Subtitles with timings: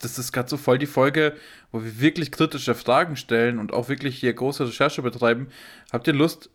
[0.00, 1.34] das ist gerade so voll die Folge,
[1.70, 5.48] wo wir wirklich kritische Fragen stellen und auch wirklich hier große Recherche betreiben.
[5.92, 6.50] Habt ihr Lust,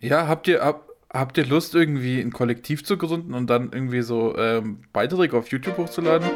[0.00, 4.02] ja, habt ihr, hab, habt ihr Lust, irgendwie ein Kollektiv zu gründen und dann irgendwie
[4.02, 6.28] so ähm, Beiträge auf YouTube hochzuladen?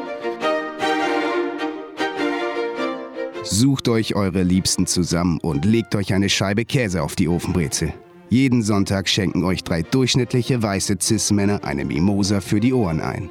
[3.43, 7.93] Sucht euch eure Liebsten zusammen und legt euch eine Scheibe Käse auf die Ofenbrezel.
[8.29, 13.29] Jeden Sonntag schenken euch drei durchschnittliche weiße Cis-Männer eine Mimosa für die Ohren ein.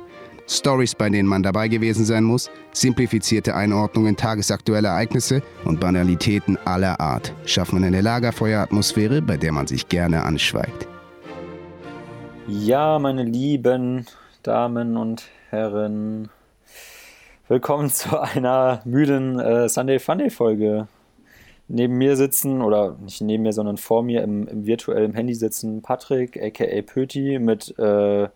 [0.52, 7.00] Stories, bei denen man dabei gewesen sein muss, simplifizierte Einordnungen tagesaktueller Ereignisse und Banalitäten aller
[7.00, 10.86] Art schaffen eine Lagerfeueratmosphäre, bei der man sich gerne anschweigt.
[12.46, 14.07] Ja, meine lieben
[14.43, 16.29] Damen und Herren,
[17.48, 20.88] willkommen zu einer müden äh, Sunday Funday Folge.
[21.68, 25.80] Neben mir sitzen, oder nicht neben mir, sondern vor mir im, im virtuellen Handy sitzen
[25.80, 28.29] Patrick, aka Pöti, mit äh,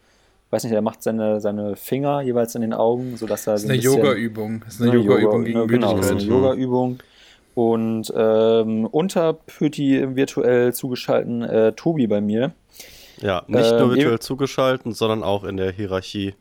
[0.51, 3.55] weiß nicht, er macht seine, seine Finger jeweils in den Augen, sodass er.
[3.55, 4.63] Das ist eine Yoga-Übung.
[4.65, 6.99] Das ist eine, eine Yoga-Übung gegen Yoga, Genau, das ist eine Yoga-Übung.
[7.55, 12.53] Und ähm, unter Pöti virtuell zugeschalten äh, Tobi bei mir.
[13.21, 16.35] Ja, nicht nur ähm, virtuell zugeschaltet, sondern auch in der Hierarchie.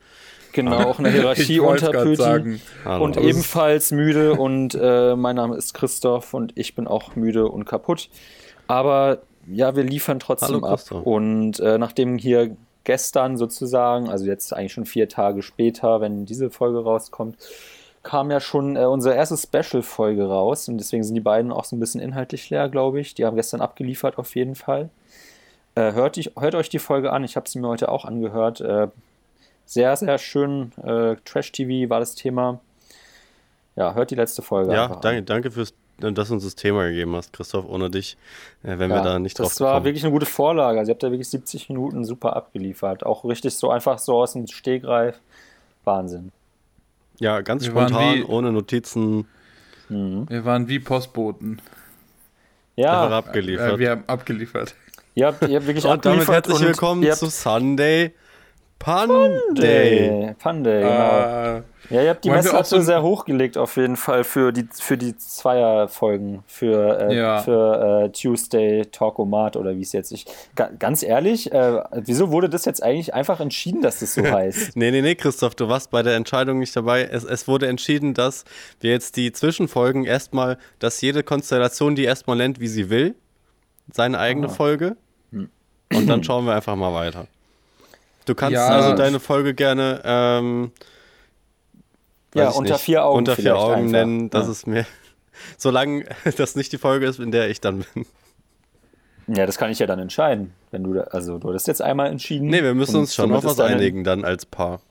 [0.51, 2.59] Genau, auch in der Hierarchie unter Pöti.
[2.85, 4.33] Und ebenfalls müde.
[4.33, 8.09] Und äh, mein Name ist Christoph und ich bin auch müde und kaputt.
[8.67, 10.91] Aber ja, wir liefern trotzdem Hallo, ab.
[10.91, 16.49] Und äh, nachdem hier gestern sozusagen, also jetzt eigentlich schon vier Tage später, wenn diese
[16.49, 17.37] Folge rauskommt,
[18.03, 21.75] kam ja schon äh, unsere erste Special-Folge raus und deswegen sind die beiden auch so
[21.75, 23.15] ein bisschen inhaltlich leer, glaube ich.
[23.15, 24.89] Die haben gestern abgeliefert auf jeden Fall.
[25.73, 28.61] Äh, hört, ich, hört euch die Folge an, ich habe sie mir heute auch angehört.
[28.61, 28.87] Äh,
[29.65, 30.71] sehr, sehr schön.
[30.83, 32.61] Äh, Trash-TV war das Thema.
[33.75, 34.73] Ja, hört die letzte Folge.
[34.73, 37.65] Ja, danke, danke fürs dass du uns das Thema gegeben hast, Christoph.
[37.67, 38.17] Ohne dich
[38.63, 39.69] äh, wären ja, wir da nicht drauf gekommen.
[39.69, 40.79] Das war wirklich eine gute Vorlage.
[40.79, 43.05] Also ihr habt da wirklich 70 Minuten super abgeliefert.
[43.05, 45.19] Auch richtig so einfach so aus dem Stegreif.
[45.83, 46.31] Wahnsinn.
[47.19, 49.27] Ja, ganz wir spontan, wie, ohne Notizen.
[49.89, 50.29] Mhm.
[50.29, 51.61] Wir waren wie Postboten.
[52.75, 53.03] Ja.
[53.03, 53.73] Einfach abgeliefert.
[53.73, 54.75] Äh, wir haben abgeliefert.
[55.13, 56.27] Ihr habt, ihr habt wirklich und abgeliefert.
[56.27, 58.13] damit herzlich willkommen zu Sunday
[58.85, 60.35] Panday.
[60.37, 61.57] Panday, genau.
[61.57, 64.95] Uh, ja, ihr habt die Messlatte so sehr hochgelegt auf jeden Fall für die, für
[64.95, 67.39] die Zweierfolgen, für, äh, ja.
[67.39, 70.31] für äh, Tuesday Talkomat oder wie es jetzt ist.
[70.77, 74.77] Ganz ehrlich, äh, wieso wurde das jetzt eigentlich einfach entschieden, dass das so heißt?
[74.77, 77.05] nee, nee, nee, Christoph, du warst bei der Entscheidung nicht dabei.
[77.05, 78.45] Es, es wurde entschieden, dass
[78.81, 83.15] wir jetzt die Zwischenfolgen erstmal, dass jede Konstellation die erstmal nennt, wie sie will,
[83.91, 84.51] seine eigene ah.
[84.51, 84.95] Folge.
[85.31, 85.49] Hm.
[85.91, 87.25] Und dann schauen wir einfach mal weiter.
[88.25, 88.67] Du kannst ja.
[88.67, 90.71] also deine Folge gerne ähm,
[92.33, 93.91] ja, unter nicht, vier Augen, unter vier Augen einfach.
[93.91, 94.29] nennen.
[94.29, 94.51] Das ja.
[94.51, 94.85] ist mir,
[95.57, 96.05] solange
[96.37, 98.05] das nicht die Folge ist, in der ich dann bin.
[99.27, 100.53] Ja, das kann ich ja dann entscheiden.
[100.71, 102.47] Wenn du da, also du hast jetzt einmal entschieden.
[102.47, 104.81] Nee, wir müssen uns schon auf was einigen dann als Paar.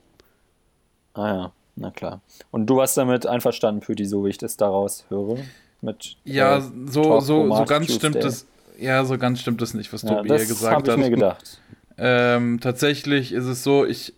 [1.13, 2.21] Ah ja, na klar.
[2.51, 5.37] Und du warst damit einverstanden, Püti, so wie ich das daraus höre.
[5.79, 8.09] Mit, ja, äh, so, so, so ganz Tuesday.
[8.09, 8.45] stimmt es.
[8.77, 10.87] Ja, so ganz stimmt es nicht, was ja, Tobi hier gesagt hat.
[10.87, 11.61] Das habe ich mir gedacht.
[11.97, 14.13] Ähm, tatsächlich ist es so, ich,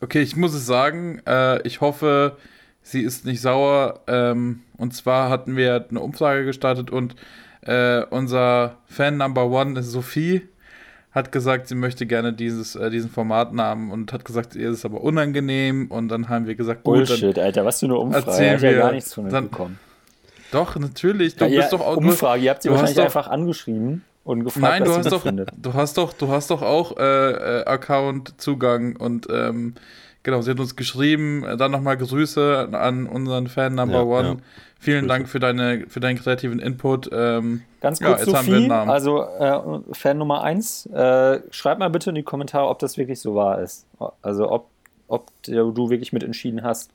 [0.00, 2.36] okay, ich muss es sagen, äh, ich hoffe,
[2.82, 4.00] sie ist nicht sauer.
[4.06, 7.14] Ähm, und zwar hatten wir eine Umfrage gestartet und
[7.62, 10.42] äh, unser Fan Number One ist Sophie
[11.12, 14.84] hat gesagt, sie möchte gerne dieses, äh, diesen Formatnamen und hat gesagt, ihr ist es
[14.86, 18.62] aber unangenehm und dann haben wir gesagt, gut, Bullshit, Alter, was für eine Umfrage, ich
[18.62, 19.78] ja gar nichts von dann, bekommen.
[20.52, 24.44] Doch, natürlich, du ja, bist doch auch Umfrage, ihr habt sie wahrscheinlich einfach angeschrieben und
[24.44, 25.50] gefragt, Nein, du hast doch, findet.
[25.56, 29.74] du hast doch, du hast doch auch äh, äh, Account-Zugang und ähm,
[30.22, 34.28] genau, sie hat uns geschrieben, äh, dann nochmal Grüße an unseren Fan Number ja, One.
[34.28, 34.36] Ja.
[34.78, 35.08] Vielen Grüße.
[35.08, 37.10] Dank für, deine, für deinen kreativen Input.
[37.12, 39.60] Ähm, Ganz kurz, ja, Sophie, also äh,
[39.92, 43.60] Fan Nummer 1, äh, schreib mal bitte in die Kommentare, ob das wirklich so wahr
[43.60, 43.86] ist.
[44.22, 44.68] Also ob,
[45.08, 46.92] ob du wirklich mitentschieden hast,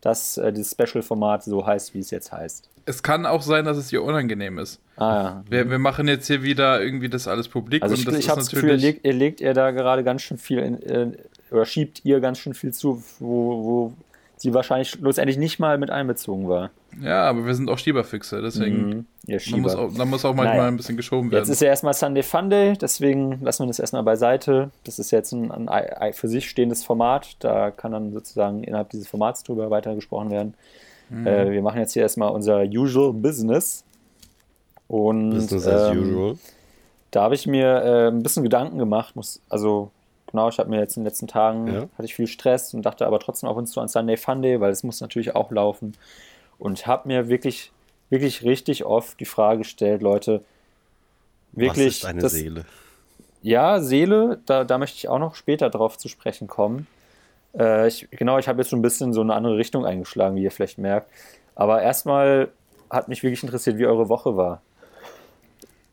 [0.00, 3.76] dass äh, dieses Special-Format so heißt, wie es jetzt heißt es kann auch sein, dass
[3.76, 4.80] es ihr unangenehm ist.
[4.96, 5.44] Ah ja.
[5.48, 7.82] Wir, wir machen jetzt hier wieder irgendwie das alles publik.
[7.82, 10.04] Also ich, und das ich habe das Gefühl, ihr legt, ihr legt ihr da gerade
[10.04, 11.12] ganz schön viel in, äh,
[11.50, 13.92] oder schiebt ihr ganz schön viel zu, wo, wo
[14.36, 16.70] sie wahrscheinlich schlussendlich nicht mal mit einbezogen war.
[17.00, 19.60] Ja, aber wir sind auch Schieberfüchse, deswegen mhm, ja, Schieber.
[19.60, 20.68] muss auch, da muss auch manchmal naja.
[20.68, 21.44] ein bisschen geschoben werden.
[21.44, 24.70] Jetzt ist ja erstmal Sunday Funday, deswegen lassen wir das erstmal beiseite.
[24.84, 29.08] Das ist jetzt ein, ein für sich stehendes Format, da kann dann sozusagen innerhalb dieses
[29.08, 30.54] Formats drüber weitergesprochen werden.
[31.12, 31.26] Mhm.
[31.26, 33.84] Äh, wir machen jetzt hier erstmal unser Usual Business.
[34.88, 36.38] Und Business as ähm, usual.
[37.10, 39.14] Da habe ich mir äh, ein bisschen Gedanken gemacht.
[39.14, 39.90] Muss, also
[40.30, 41.80] genau, ich habe mir jetzt in den letzten Tagen ja.
[41.96, 44.72] hatte ich viel Stress und dachte aber trotzdem auf uns zu an Sunday Funday, weil
[44.72, 45.94] es muss natürlich auch laufen.
[46.58, 47.72] Und habe mir wirklich,
[48.08, 50.42] wirklich richtig oft die Frage gestellt, Leute,
[51.52, 51.88] wirklich.
[51.88, 52.64] Was ist eine das, Seele?
[53.42, 56.86] Ja, Seele, da, da möchte ich auch noch später drauf zu sprechen kommen.
[57.58, 60.42] Äh, ich, genau, ich habe jetzt schon ein bisschen so eine andere Richtung eingeschlagen, wie
[60.42, 61.10] ihr vielleicht merkt.
[61.54, 62.48] Aber erstmal
[62.90, 64.62] hat mich wirklich interessiert, wie eure Woche war.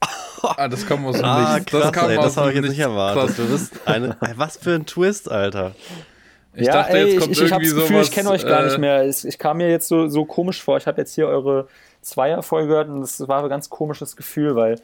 [0.42, 1.70] Ah, das kam aus dem ah, Nichts.
[1.70, 3.38] Krass, das, ey, das habe ich jetzt nicht erwartet.
[3.38, 5.76] Du bist eine, was für ein Twist, Alter.
[6.54, 8.64] Ich ja, dachte, ey, jetzt kommt ich, ich, irgendwie ich Gefühl, ich kenne euch gar
[8.64, 9.06] nicht äh, mehr.
[9.06, 10.78] Ich, ich, kam mir jetzt so, so komisch vor.
[10.78, 11.68] Ich habe jetzt hier eure
[12.02, 14.80] Zweierfolge gehört und das war ein ganz komisches Gefühl, weil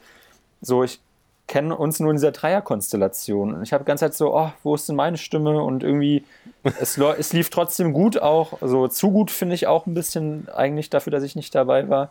[0.60, 1.00] so ich
[1.46, 3.54] kenne uns nur in dieser Dreierkonstellation.
[3.54, 5.62] Und ich habe die ganze Zeit so, oh, wo ist denn meine Stimme?
[5.62, 6.24] Und irgendwie,
[6.80, 8.60] es, es lief trotzdem gut auch.
[8.62, 12.10] Also zu gut finde ich auch ein bisschen eigentlich dafür, dass ich nicht dabei war.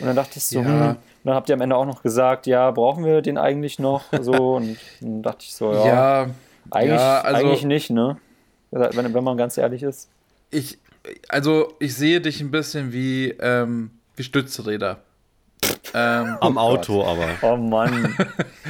[0.00, 0.64] Und dann dachte ich so, ja.
[0.64, 4.04] hm, dann habt ihr am Ende auch noch gesagt, ja, brauchen wir den eigentlich noch?
[4.20, 6.26] So, und dann dachte ich so, ja, ja
[6.70, 8.18] eigentlich, ja, also, eigentlich nicht, ne?
[8.72, 10.08] Wenn, wenn man ganz ehrlich ist.
[10.50, 10.78] Ich,
[11.28, 14.98] also ich sehe dich ein bisschen wie, ähm, wie Stützräder.
[15.94, 17.28] Ähm, am oh Auto aber.
[17.42, 18.14] Oh Mann.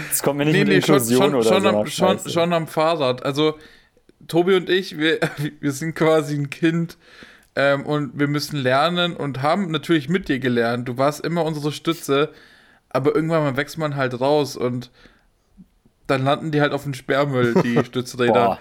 [0.09, 2.53] Das kommt mir nicht nee, mit nee, Inklusion schon, oder schon, so am, schon, schon,
[2.53, 3.25] am Fahrrad.
[3.25, 3.59] Also
[4.29, 5.21] Tobi und ich, wir,
[5.61, 6.97] wir sind quasi ein Kind
[7.55, 10.89] ähm, und wir müssen lernen und haben natürlich mit dir gelernt.
[10.89, 12.31] Du warst immer unsere Stütze,
[12.91, 14.91] aber irgendwann wächst man halt raus und
[16.07, 18.59] dann landen die halt auf dem Sperrmüll, die Stützräder.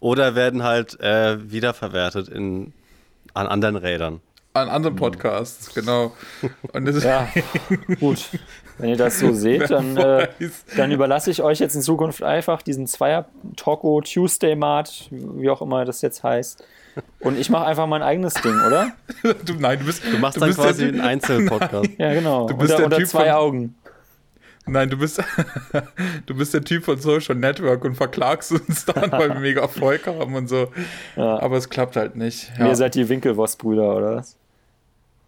[0.00, 2.72] Oder werden halt äh, wiederverwertet in,
[3.34, 4.20] an anderen Rädern.
[4.56, 6.12] An anderen Podcasts, genau.
[6.72, 7.28] Und ja,
[8.00, 8.30] gut.
[8.78, 10.28] Wenn ihr das so seht, dann, äh,
[10.76, 13.26] dann überlasse ich euch jetzt in Zukunft einfach diesen Zweier
[13.56, 16.64] Talko Tuesday Mart, wie auch immer das jetzt heißt.
[17.20, 18.92] Und ich mache einfach mein eigenes Ding, oder?
[19.22, 20.02] du, nein, du bist.
[20.10, 21.90] Du machst du dann quasi einen Einzelpodcast.
[21.98, 22.48] ja, genau.
[22.48, 23.74] Du bist unter, der typ zwei von, Augen.
[24.66, 25.22] Nein, du bist,
[26.26, 30.06] du bist der Typ von Social Network und verklagst uns dann, weil wir mega Erfolg
[30.06, 30.68] haben und so.
[31.14, 31.40] Ja.
[31.40, 32.50] Aber es klappt halt nicht.
[32.58, 32.68] Ja.
[32.68, 34.36] Ihr seid die Winkelwoss-Brüder, oder was?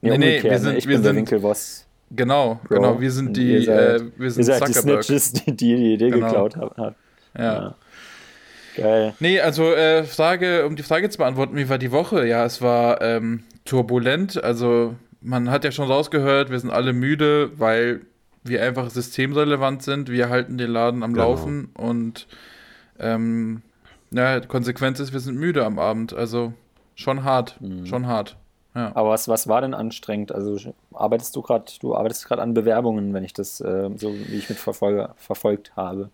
[0.00, 0.58] Nee, nee, nee wir ne?
[0.58, 1.86] sind, ich wir bin sind, der Winkelwoss.
[2.10, 2.76] Genau, Bro.
[2.76, 6.10] genau, wir sind die, seid, äh, wir sind ihr seid die Snitches, die die Idee
[6.10, 6.26] genau.
[6.26, 6.94] geklaut haben.
[7.36, 7.42] Ja.
[7.42, 7.74] ja.
[8.76, 9.14] Geil.
[9.18, 12.26] Nee, also äh, Frage, um die Frage zu beantworten, wie war die Woche?
[12.26, 14.42] Ja, es war ähm, turbulent.
[14.42, 18.02] Also man hat ja schon rausgehört, wir sind alle müde, weil
[18.44, 20.10] wir einfach systemrelevant sind.
[20.10, 21.30] Wir halten den Laden am genau.
[21.30, 22.28] Laufen und
[22.98, 23.62] ähm,
[24.10, 26.14] ja, Konsequenz ist, wir sind müde am Abend.
[26.14, 26.52] Also
[26.94, 27.84] schon hart, mhm.
[27.84, 28.36] schon hart.
[28.74, 28.92] Ja.
[28.94, 30.32] Aber was, was war denn anstrengend?
[30.32, 30.56] Also
[30.92, 34.48] arbeitest du gerade, du arbeitest gerade an Bewerbungen, wenn ich das äh, so wie ich
[34.48, 36.10] mit verfolgt habe.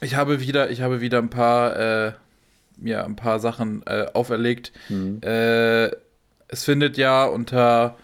[0.00, 2.12] Ich habe wieder, ich habe wieder ein paar, äh,
[2.82, 4.72] ja, ein paar Sachen äh, auferlegt.
[4.88, 5.20] Mhm.
[5.22, 5.90] Äh,
[6.48, 7.96] es findet ja unter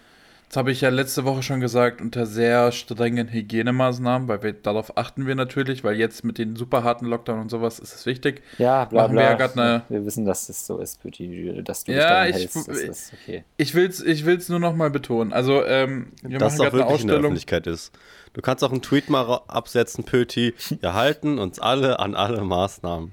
[0.49, 4.97] das habe ich ja letzte Woche schon gesagt, unter sehr strengen Hygienemaßnahmen, weil wir darauf
[4.97, 8.41] achten wir natürlich, weil jetzt mit den super harten Lockdown und sowas ist es wichtig.
[8.57, 9.37] Ja, bla bla.
[9.37, 12.67] Wir, eine, wir wissen, dass es so ist, Pütti, dass du ja, dich ich, hältst.
[12.69, 13.43] Das ist okay.
[13.57, 15.33] Ich will es ich will's nur noch mal betonen.
[15.33, 17.01] Also, ähm, wir dass machen gerade eine Ausstellung.
[17.01, 17.91] In der Öffentlichkeit ist.
[18.31, 20.53] Du kannst auch einen Tweet mal absetzen, Pöti.
[20.79, 23.11] Wir halten uns alle an alle Maßnahmen.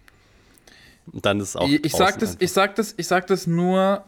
[1.12, 1.66] Und dann ist es auch.
[1.66, 4.04] Ich, ich sag das, ich sag das, ich sag das nur,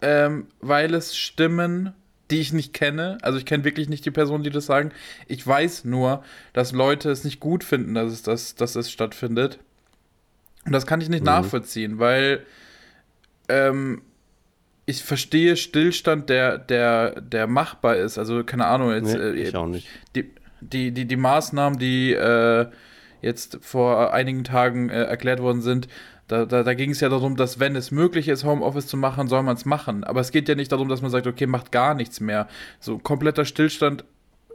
[0.00, 1.92] ähm, weil es Stimmen
[2.30, 3.18] die ich nicht kenne.
[3.22, 4.92] Also ich kenne wirklich nicht die Personen, die das sagen.
[5.26, 6.22] Ich weiß nur,
[6.52, 9.58] dass Leute es nicht gut finden, dass es, das, dass es stattfindet.
[10.64, 11.26] Und das kann ich nicht mhm.
[11.26, 12.44] nachvollziehen, weil
[13.48, 14.02] ähm,
[14.86, 18.18] ich verstehe Stillstand, der, der, der machbar ist.
[18.18, 19.88] Also keine Ahnung, jetzt, nee, ich äh, auch nicht.
[20.14, 20.30] Die,
[20.60, 22.66] die, die, die Maßnahmen, die äh,
[23.20, 25.88] jetzt vor einigen Tagen äh, erklärt worden sind,
[26.28, 29.28] da, da, da ging es ja darum, dass wenn es möglich ist, Homeoffice zu machen,
[29.28, 30.04] soll man es machen.
[30.04, 32.48] Aber es geht ja nicht darum, dass man sagt, okay, macht gar nichts mehr.
[32.80, 34.04] So kompletter Stillstand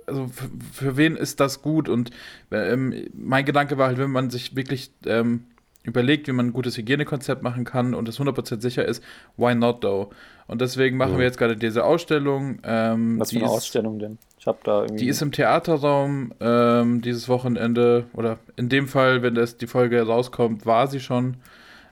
[0.07, 1.87] also für, für, wen ist das gut?
[1.87, 2.11] Und
[2.51, 5.45] ähm, mein Gedanke war halt, wenn man sich wirklich ähm,
[5.83, 9.03] überlegt, wie man ein gutes Hygienekonzept machen kann und es 100% sicher ist,
[9.37, 10.09] why not though?
[10.47, 11.17] Und deswegen machen ja.
[11.19, 12.59] wir jetzt gerade diese Ausstellung.
[12.63, 14.17] Ähm, Was für eine ist, Ausstellung denn?
[14.39, 15.03] Ich habe da irgendwie.
[15.03, 20.01] Die ist im Theaterraum ähm, dieses Wochenende oder in dem Fall, wenn das die Folge
[20.01, 21.37] rauskommt, war sie schon.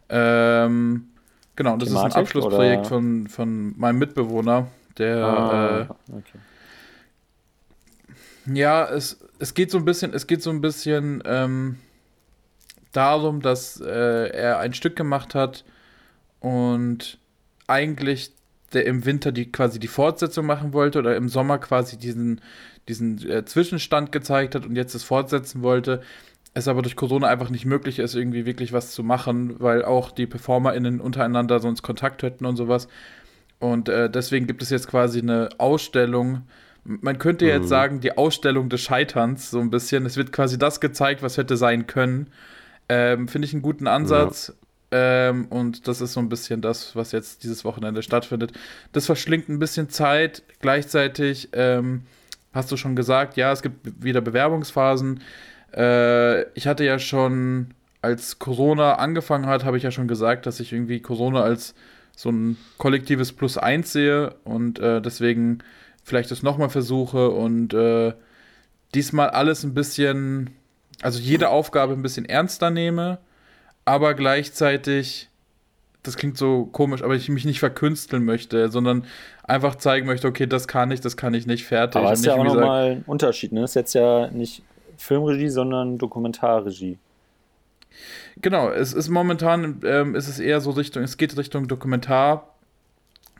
[0.09, 1.09] Ähm,
[1.55, 5.25] genau, das Thematik, ist ein Abschlussprojekt von, von meinem Mitbewohner, der.
[5.25, 6.39] Ah, äh, okay.
[8.53, 11.77] Ja, es, es geht so ein bisschen, es geht so ein bisschen ähm,
[12.93, 15.65] darum, dass äh, er ein Stück gemacht hat
[16.39, 17.19] und
[17.67, 18.31] eigentlich
[18.73, 22.41] der im Winter die quasi die Fortsetzung machen wollte oder im Sommer quasi diesen,
[22.87, 26.01] diesen äh, Zwischenstand gezeigt hat und jetzt es fortsetzen wollte
[26.57, 30.11] es aber durch Corona einfach nicht möglich ist, irgendwie wirklich was zu machen, weil auch
[30.11, 32.87] die PerformerInnen untereinander sonst Kontakt hätten und sowas.
[33.59, 36.43] Und äh, deswegen gibt es jetzt quasi eine Ausstellung.
[36.83, 37.51] Man könnte mhm.
[37.51, 40.05] jetzt sagen, die Ausstellung des Scheiterns, so ein bisschen.
[40.05, 42.27] Es wird quasi das gezeigt, was hätte sein können.
[42.89, 44.49] Ähm, Finde ich einen guten Ansatz.
[44.49, 45.29] Ja.
[45.29, 48.53] Ähm, und das ist so ein bisschen das, was jetzt dieses Wochenende stattfindet.
[48.93, 50.43] Das verschlingt ein bisschen Zeit.
[50.61, 52.03] Gleichzeitig ähm,
[52.53, 55.19] hast du schon gesagt, ja, es gibt wieder Bewerbungsphasen.
[55.77, 60.59] Äh, ich hatte ja schon, als Corona angefangen hat, habe ich ja schon gesagt, dass
[60.59, 61.75] ich irgendwie Corona als
[62.15, 65.59] so ein kollektives Plus eins sehe und äh, deswegen
[66.03, 68.13] vielleicht das nochmal versuche und äh,
[68.95, 70.49] diesmal alles ein bisschen,
[71.01, 73.19] also jede Aufgabe ein bisschen ernster nehme,
[73.85, 75.29] aber gleichzeitig,
[76.01, 79.05] das klingt so komisch, aber ich mich nicht verkünsteln möchte, sondern
[79.43, 82.01] einfach zeigen möchte, okay, das kann ich, das kann ich nicht, fertig.
[82.01, 83.61] Aber ist ja auch nochmal ein Unterschied, ne?
[83.61, 84.63] Das ist jetzt ja nicht
[84.97, 86.97] Filmregie, sondern Dokumentarregie.
[88.41, 92.53] Genau, es ist momentan, ähm, ist es eher so Richtung, es geht Richtung Dokumentar.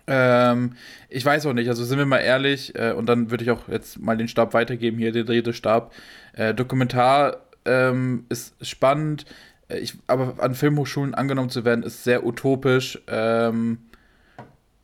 [0.08, 0.74] Ähm,
[1.10, 3.68] ich weiß auch nicht, also sind wir mal ehrlich, äh, und dann würde ich auch
[3.68, 5.94] jetzt mal den Stab weitergeben, hier den Redestab.
[6.34, 9.26] Äh, Dokumentar ähm, ist spannend,
[9.68, 13.00] äh, ich, aber an Filmhochschulen angenommen zu werden, ist sehr utopisch.
[13.08, 13.80] Ähm,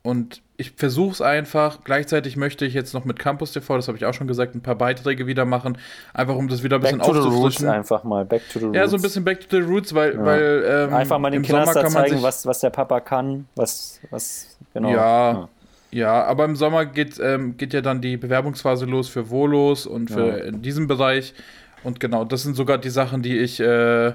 [0.02, 1.80] und ich versuche es einfach.
[1.84, 4.60] Gleichzeitig möchte ich jetzt noch mit Campus TV, das habe ich auch schon gesagt, ein
[4.60, 5.78] paar Beiträge wieder machen,
[6.12, 7.68] einfach um das wieder ein bisschen back aufzufrischen.
[7.68, 8.76] einfach mal, back to the roots.
[8.76, 10.24] Ja, so ein bisschen back to the roots, weil, ja.
[10.24, 14.90] weil ähm, einfach mal den Kindern zeigen, was, was der Papa kann, was, was genau.
[14.90, 15.48] Ja, ja.
[15.90, 20.10] ja aber im Sommer geht, ähm, geht ja dann die Bewerbungsphase los für Volos und
[20.10, 20.44] für ja.
[20.44, 21.34] in diesem Bereich.
[21.82, 24.12] Und genau, das sind sogar die Sachen, die ich äh,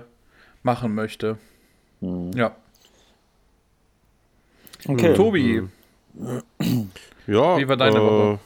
[0.64, 1.38] machen möchte.
[2.00, 2.32] Mhm.
[2.34, 2.56] Ja.
[4.88, 5.14] Okay.
[5.14, 5.62] Tobi.
[5.62, 5.72] Mhm.
[7.28, 7.58] Ja.
[7.58, 8.40] Wie war deine äh, Woche?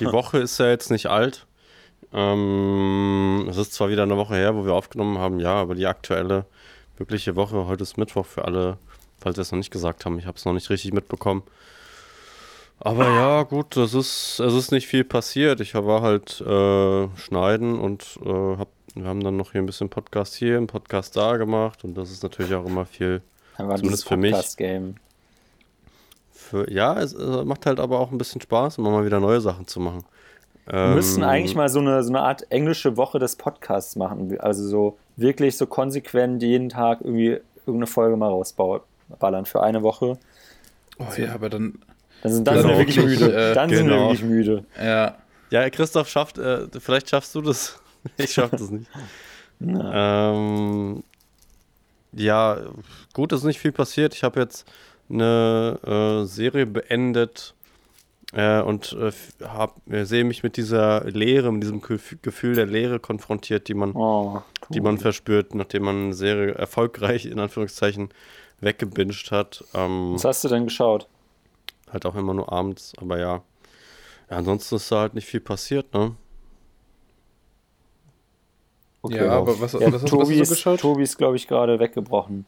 [0.00, 1.46] Die Woche ist ja jetzt nicht alt.
[2.12, 5.86] Ähm, es ist zwar wieder eine Woche her, wo wir aufgenommen haben, ja, aber die
[5.86, 6.46] aktuelle
[6.96, 8.78] wirkliche Woche, heute ist Mittwoch für alle,
[9.20, 11.42] falls wir es noch nicht gesagt haben, ich habe es noch nicht richtig mitbekommen.
[12.78, 15.60] Aber ja, gut, es ist, es ist nicht viel passiert.
[15.60, 19.90] Ich war halt äh, schneiden und äh, hab, wir haben dann noch hier ein bisschen
[19.90, 23.20] Podcast hier, ein Podcast da gemacht und das ist natürlich auch immer viel,
[23.56, 24.56] zumindest für mich.
[24.56, 24.94] Game
[26.50, 29.40] für, ja, es äh, macht halt aber auch ein bisschen Spaß, immer mal wieder neue
[29.40, 30.04] Sachen zu machen.
[30.66, 34.38] Wir ähm, müssten eigentlich mal so eine, so eine Art englische Woche des Podcasts machen.
[34.40, 40.18] Also so wirklich so konsequent jeden Tag irgendwie irgendeine Folge mal rausballern für eine Woche.
[40.98, 41.78] Oh ja, aber dann.
[42.22, 43.32] Dann sind, dann sind wir wirklich müde.
[43.32, 43.78] Äh, dann genau.
[43.78, 44.08] sind wir genau.
[44.10, 44.64] wirklich müde.
[44.80, 45.16] Ja.
[45.50, 47.80] Ja, Christoph schafft, äh, vielleicht schaffst du das.
[48.16, 48.88] ich schaff das nicht.
[49.60, 51.02] ähm,
[52.12, 52.58] ja,
[53.12, 54.14] gut, ist nicht viel passiert.
[54.14, 54.66] Ich habe jetzt
[55.10, 57.54] eine äh, Serie beendet
[58.32, 59.10] äh, und äh,
[59.44, 63.92] hab, äh, sehe mich mit dieser Leere, mit diesem Gefühl der Leere konfrontiert, die man,
[63.92, 64.42] oh, cool.
[64.70, 68.10] die man verspürt, nachdem man eine Serie erfolgreich in Anführungszeichen
[68.60, 69.64] weggebinged hat.
[69.74, 71.08] Ähm, Was hast du denn geschaut?
[71.90, 73.42] Halt auch immer nur abends, aber ja.
[74.30, 76.14] ja ansonsten ist da halt nicht viel passiert, ne?
[79.02, 80.80] Okay, ja, aber was, ja, was, Tobi, was hast du geschaut?
[80.80, 82.44] Tobi ist, glaube ich, gerade weggebrochen.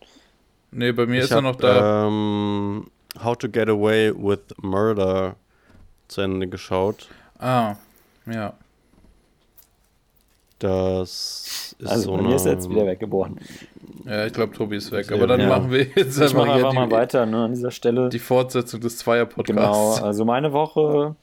[0.73, 2.07] Nee, bei mir ich ist er noch da.
[2.07, 2.87] Ähm,
[3.23, 5.37] How to Get Away with Murder
[6.09, 7.09] zu Ende geschaut.
[7.39, 7.77] Ah,
[8.27, 8.55] ja.
[10.59, 13.39] Das ist also so bei mir ist er jetzt wieder weggebrochen.
[14.07, 15.11] Ja, ich glaube, Tobi ist weg.
[15.13, 15.49] Aber dann ja.
[15.49, 18.09] machen wir jetzt ich mach einfach die, mal weiter ne, an dieser Stelle.
[18.09, 19.97] Die Fortsetzung des Zweier-Podcasts.
[19.97, 21.17] Genau, also meine Woche,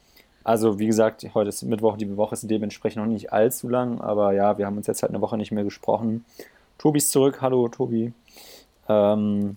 [0.44, 4.32] also wie gesagt, heute ist Mittwoch, die Woche ist dementsprechend noch nicht allzu lang, aber
[4.32, 6.24] ja, wir haben uns jetzt halt eine Woche nicht mehr gesprochen.
[6.78, 7.38] Tobi ist zurück.
[7.40, 8.12] Hallo, Tobi.
[8.90, 9.56] Ähm,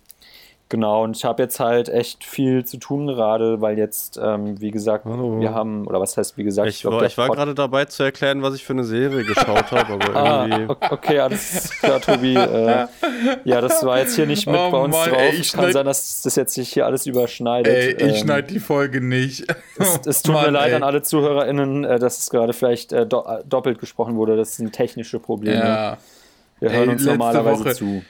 [0.70, 4.72] genau, und ich habe jetzt halt echt viel zu tun gerade, weil jetzt, ähm, wie
[4.72, 5.40] gesagt, Hallo.
[5.40, 7.86] wir haben, oder was heißt, wie gesagt, ich, ich, glaub, war, ich war gerade dabei
[7.86, 10.76] zu erklären, was ich für eine Serie geschaut habe, aber ah, irgendwie.
[10.92, 12.36] Okay, alles klar, Tobi.
[12.36, 12.88] Äh,
[13.44, 15.20] ja, das war jetzt hier nicht mit oh bei uns Mann, drauf.
[15.20, 17.74] Ey, Kann sein, dass das jetzt sich hier alles überschneidet.
[17.74, 19.46] Ey, ich ähm, schneide die Folge nicht.
[19.78, 20.76] Es, es tut Mann, mir leid ey.
[20.76, 24.36] an alle ZuhörerInnen, äh, dass es gerade vielleicht äh, do doppelt gesprochen wurde.
[24.36, 25.60] Das sind technische Probleme.
[25.60, 25.98] Ja.
[26.60, 27.76] Wir hören ey, uns normalerweise Woche.
[27.76, 28.04] zu.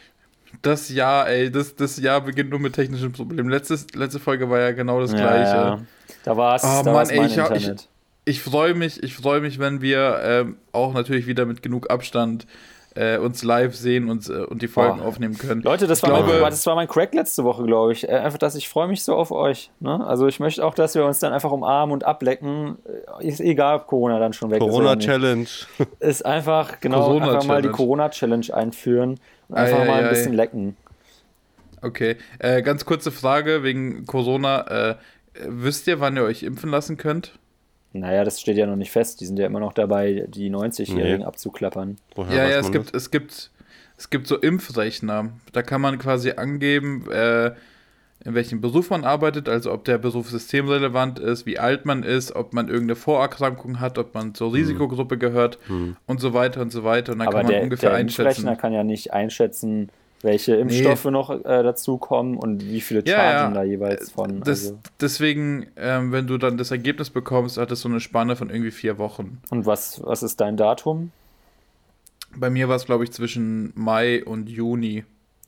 [0.62, 3.50] Das Jahr, ey, das, das Jahr beginnt nur mit technischen Problemen.
[3.50, 5.56] Letztes, letzte Folge war ja genau das gleiche.
[5.56, 5.80] Ja.
[6.24, 6.64] Da war es.
[6.64, 7.72] Oh, Mann, ey, ich, ich,
[8.26, 12.48] ich freue mich, ich freue mich, wenn wir ähm, auch natürlich wieder mit genug Abstand
[12.96, 15.08] äh, uns live sehen und, äh, und die Folgen oh.
[15.08, 15.62] aufnehmen können.
[15.62, 18.08] Leute, das war, glaube, mein, das war mein Crack letzte Woche, glaube ich.
[18.08, 19.72] Äh, einfach, dass ich freue mich so auf euch.
[19.80, 20.06] Ne?
[20.06, 22.78] Also ich möchte auch, dass wir uns dann einfach umarmen und ablecken.
[23.20, 25.06] Äh, ist egal, ob Corona dann schon weg Corona ist.
[25.06, 25.48] Corona-Challenge.
[26.00, 29.20] Ist einfach, genau, einfach mal die Corona-Challenge einführen.
[29.50, 30.78] Einfach ei, mal ein ei, bisschen lecken.
[31.82, 34.92] Okay, äh, ganz kurze Frage wegen Corona.
[34.92, 34.96] Äh,
[35.46, 37.38] wisst ihr, wann ihr euch impfen lassen könnt?
[37.92, 39.22] Naja, das steht ja noch nicht fest.
[39.22, 41.26] Die sind ja immer noch dabei, die 90-Jährigen nee.
[41.26, 41.98] abzuklappern.
[42.16, 43.52] Woher ja, ja, es gibt, es gibt,
[43.98, 45.30] es gibt so Impfrechner.
[45.52, 47.52] Da kann man quasi angeben, äh,
[48.26, 52.36] in welchem Beruf man arbeitet, also ob der Beruf systemrelevant ist, wie alt man ist,
[52.36, 54.56] ob man irgendeine Vorerkrankung hat, ob man zur hm.
[54.56, 55.98] Risikogruppe gehört hm.
[56.06, 57.14] und so weiter und so weiter.
[57.14, 58.46] Und dann Aber kann man der, ungefähr der einschätzen.
[58.46, 59.90] Der kann ja nicht einschätzen,
[60.22, 61.12] welche Impfstoffe nee.
[61.12, 63.52] noch äh, dazukommen und wie viele Chargen ja, ja.
[63.52, 64.40] da jeweils von.
[64.40, 64.80] Das, also.
[65.02, 68.72] Deswegen, ähm, wenn du dann das Ergebnis bekommst, hat es so eine Spanne von irgendwie
[68.72, 69.42] vier Wochen.
[69.50, 71.12] Und was, was ist dein Datum?
[72.36, 75.04] Bei mir war es, glaube ich, zwischen Mai und Juni.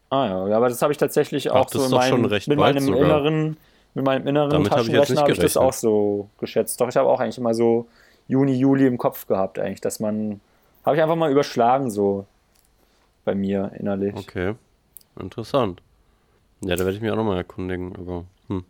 [0.10, 3.02] Ah ja, aber das habe ich tatsächlich auch Ach, so in meinem, mit meinem sogar.
[3.02, 3.58] inneren,
[3.94, 6.80] mit meinem inneren Damit Taschenrechner habe ich, hab ich das auch so geschätzt.
[6.80, 7.88] Doch ich habe auch eigentlich immer so
[8.28, 10.42] Juni, Juli im Kopf gehabt, eigentlich, dass man,
[10.84, 12.26] habe ich einfach mal überschlagen so
[13.24, 14.16] bei mir innerlich.
[14.16, 14.56] Okay,
[15.20, 15.82] interessant.
[16.62, 18.64] Ja, da werde ich mich auch nochmal erkundigen, aber hm.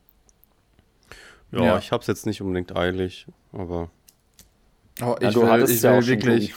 [1.51, 1.77] Ja, ja.
[1.77, 3.89] ich habe es jetzt nicht unbedingt eilig, aber.
[5.01, 6.53] Oh, ich ja, will, ich will wirklich.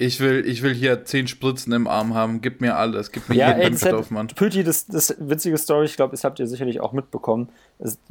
[0.00, 2.40] Ich will, ich will hier zehn Spritzen im Arm haben.
[2.40, 3.10] Gib mir alles.
[3.10, 4.28] Gib mir ja, jeden Impfstoff, Mann.
[4.28, 7.48] Püti, das, das witzige Story, ich glaube, das habt ihr sicherlich auch mitbekommen.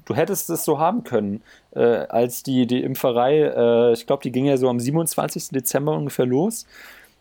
[0.03, 1.41] du hättest es so haben können,
[1.71, 5.49] äh, als die, die Impferei, äh, ich glaube, die ging ja so am 27.
[5.51, 6.65] Dezember ungefähr los.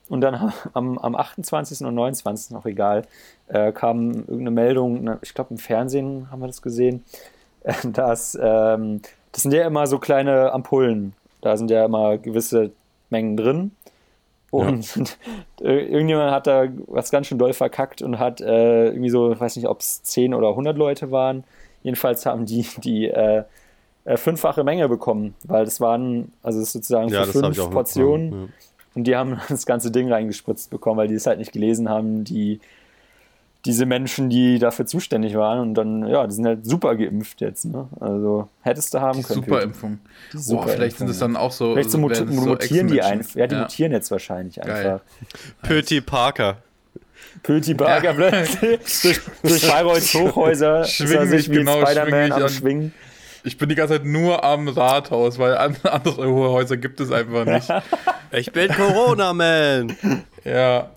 [0.09, 1.87] Und dann am, am 28.
[1.87, 2.51] und 29.
[2.51, 3.03] noch egal,
[3.47, 7.05] äh, kam irgendeine Meldung, ich glaube im Fernsehen haben wir das gesehen,
[7.85, 11.13] dass ähm, das sind ja immer so kleine Ampullen.
[11.41, 12.73] Da sind ja immer gewisse
[13.11, 13.71] Mengen drin.
[14.57, 14.97] Und
[15.61, 15.71] ja.
[15.71, 19.57] irgendjemand hat da was ganz schön doll verkackt und hat äh, irgendwie so, ich weiß
[19.57, 21.45] nicht, ob es 10 oder 100 Leute waren.
[21.83, 23.45] Jedenfalls haben die die äh,
[24.07, 28.33] äh, fünffache Menge bekommen, weil das waren, also das sozusagen ja, für fünf Portionen.
[28.33, 28.49] Ja.
[28.95, 32.25] Und die haben das ganze Ding reingespritzt bekommen, weil die es halt nicht gelesen haben,
[32.25, 32.61] die
[33.67, 37.65] diese Menschen, die dafür zuständig waren und dann, ja, die sind halt super geimpft jetzt,
[37.65, 37.89] ne?
[38.01, 39.43] Also hättest du haben die können.
[39.43, 39.99] Superimpfung.
[40.33, 41.73] Die Super Boah, vielleicht sind es dann auch so.
[41.75, 43.35] Vielleicht so mut mutieren so die einfach.
[43.35, 43.63] Ja, die ja.
[43.63, 45.01] mutieren jetzt wahrscheinlich einfach.
[45.63, 46.59] Pöti Parker.
[47.43, 52.95] Pöti Parker plötzlich durch, durch Bayreuthes Hochhäuser schwingen sich wie genau, Spider-Man am Schwingen.
[53.45, 57.69] Ich bin die ganze Zeit nur am Rathaus, weil andere Hochhäuser gibt es einfach nicht.
[58.33, 59.97] ich bin Corona-Man.
[60.45, 60.91] Ja.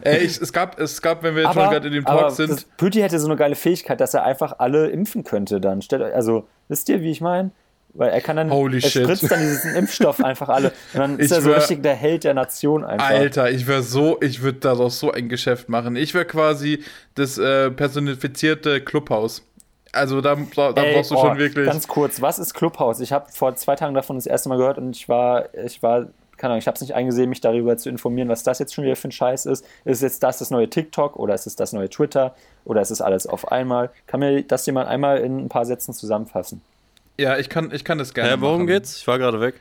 [0.00, 2.66] Ey, ich, es, gab, es gab, wenn wir jetzt schon gerade in dem Talk sind.
[2.76, 5.82] Püti hätte so eine geile Fähigkeit, dass er einfach alle impfen könnte dann.
[5.82, 7.50] Stellt, also, wisst ihr, wie ich meine?
[7.94, 9.02] Weil er kann dann, Holy er shit.
[9.02, 10.72] spritzt dann diesen Impfstoff einfach alle.
[10.94, 13.06] Und dann ist ich er so wär, richtig der Held der Nation einfach.
[13.06, 15.96] Alter, ich wäre so, ich würde daraus so ein Geschäft machen.
[15.96, 16.82] Ich wäre quasi
[17.14, 19.46] das äh, personifizierte Clubhaus.
[19.92, 21.66] Also da, da Ey, brauchst du oh, schon wirklich.
[21.66, 23.00] Ganz kurz, was ist Clubhaus?
[23.00, 26.06] Ich habe vor zwei Tagen davon das erste Mal gehört und ich war, ich war
[26.42, 28.82] keine Ahnung, ich habe es nicht eingesehen, mich darüber zu informieren, was das jetzt schon
[28.82, 29.64] wieder für ein Scheiß ist.
[29.84, 33.00] Ist jetzt das das neue TikTok oder ist es das neue Twitter oder ist es
[33.00, 33.90] alles auf einmal?
[34.08, 36.60] Kann mir das jemand einmal in ein paar Sätzen zusammenfassen?
[37.16, 38.30] Ja, ich kann, ich kann das gerne.
[38.30, 38.66] Hä, worum machen.
[38.66, 38.96] geht's?
[38.96, 39.60] Ich war gerade weg.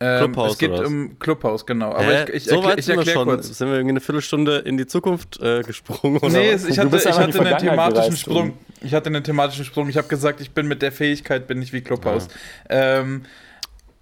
[0.00, 0.52] Ähm, Clubhouse.
[0.54, 1.92] Es geht um Clubhouse, genau.
[1.92, 2.24] Aber Hä?
[2.24, 3.56] ich, ich, so weit ich erkläre kurz.
[3.56, 6.16] Sind wir irgendwie eine Viertelstunde in die Zukunft äh, gesprungen?
[6.18, 8.54] Oder nee, ich hatte, ich hatte einen thematischen Sprung.
[8.80, 9.88] Ich hatte einen thematischen Sprung.
[9.88, 12.26] Ich habe gesagt, ich bin mit der Fähigkeit, bin ich wie Clubhouse.
[12.68, 13.02] Ja.
[13.02, 13.22] Ähm,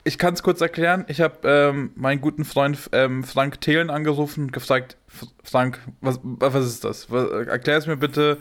[0.07, 1.05] ich kann es kurz erklären.
[1.09, 4.97] Ich habe ähm, meinen guten Freund ähm, Frank Thelen angerufen und gefragt,
[5.43, 7.09] Frank, was, was ist das?
[7.11, 8.39] erklär es mir bitte,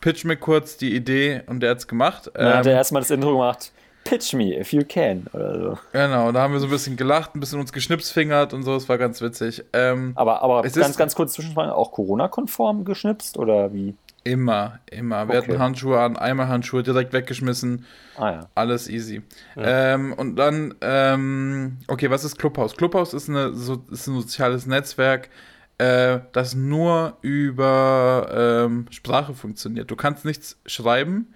[0.00, 2.30] pitch mir kurz die Idee und der hat es gemacht.
[2.36, 3.72] Ähm, hat er erstmal das Intro gemacht.
[4.04, 5.78] Pitch me if you can oder so.
[5.92, 8.88] Genau, da haben wir so ein bisschen gelacht, ein bisschen uns geschnipsfingert und so, es
[8.88, 9.64] war ganz witzig.
[9.72, 13.94] Ähm, aber aber ganz, ganz kurz Zwischenfrage, auch Corona-konform geschnipst oder wie?
[14.24, 15.28] Immer, immer.
[15.28, 15.52] Wir okay.
[15.52, 17.86] hatten Handschuhe an, einmal Handschuhe direkt weggeschmissen.
[18.16, 18.48] Ah, ja.
[18.54, 19.22] Alles easy.
[19.56, 19.94] Ja.
[19.94, 22.76] Ähm, und dann, ähm, okay, was ist Clubhouse?
[22.76, 25.30] Clubhouse ist, eine, so, ist ein soziales Netzwerk,
[25.78, 29.90] äh, das nur über ähm, Sprache funktioniert.
[29.90, 31.32] Du kannst nichts schreiben.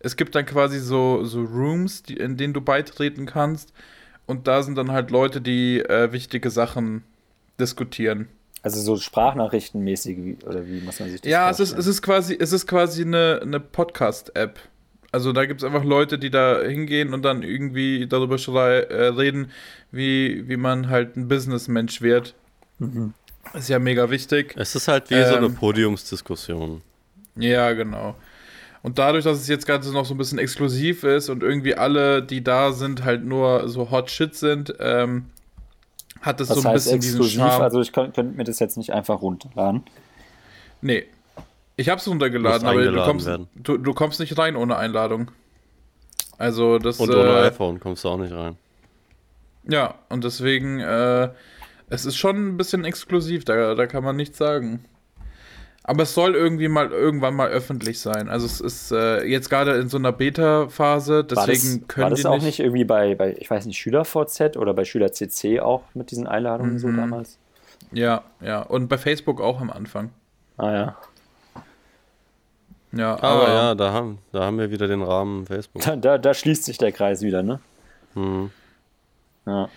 [0.00, 3.72] Es gibt dann quasi so, so Rooms, die, in denen du beitreten kannst.
[4.26, 7.04] Und da sind dann halt Leute, die äh, wichtige Sachen
[7.58, 8.28] diskutieren.
[8.64, 12.34] Also so Sprachnachrichtenmäßig, oder wie muss man sich das Ja, es ist, es ist quasi,
[12.40, 14.58] es ist quasi eine, eine Podcast-App.
[15.12, 19.50] Also da gibt es einfach Leute, die da hingehen und dann irgendwie darüber äh, reden,
[19.92, 22.34] wie, wie man halt ein Businessmensch wird.
[22.78, 23.12] Mhm.
[23.52, 24.54] Ist ja mega wichtig.
[24.56, 26.80] Es ist halt wie ähm, so eine ähm, Podiumsdiskussion.
[27.36, 28.16] Ja, genau.
[28.80, 32.22] Und dadurch, dass es jetzt gerade noch so ein bisschen exklusiv ist und irgendwie alle,
[32.22, 35.26] die da sind, halt nur so Hot Shit sind, ähm,
[36.24, 37.32] hat es so ein bisschen exklusiv?
[37.32, 37.62] diesen Charme.
[37.62, 39.82] Also ich könnte mir das jetzt nicht einfach runterladen.
[40.80, 41.06] Nee.
[41.76, 45.30] Ich habe es runtergeladen, aber du kommst, du, du, kommst nicht rein ohne Einladung.
[46.38, 47.00] Also das.
[47.00, 48.56] Und ohne äh, iPhone kommst du auch nicht rein.
[49.68, 51.30] Ja, und deswegen, äh,
[51.88, 54.84] es ist schon ein bisschen exklusiv, da, da kann man nichts sagen.
[55.86, 58.30] Aber es soll irgendwie mal irgendwann mal öffentlich sein.
[58.30, 62.10] Also es ist äh, jetzt gerade in so einer Beta-Phase, deswegen war das, können war
[62.10, 65.82] das die auch nicht irgendwie bei, bei, ich weiß nicht, SchülerVZ oder bei SchülerCC auch
[65.92, 66.78] mit diesen Einladungen mhm.
[66.78, 67.38] so damals?
[67.92, 68.62] Ja, ja.
[68.62, 70.10] Und bei Facebook auch am Anfang.
[70.56, 70.96] Ah ja.
[72.92, 75.82] Ja, aber, aber ja, da haben, da haben wir wieder den Rahmen Facebook.
[75.82, 77.60] Da, da, da schließt sich der Kreis wieder, ne?
[78.14, 78.50] Mhm.
[79.46, 79.68] Ja.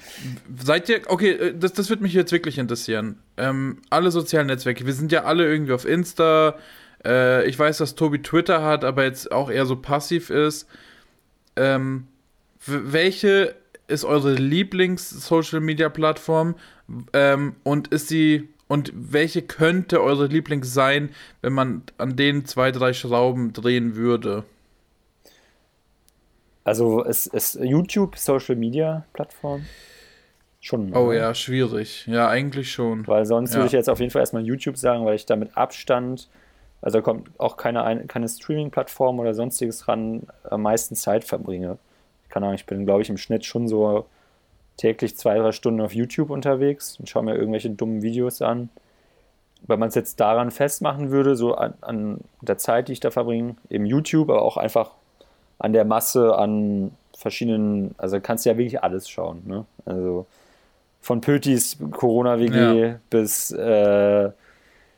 [0.64, 3.18] Seid ihr, okay, äh, das, das wird mich jetzt wirklich interessieren.
[3.36, 6.56] Ähm, alle sozialen Netzwerke, wir sind ja alle irgendwie auf Insta.
[7.06, 10.68] Äh, ich weiß, dass Tobi Twitter hat, aber jetzt auch eher so passiv ist.
[11.56, 12.08] Ähm,
[12.66, 13.56] welche
[13.88, 16.56] ist eure Lieblings-Social-Media-Plattform?
[17.14, 21.10] Ähm, und ist sie Und welche könnte eure Liebling sein,
[21.42, 24.44] wenn man an den zwei, drei Schrauben drehen würde?
[26.68, 29.66] Also ist, ist YouTube Social Media Plattform?
[30.60, 30.94] Schon.
[30.94, 32.06] Oh ja, schwierig.
[32.08, 33.08] Ja, eigentlich schon.
[33.08, 33.60] Weil sonst ja.
[33.60, 36.28] würde ich jetzt auf jeden Fall erstmal YouTube sagen, weil ich da mit Abstand,
[36.82, 41.78] also da kommt auch keine, keine Streaming-Plattform oder sonstiges ran, am meisten Zeit verbringe.
[42.28, 44.06] Keine Ahnung, ich bin, glaube ich, im Schnitt schon so
[44.76, 48.68] täglich zwei, drei Stunden auf YouTube unterwegs und schaue mir irgendwelche dummen Videos an.
[49.66, 53.10] Wenn man es jetzt daran festmachen würde, so an, an der Zeit, die ich da
[53.10, 54.92] verbringe, eben YouTube, aber auch einfach
[55.60, 59.42] an der Masse an verschiedenen, also kannst du ja wirklich alles schauen.
[59.46, 59.66] Ne?
[59.86, 60.26] Also
[61.02, 63.00] von Pötis Corona-WG ja.
[63.10, 64.30] bis äh,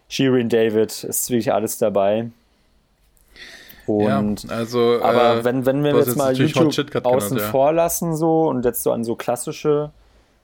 [0.07, 2.29] Shirin David ist wirklich alles dabei.
[3.85, 7.47] Und, ja, also, aber äh, wenn, wenn wir jetzt mal YouTube außen genannt, ja.
[7.51, 9.91] vor lassen so und jetzt so an so klassische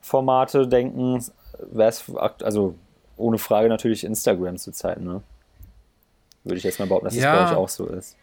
[0.02, 1.24] Formate denken,
[1.72, 2.74] wäre es also
[3.18, 5.22] ohne Frage natürlich Instagram zur Zeit, ne?
[6.44, 7.36] Würde ich jetzt mal behaupten, dass ja.
[7.36, 8.16] das bei euch auch so ist.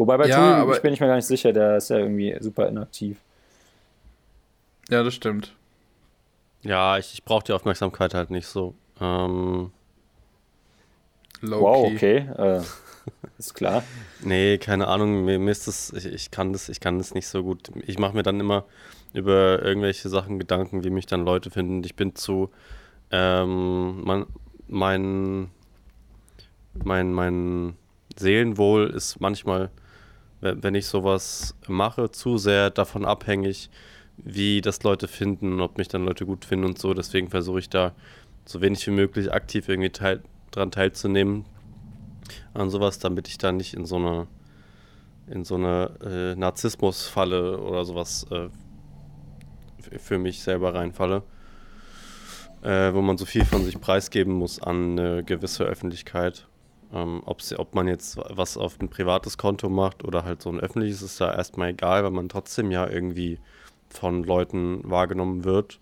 [0.00, 2.34] Wobei bei ja, Tool, ich bin ich mir gar nicht sicher, der ist ja irgendwie
[2.40, 3.18] super inaktiv.
[4.88, 5.54] Ja, das stimmt.
[6.62, 8.72] Ja, ich, ich brauche die Aufmerksamkeit halt nicht so.
[8.98, 9.70] Ähm,
[11.42, 12.26] wow, okay.
[12.34, 12.62] Äh,
[13.38, 13.82] ist klar.
[14.24, 17.26] nee, keine Ahnung, mir, mir ist das ich, ich, kann das, ich kann das nicht
[17.26, 17.70] so gut.
[17.86, 18.64] Ich mache mir dann immer
[19.12, 21.84] über irgendwelche Sachen Gedanken, wie mich dann Leute finden.
[21.84, 22.48] Ich bin zu
[23.10, 24.24] ähm, mein,
[24.66, 25.50] mein,
[26.84, 27.76] mein, mein
[28.16, 29.68] Seelenwohl ist manchmal
[30.40, 33.70] wenn ich sowas mache, zu sehr davon abhängig,
[34.16, 36.94] wie das Leute finden, ob mich dann Leute gut finden und so.
[36.94, 37.92] Deswegen versuche ich da
[38.44, 41.44] so wenig wie möglich aktiv irgendwie teil, dran teilzunehmen
[42.54, 44.26] an sowas, damit ich da nicht in so eine
[45.26, 48.48] in so eine äh, Narzissmusfalle oder sowas äh,
[49.98, 51.22] für mich selber reinfalle,
[52.62, 56.48] äh, wo man so viel von sich preisgeben muss an eine gewisse Öffentlichkeit.
[56.92, 61.02] Ähm, ob man jetzt was auf ein privates Konto macht oder halt so ein öffentliches,
[61.02, 63.38] ist da erstmal egal, weil man trotzdem ja irgendwie
[63.88, 65.78] von Leuten wahrgenommen wird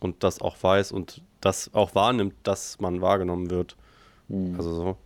[0.00, 3.76] und das auch weiß und das auch wahrnimmt, dass man wahrgenommen wird.
[4.28, 4.54] Mhm.
[4.56, 4.96] Also so.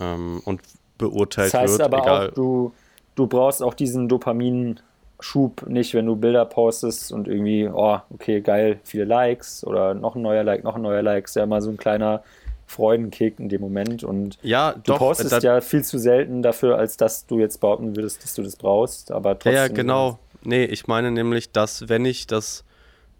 [0.00, 0.62] Ähm, und
[0.98, 1.82] beurteilt das heißt wird.
[1.82, 2.30] aber egal.
[2.30, 2.72] auch, du,
[3.14, 8.80] du brauchst auch diesen Dopaminschub nicht, wenn du Bilder postest und irgendwie, oh, okay, geil,
[8.84, 11.70] viele Likes oder noch ein neuer Like, noch ein neuer Like, ist ja immer so
[11.70, 12.22] ein kleiner
[12.72, 14.02] Freudenkick in dem Moment.
[14.02, 17.94] Und ja, du doch, postest ja viel zu selten dafür, als dass du jetzt behaupten
[17.96, 19.12] würdest, dass du das brauchst.
[19.12, 19.54] Aber trotzdem.
[19.54, 20.18] Ja, genau.
[20.42, 22.64] Nee, ich meine nämlich, dass wenn ich das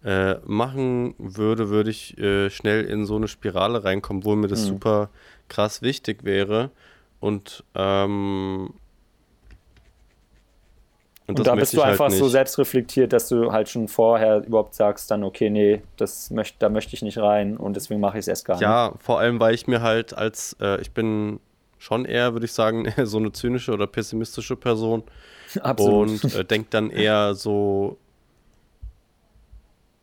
[0.03, 4.63] äh, machen würde, würde ich äh, schnell in so eine Spirale reinkommen, wo mir das
[4.63, 4.67] mhm.
[4.67, 5.09] super
[5.47, 6.71] krass wichtig wäre.
[7.19, 8.73] Und ähm,
[11.25, 14.43] und, und da bist du halt einfach halt so selbstreflektiert, dass du halt schon vorher
[14.45, 18.17] überhaupt sagst, dann, okay, nee, das möcht, da möchte ich nicht rein und deswegen mache
[18.17, 18.93] ich es erst gar ja, nicht.
[18.95, 21.39] Ja, vor allem, weil ich mir halt als, äh, ich bin
[21.77, 25.03] schon eher, würde ich sagen, so eine zynische oder pessimistische Person.
[25.61, 26.23] Absolut.
[26.23, 27.97] Und äh, denke dann eher so,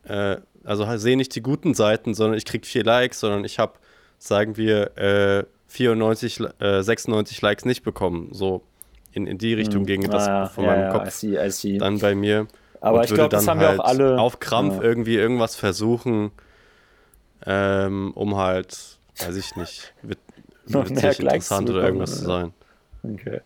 [0.05, 3.59] äh, also halt, sehe nicht die guten Seiten, sondern ich kriege vier Likes, sondern ich
[3.59, 3.75] habe,
[4.19, 8.29] sagen wir, 94, äh, 96 äh, Likes nicht bekommen.
[8.33, 8.63] So
[9.13, 9.87] in, in die Richtung hm.
[9.87, 11.79] ginge das ah, von ja, meinem ja, Kopf I see, I see.
[11.79, 12.47] dann bei mir.
[12.81, 14.21] Aber ich glaube, das haben halt wir auch halt alle.
[14.21, 14.83] Auf Krampf ja.
[14.83, 16.31] irgendwie irgendwas versuchen,
[17.47, 20.19] ähm, um halt, weiß ich nicht, wit
[20.67, 22.53] witzig, interessant oder irgendwas zu sein.
[23.03, 23.41] Okay.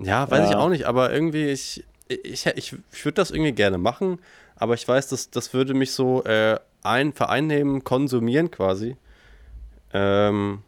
[0.00, 3.78] Ja, weiß ich auch nicht, aber irgendwie, ich, ich, ich, ich würde das irgendwie gerne
[3.78, 4.18] machen,
[4.56, 8.96] aber ich weiß, dass das würde mich so äh, ein, vereinnehmen, konsumieren quasi.
[9.92, 10.62] Ähm,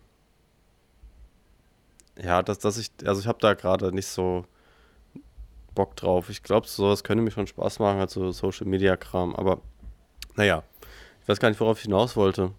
[2.22, 4.44] ja, dass, dass ich, also ich habe da gerade nicht so
[5.74, 6.28] Bock drauf.
[6.30, 9.61] Ich glaube, sowas könnte mir schon Spaß machen, also Social Media Kram, aber
[10.37, 10.62] naja,
[11.22, 12.52] ich weiß gar nicht, worauf ich hinaus wollte.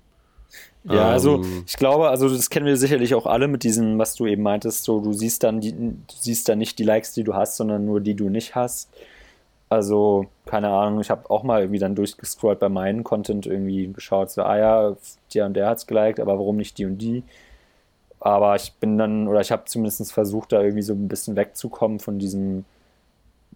[0.84, 4.00] Ja, also ähm, also ich glaube, also das kennen wir sicherlich auch alle mit diesem,
[4.00, 7.14] was du eben meintest, so du siehst dann die, du siehst dann nicht die Likes,
[7.14, 8.90] die du hast, sondern nur die du nicht hast.
[9.70, 14.30] Also, keine Ahnung, ich habe auch mal irgendwie dann durchgescrollt bei meinem Content irgendwie geschaut,
[14.30, 14.98] so, ah ja,
[15.34, 17.24] der und der hat's geliked, aber warum nicht die und die?
[18.24, 22.00] Aber ich bin dann, oder ich habe zumindest versucht, da irgendwie so ein bisschen wegzukommen
[22.00, 22.66] von diesem,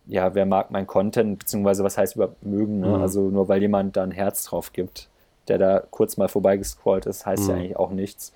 [0.08, 2.88] ja, wer mag mein Content, beziehungsweise was heißt überhaupt mögen, ne?
[2.88, 2.95] Mhm.
[2.95, 5.08] Also nur weil jemand da ein Herz drauf gibt,
[5.47, 7.49] der da kurz mal vorbeigescrollt ist, heißt mhm.
[7.49, 8.34] ja eigentlich auch nichts.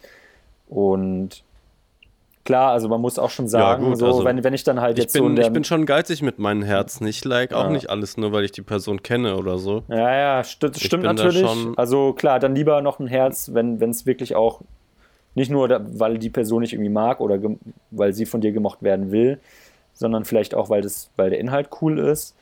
[0.68, 1.44] Und
[2.46, 4.80] klar, also man muss auch schon sagen, ja, gut, so, also wenn, wenn ich dann
[4.80, 7.08] halt jetzt bin, so Ich bin schon geizig mit meinen Herzen.
[7.08, 7.58] Ich like ja.
[7.58, 9.82] auch nicht alles nur, weil ich die Person kenne oder so.
[9.88, 11.44] Ja, ja, st stimmt natürlich.
[11.76, 14.62] Also klar, dann lieber noch ein Herz, wenn es wirklich auch
[15.40, 17.40] nicht nur, weil die Person nicht irgendwie mag oder
[17.92, 19.40] weil sie von dir gemocht werden will,
[19.94, 22.36] sondern vielleicht auch, weil, das, weil der Inhalt cool ist.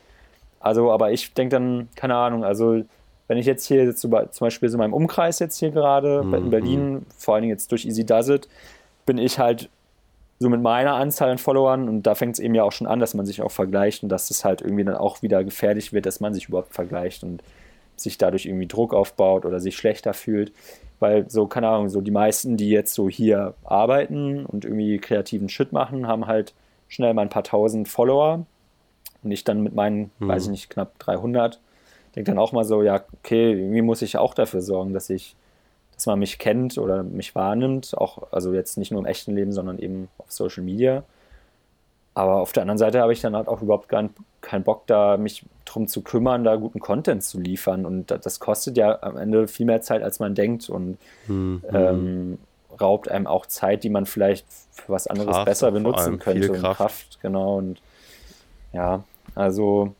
[0.58, 2.82] Also, aber ich denke dann, keine Ahnung, also
[3.28, 6.34] wenn ich jetzt hier zum Beispiel so in meinem Umkreis jetzt hier gerade mhm.
[6.34, 8.48] in Berlin, vor allen Dingen jetzt durch Easy Does It,
[9.06, 9.68] bin ich halt
[10.40, 12.98] so mit meiner Anzahl an Followern und da fängt es eben ja auch schon an,
[12.98, 16.06] dass man sich auch vergleicht und dass es halt irgendwie dann auch wieder gefährlich wird,
[16.06, 17.42] dass man sich überhaupt vergleicht und
[17.96, 20.52] sich dadurch irgendwie Druck aufbaut oder sich schlechter fühlt.
[21.00, 25.48] Weil so, keine Ahnung, so die meisten, die jetzt so hier arbeiten und irgendwie kreativen
[25.48, 26.54] Shit machen, haben halt
[26.88, 28.46] schnell mal ein paar tausend Follower.
[29.22, 30.28] Und ich dann mit meinen, mhm.
[30.28, 31.60] weiß ich nicht, knapp 300,
[32.14, 35.36] denke dann auch mal so, ja, okay, irgendwie muss ich auch dafür sorgen, dass ich,
[35.94, 37.96] dass man mich kennt oder mich wahrnimmt.
[37.96, 41.04] Auch, also jetzt nicht nur im echten Leben, sondern eben auf Social Media.
[42.14, 43.88] Aber auf der anderen Seite habe ich dann halt auch überhaupt
[44.40, 47.84] keinen kein Bock, da mich drum zu kümmern, da guten Content zu liefern.
[47.84, 51.62] Und das kostet ja am Ende viel mehr Zeit, als man denkt und mhm.
[51.72, 52.38] ähm,
[52.80, 56.52] raubt einem auch Zeit, die man vielleicht für was anderes Kraft, besser benutzen könnte.
[56.52, 56.78] Und Kraft.
[56.78, 57.58] Kraft, genau.
[57.58, 57.80] Und
[58.72, 59.02] ja,
[59.34, 59.94] also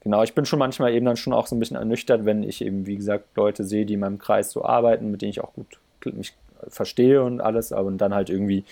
[0.00, 2.64] genau, ich bin schon manchmal eben dann schon auch so ein bisschen ernüchtert, wenn ich
[2.64, 5.52] eben, wie gesagt, Leute sehe, die in meinem Kreis so arbeiten, mit denen ich auch
[5.54, 5.78] gut
[6.16, 6.34] mich
[6.68, 8.64] verstehe und alles, aber dann halt irgendwie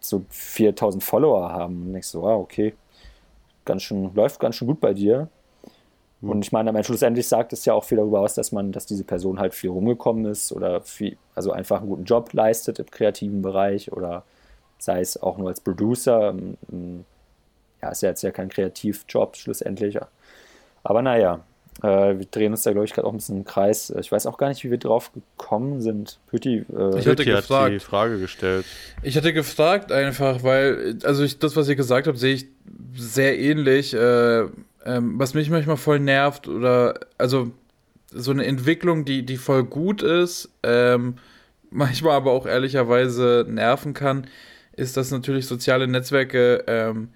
[0.00, 1.88] so 4000 Follower haben.
[1.88, 2.74] Und ich so, wow, okay,
[3.70, 5.28] ganz schön, läuft ganz schön gut bei dir.
[6.20, 6.30] Mhm.
[6.30, 8.72] Und ich meine, am Ende schlussendlich sagt es ja auch viel darüber aus, dass man,
[8.72, 12.78] dass diese Person halt viel rumgekommen ist oder viel, also einfach einen guten Job leistet
[12.78, 14.24] im kreativen Bereich oder
[14.78, 16.34] sei es auch nur als Producer.
[17.82, 19.98] Ja, ist ja jetzt ja kein Kreativjob schlussendlich.
[20.82, 21.40] Aber naja,
[21.82, 23.90] äh, wir drehen uns da, glaube ich, gerade auch ein bisschen im Kreis.
[23.98, 26.18] Ich weiß auch gar nicht, wie wir drauf gekommen sind.
[26.28, 27.72] Pütti, äh, ich hatte gefragt.
[27.72, 28.66] die Frage gestellt.
[29.02, 32.46] Ich hatte gefragt einfach, weil, also ich, das, was ihr gesagt habt, sehe ich
[32.94, 33.94] sehr ähnlich.
[33.94, 34.46] Äh,
[34.84, 37.50] ähm, was mich manchmal voll nervt oder, also
[38.10, 41.16] so eine Entwicklung, die, die voll gut ist, ähm,
[41.70, 44.26] manchmal aber auch ehrlicherweise nerven kann,
[44.72, 47.10] ist, dass natürlich soziale Netzwerke ähm,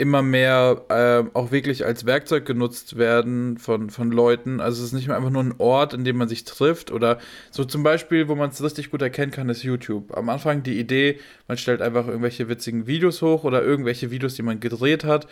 [0.00, 4.58] immer mehr äh, auch wirklich als Werkzeug genutzt werden von, von Leuten.
[4.58, 7.18] Also es ist nicht mehr einfach nur ein Ort, in dem man sich trifft oder
[7.50, 10.16] so zum Beispiel, wo man es richtig gut erkennen kann, ist YouTube.
[10.16, 14.42] Am Anfang die Idee, man stellt einfach irgendwelche witzigen Videos hoch oder irgendwelche Videos, die
[14.42, 15.28] man gedreht hat.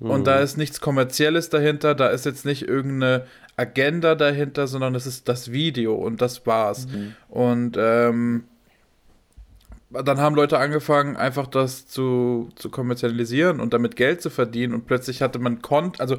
[0.00, 0.10] Mhm.
[0.10, 0.42] Und da mhm.
[0.42, 5.52] ist nichts Kommerzielles dahinter, da ist jetzt nicht irgendeine Agenda dahinter, sondern es ist das
[5.52, 6.88] Video und das war's.
[6.88, 7.14] Mhm.
[7.28, 8.44] Und ähm,
[9.90, 14.86] dann haben Leute angefangen, einfach das zu, zu kommerzialisieren und damit Geld zu verdienen und
[14.86, 16.18] plötzlich hatte man Content, also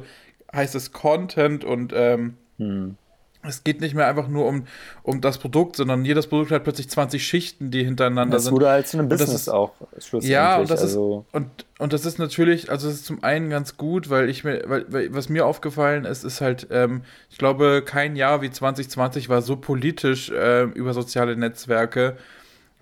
[0.54, 2.96] heißt es Content und ähm, hm.
[3.42, 4.66] es geht nicht mehr einfach nur um,
[5.02, 8.52] um das Produkt, sondern jedes Produkt hat plötzlich 20 Schichten, die hintereinander das sind.
[8.52, 10.30] Das wurde halt zu einem Business ist, auch schlussendlich.
[10.30, 13.48] Ja, und das, also ist, und, und das ist natürlich, also das ist zum einen
[13.48, 17.38] ganz gut, weil ich mir, weil, weil was mir aufgefallen ist, ist halt, ähm, ich
[17.38, 22.18] glaube, kein Jahr wie 2020 war so politisch äh, über soziale Netzwerke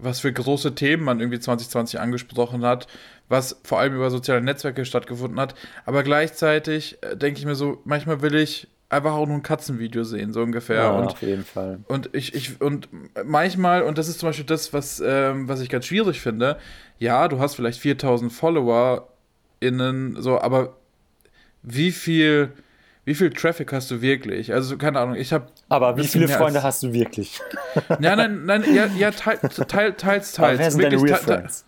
[0.03, 2.87] was für große Themen man irgendwie 2020 angesprochen hat,
[3.29, 5.55] was vor allem über soziale Netzwerke stattgefunden hat.
[5.85, 10.03] Aber gleichzeitig äh, denke ich mir so, manchmal will ich einfach auch nur ein Katzenvideo
[10.05, 10.83] sehen, so ungefähr.
[10.83, 11.79] Ja, und, auf jeden Fall.
[11.87, 12.89] Und ich, ich, und
[13.25, 16.59] manchmal, und das ist zum Beispiel das, was, ähm, was ich ganz schwierig finde,
[16.99, 20.77] ja, du hast vielleicht 4000 FollowerInnen, so, aber
[21.63, 22.53] wie viel
[23.11, 24.53] wie viel Traffic hast du wirklich?
[24.53, 25.47] Also, keine Ahnung, ich habe.
[25.69, 27.41] Aber wie viele Freunde hast du wirklich?
[28.01, 30.39] Ja, nein, nein, ja, ja teil, teil, teils, teils.
[30.39, 31.65] Aber wer sind wirklich, deine Real Friends?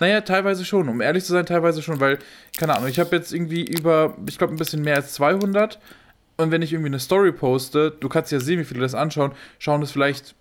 [0.00, 2.18] Naja, teilweise schon, um ehrlich zu sein, teilweise schon, weil,
[2.58, 5.78] keine Ahnung, ich habe jetzt irgendwie über, ich glaube, ein bisschen mehr als 200
[6.36, 9.32] und wenn ich irgendwie eine Story poste, du kannst ja sehen, wie viele das anschauen,
[9.58, 10.34] schauen es vielleicht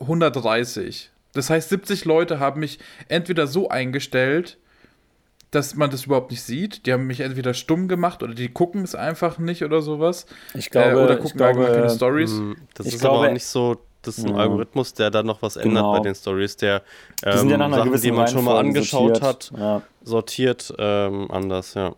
[0.00, 1.10] 130.
[1.32, 4.58] Das heißt, 70 Leute haben mich entweder so eingestellt,
[5.50, 6.86] dass man das überhaupt nicht sieht.
[6.86, 10.26] Die haben mich entweder stumm gemacht oder die gucken es einfach nicht oder sowas.
[10.54, 12.32] Ich glaube, äh, oder gucken glaube, keine Stories.
[12.32, 14.42] Hm, das ist glaube, aber auch nicht so, das ist ein ja.
[14.42, 15.92] Algorithmus, der da noch was ändert genau.
[15.92, 16.82] bei den Stories, der
[17.24, 19.22] ähm, die Sachen, die man schon mal angeschaut sortiert.
[19.22, 19.82] hat, ja.
[20.02, 21.94] sortiert ähm, anders, ja.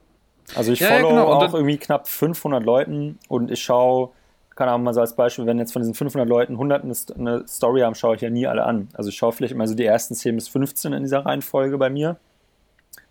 [0.54, 1.26] Also ich ja, follow genau.
[1.26, 4.10] auch irgendwie knapp 500 Leuten und ich schaue,
[4.56, 6.84] keine Ahnung, mal so als Beispiel, wenn jetzt von diesen 500 Leuten 100
[7.16, 8.88] eine Story haben, schaue ich ja nie alle an.
[8.94, 11.88] Also ich schaue vielleicht immer so die ersten 10 bis 15 in dieser Reihenfolge bei
[11.88, 12.16] mir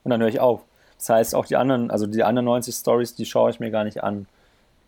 [0.03, 0.61] und dann höre ich auf.
[0.97, 3.83] Das heißt, auch die anderen, also die anderen 90 Stories, die schaue ich mir gar
[3.83, 4.27] nicht an.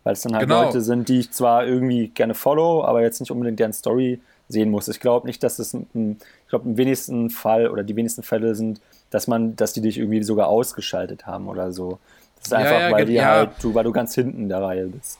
[0.04, 0.64] Weil es dann halt genau.
[0.64, 4.70] Leute sind, die ich zwar irgendwie gerne follow, aber jetzt nicht unbedingt deren Story sehen
[4.70, 4.88] muss.
[4.88, 8.54] Ich glaube nicht, dass das, ein, ich glaube, im wenigsten Fall oder die wenigsten Fälle
[8.54, 11.98] sind, dass man, dass die dich irgendwie sogar ausgeschaltet haben oder so.
[12.36, 13.24] Das ist einfach, ja, ja, weil, die ja.
[13.24, 15.18] halt, du, weil du ganz hinten in der Reihe bist.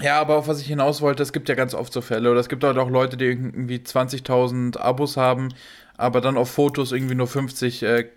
[0.00, 2.40] Ja, aber auf was ich hinaus wollte, es gibt ja ganz oft so Fälle, oder
[2.40, 5.50] es gibt halt auch Leute, die irgendwie 20.000 Abos haben,
[5.96, 8.08] aber dann auf Fotos irgendwie nur 50 äh,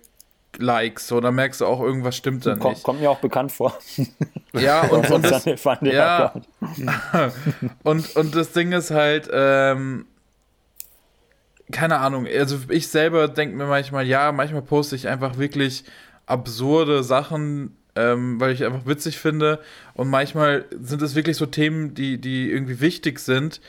[0.57, 2.83] Likes, so, da merkst du auch, irgendwas stimmt da nicht.
[2.83, 3.77] Kommt mir auch bekannt vor.
[4.55, 5.45] Ja, und, und, das,
[5.81, 6.31] ja,
[7.83, 10.05] und, und das Ding ist halt, ähm,
[11.71, 15.85] keine Ahnung, also ich selber denke mir manchmal, ja, manchmal poste ich einfach wirklich
[16.27, 19.59] absurde Sachen, ähm, weil ich einfach witzig finde.
[19.93, 23.61] Und manchmal sind es wirklich so Themen, die, die irgendwie wichtig sind.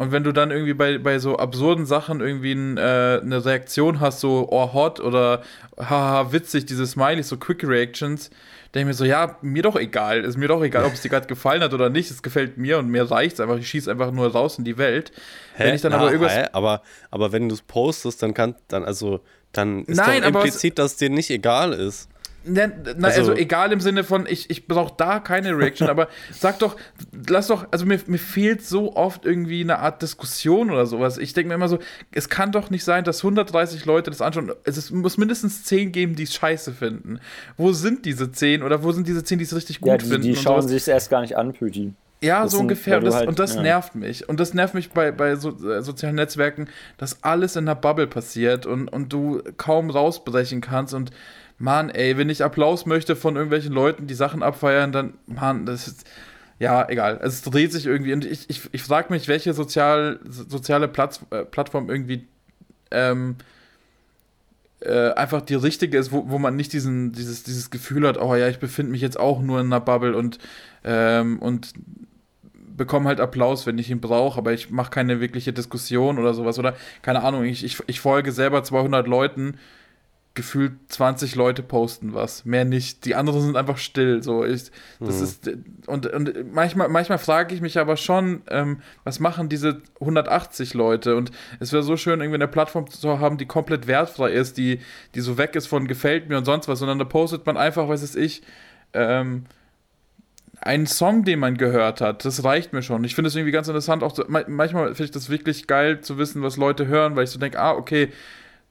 [0.00, 4.00] Und wenn du dann irgendwie bei, bei so absurden Sachen irgendwie ein, äh, eine Reaktion
[4.00, 5.42] hast, so oh hot oder
[5.78, 8.30] haha witzig, diese Smileys, so Quick Reactions,
[8.74, 10.24] denke ich mir so, ja, mir doch egal.
[10.24, 12.10] Ist mir doch egal, ob es dir gerade gefallen hat oder nicht.
[12.10, 13.58] Es gefällt mir und mir reicht es einfach.
[13.58, 15.12] Ich schieße einfach nur raus in die Welt.
[15.56, 15.64] Hä?
[15.64, 16.34] Wenn ich dann Na, aber irgendwas.
[16.34, 16.46] Hä?
[16.52, 19.20] Aber, aber wenn du es postest, dann kann, dann, also,
[19.52, 22.08] dann ist Nein, doch implizit, dass es dir nicht egal ist.
[22.42, 26.08] Ne, na, also, also, egal im Sinne von, ich, ich brauche da keine Reaction, aber
[26.32, 26.76] sag doch,
[27.28, 31.18] lass doch, also mir, mir fehlt so oft irgendwie eine Art Diskussion oder sowas.
[31.18, 31.78] Ich denke mir immer so,
[32.12, 34.52] es kann doch nicht sein, dass 130 Leute das anschauen.
[34.64, 37.20] Es muss mindestens 10 geben, die es scheiße finden.
[37.58, 40.06] Wo sind diese 10 oder wo sind diese 10, die es richtig gut ja, die,
[40.06, 40.22] finden?
[40.22, 41.92] Die schauen sich erst gar nicht an, Püti.
[42.22, 42.98] Ja, das so sind, ungefähr.
[42.98, 43.62] Und das, halt, und das ja.
[43.62, 44.28] nervt mich.
[44.28, 48.06] Und das nervt mich bei, bei so, äh, sozialen Netzwerken, dass alles in einer Bubble
[48.06, 51.10] passiert und, und du kaum rausbrechen kannst und
[51.60, 55.86] Mann, ey, wenn ich Applaus möchte von irgendwelchen Leuten, die Sachen abfeiern, dann, Mann, das
[55.86, 56.08] ist,
[56.58, 57.20] ja, egal.
[57.22, 58.14] Es dreht sich irgendwie.
[58.14, 62.26] Und ich, ich, ich frage mich, welche sozial, soziale Platz, äh, Plattform irgendwie
[62.90, 63.36] ähm,
[64.80, 68.34] äh, einfach die richtige ist, wo, wo man nicht diesen, dieses, dieses Gefühl hat, oh
[68.34, 70.38] ja, ich befinde mich jetzt auch nur in einer Bubble und,
[70.82, 71.74] ähm, und
[72.74, 76.58] bekomme halt Applaus, wenn ich ihn brauche, aber ich mache keine wirkliche Diskussion oder sowas.
[76.58, 79.58] Oder keine Ahnung, ich, ich, ich folge selber 200 Leuten
[80.40, 83.04] gefühlt 20 Leute posten was, mehr nicht.
[83.04, 84.22] Die anderen sind einfach still.
[84.22, 85.24] So, ich, das mhm.
[85.24, 85.50] ist
[85.86, 91.14] und, und manchmal, manchmal frage ich mich aber schon, ähm, was machen diese 180 Leute?
[91.16, 94.80] Und es wäre so schön, irgendwie eine Plattform zu haben, die komplett wertfrei ist, die,
[95.14, 97.86] die so weg ist von gefällt mir und sonst was, sondern da postet man einfach,
[97.86, 98.40] weiß es ich,
[98.94, 99.44] ähm,
[100.62, 103.04] einen Song, den man gehört hat, das reicht mir schon.
[103.04, 106.16] Ich finde es irgendwie ganz interessant, auch so, manchmal finde ich das wirklich geil zu
[106.16, 108.10] wissen, was Leute hören, weil ich so denke, ah, okay,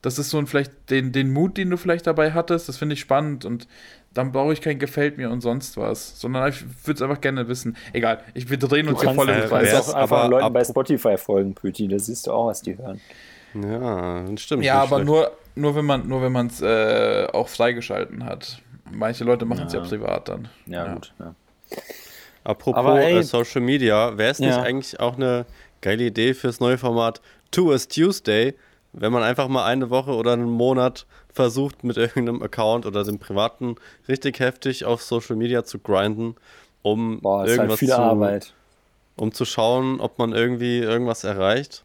[0.02, 2.94] das ist so ein vielleicht den, den Mut, den du vielleicht dabei hattest, das finde
[2.94, 3.68] ich spannend und
[4.14, 7.48] dann brauche ich kein Gefällt mir und sonst was, sondern ich würde es einfach gerne
[7.48, 7.78] wissen.
[7.94, 9.70] Egal, ich, wir drehen uns hier voll im Kreis.
[9.70, 12.78] Du kannst auch einfach Leuten bei Spotify folgen, Püti, da siehst du auch, was die
[12.78, 13.00] hören.
[13.54, 14.64] Ja, stimmt.
[14.64, 18.62] Ja, aber nur, nur wenn man nur wenn man es äh, auch freigeschalten hat.
[18.92, 19.82] Manche Leute machen es ja.
[19.82, 19.88] ja.
[19.88, 20.48] privat dann.
[20.66, 20.94] Ja, ja.
[20.94, 21.14] gut.
[21.20, 21.36] Ja.
[22.44, 25.46] Apropos ey, äh, Social Media, wäre es nicht eigentlich auch eine
[25.82, 28.56] geile Idee fürs neue Format To Us Tuesday?
[28.94, 33.20] Wenn man einfach mal eine Woche oder einen Monat versucht, mit irgendeinem Account oder dem
[33.20, 33.76] privaten
[34.08, 36.36] richtig heftig auf Social Media zu grinden,
[36.82, 38.54] um Boah, halt irgendwas halt zu, Arbeit.
[39.16, 41.84] um zu schauen, ob man irgendwie irgendwas erreicht.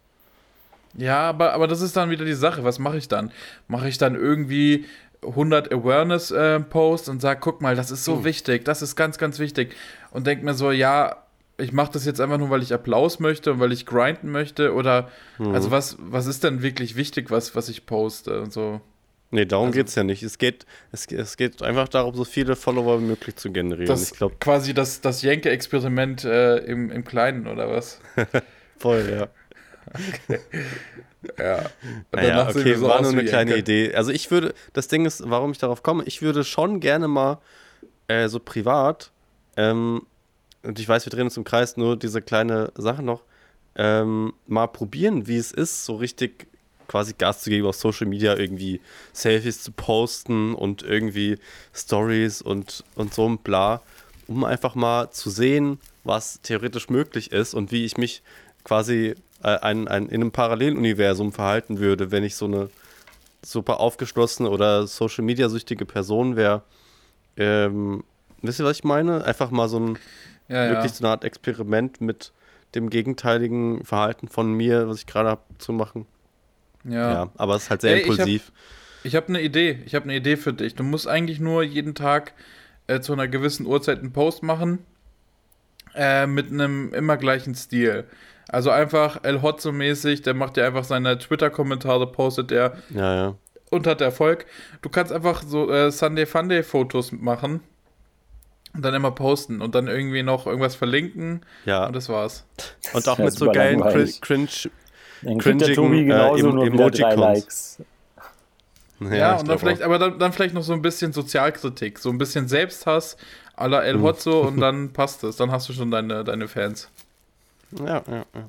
[0.97, 2.65] Ja, aber, aber das ist dann wieder die Sache.
[2.65, 3.33] Was mache ich dann?
[3.67, 4.87] Mache ich dann irgendwie
[5.23, 8.25] 100 Awareness-Posts äh, und sage, guck mal, das ist so hm.
[8.25, 9.75] wichtig, das ist ganz, ganz wichtig.
[10.11, 11.24] Und denke mir so, ja,
[11.59, 14.75] ich mache das jetzt einfach nur, weil ich Applaus möchte und weil ich grinden möchte?
[14.75, 15.55] Oder, mhm.
[15.55, 18.81] also was, was ist denn wirklich wichtig, was, was ich poste und so?
[19.31, 20.23] Nee, darum also, geht es ja nicht.
[20.23, 23.87] Es geht, es, es geht einfach darum, so viele Follower wie möglich zu generieren.
[23.87, 28.01] Das, ich glaub, quasi das, das Jenke-Experiment äh, im, im Kleinen, oder was?
[28.79, 29.29] Voll, ja.
[29.93, 30.41] Okay.
[31.39, 31.65] Ja.
[32.13, 33.87] Naja, okay, so war nur eine kleine Jenke.
[33.87, 33.95] Idee.
[33.95, 37.39] Also ich würde, das Ding ist, warum ich darauf komme, ich würde schon gerne mal
[38.09, 39.11] äh, so privat
[39.57, 40.03] ähm,
[40.65, 43.23] und ich weiß, wir drehen uns im Kreis, nur diese kleine Sache noch,
[43.77, 46.47] ähm, mal probieren, wie es ist, so richtig
[46.87, 48.81] quasi Gas zu geben auf Social Media, irgendwie
[49.13, 51.39] Selfies zu posten und irgendwie
[51.73, 53.83] Stories und, und so ein bla,
[54.27, 58.23] um einfach mal zu sehen, was theoretisch möglich ist und wie ich mich
[58.65, 62.71] quasi äh, ein, ein, in einem Paralleluniversum verhalten würde, wenn ich so eine
[63.43, 66.63] super aufgeschlossene oder Social Media süchtige Person wäre.
[67.37, 68.05] Ähm,
[68.43, 69.25] wisst ihr, was ich meine?
[69.25, 69.99] Einfach mal so ein
[70.49, 70.97] ja, wirklich ja.
[70.97, 72.33] so eine Art Experiment mit
[72.75, 76.07] dem gegenteiligen Verhalten von mir, was ich gerade habe, zu machen.
[76.85, 77.13] Ja.
[77.13, 77.31] ja.
[77.37, 78.53] aber es ist halt sehr Ey, impulsiv.
[79.05, 79.81] Ich habe hab eine Idee.
[79.87, 80.75] Ich habe eine Idee für dich.
[80.75, 82.35] Du musst eigentlich nur jeden Tag
[82.87, 84.81] äh, zu einer gewissen Uhrzeit einen Post machen.
[85.95, 88.05] Äh, mit einem immer gleichen Stil.
[88.49, 92.77] Also einfach El Hotzo mäßig, der macht ja einfach seine Twitter-Kommentare, postet er.
[92.91, 93.35] Ja, ja.
[93.71, 94.47] Und hat Erfolg.
[94.83, 97.61] Du kannst einfach so äh, Sunday Funday Fotos machen
[98.75, 101.43] und dann immer posten und dann irgendwie noch irgendwas verlinken.
[101.65, 101.87] Ja.
[101.87, 102.45] Und das war's.
[102.93, 103.81] Und auch mit so geilen
[104.21, 104.49] cringe,
[105.23, 107.79] dann cringigen äh, Emojicons.
[109.01, 109.87] Ja, ja und dann vielleicht, auch.
[109.87, 113.17] aber dann, dann, vielleicht noch so ein bisschen Sozialkritik, so ein bisschen Selbsthass
[113.57, 114.03] à la El hm.
[114.03, 115.37] Hotzo und dann passt es.
[115.37, 116.91] Dann hast du schon deine, deine Fans.
[117.73, 118.49] Ja, ja, ja.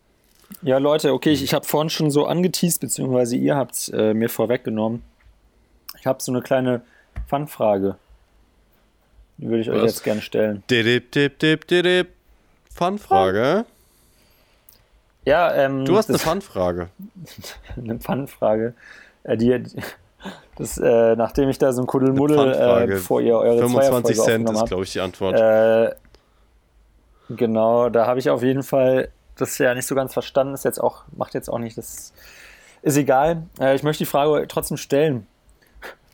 [0.61, 4.13] Ja, Leute, okay, ich, ich habe vorhin schon so angeteased, beziehungsweise ihr habt es äh,
[4.13, 5.01] mir vorweggenommen.
[5.99, 6.81] Ich habe so eine kleine
[7.27, 7.95] Fanfrage.
[9.37, 9.75] Die würde ich Was?
[9.75, 10.63] euch jetzt gerne stellen.
[10.69, 12.07] Dip, dip, dip, dip,
[12.73, 13.65] Fun-Frage.
[15.25, 15.85] Ja, ähm.
[15.85, 16.89] Du hast eine Fun-Frage.
[17.75, 18.73] eine Fun-Frage.
[19.23, 19.63] Äh, die,
[20.55, 24.65] Das, äh, nachdem ich da so ein Kuddelmuddel, äh, bevor ihr eure 25 Cent ist,
[24.65, 25.37] glaube ich, die Antwort.
[25.37, 25.93] Äh,
[27.29, 30.53] genau, da habe ich auf jeden Fall das ja nicht so ganz verstanden.
[30.53, 32.13] Ist jetzt auch, macht jetzt auch nicht, das
[32.81, 33.43] ist egal.
[33.59, 35.27] Äh, ich möchte die Frage trotzdem stellen.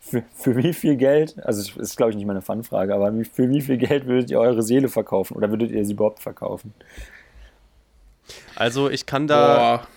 [0.04, 3.49] Für, für wie viel Geld, also das ist glaube ich nicht meine Fun-Frage, aber für
[3.49, 6.74] wie viel Geld würdet ihr eure Seele verkaufen oder würdet ihr sie überhaupt verkaufen?
[8.56, 9.88] Also ich kann da.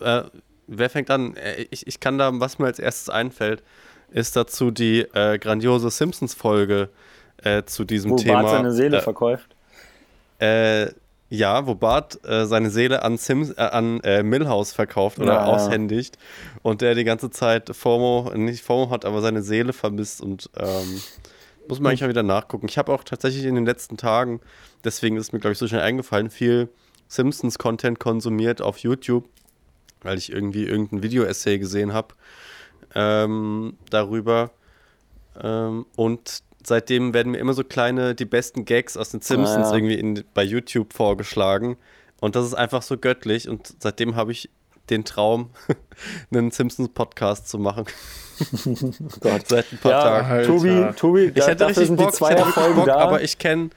[0.00, 0.22] Äh,
[0.68, 1.36] wer fängt an?
[1.36, 3.62] Äh, ich, ich kann da, was mir als erstes einfällt,
[4.10, 6.88] ist dazu die äh, grandiose Simpsons-Folge
[7.42, 8.40] äh, zu diesem wo Thema.
[8.40, 9.56] Wo Bart seine Seele äh, verkauft.
[10.38, 10.90] Äh,
[11.30, 15.44] ja, wo Bart äh, seine Seele an, Sims, äh, an äh, Millhouse verkauft oder ja,
[15.44, 16.16] aushändigt
[16.62, 21.00] und der die ganze Zeit FOMO, nicht FOMO hat, aber seine Seele vermisst und ähm,
[21.68, 22.66] muss man eigentlich mal wieder nachgucken.
[22.68, 24.40] Ich habe auch tatsächlich in den letzten Tagen,
[24.84, 26.70] deswegen ist mir, glaube ich, so schnell eingefallen, viel
[27.08, 29.28] Simpsons-Content konsumiert auf YouTube,
[30.02, 32.14] weil ich irgendwie irgendein Video-Essay gesehen habe
[32.94, 34.50] ähm, darüber.
[35.40, 39.70] Ähm, und seitdem werden mir immer so kleine, die besten Gags aus den Simpsons ah,
[39.70, 39.74] ja.
[39.74, 41.76] irgendwie in, bei YouTube vorgeschlagen.
[42.20, 43.48] Und das ist einfach so göttlich.
[43.48, 44.50] Und seitdem habe ich
[44.90, 45.50] den Traum,
[46.30, 47.84] einen Simpsons-Podcast zu machen.
[49.20, 49.46] Gott.
[49.48, 50.26] Seit ein paar ja, Tagen.
[50.26, 50.46] Alter.
[50.46, 53.70] Tobi, Tobi, ich hätte richtig Bock, ich hätte richtig Bock aber ich kenne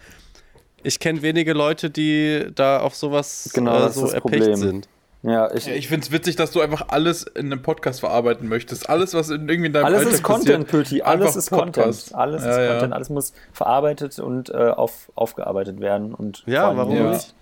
[0.83, 4.87] ich kenn wenige Leute, die da auf sowas genau, äh, so erpicht sind.
[5.23, 8.47] Ja, ich, ja, ich finde es witzig, dass du einfach alles in einem Podcast verarbeiten
[8.47, 8.89] möchtest.
[8.89, 11.01] Alles, was in, irgendwie in deinem Alles Alltag ist Content, Pöti.
[11.03, 12.09] Alles ist Podcast.
[12.09, 12.15] Content.
[12.15, 12.71] Alles ja, ist ja.
[12.71, 12.93] Content.
[12.93, 16.15] Alles muss verarbeitet und äh, auf, aufgearbeitet werden.
[16.15, 17.35] Und ja, warum nicht?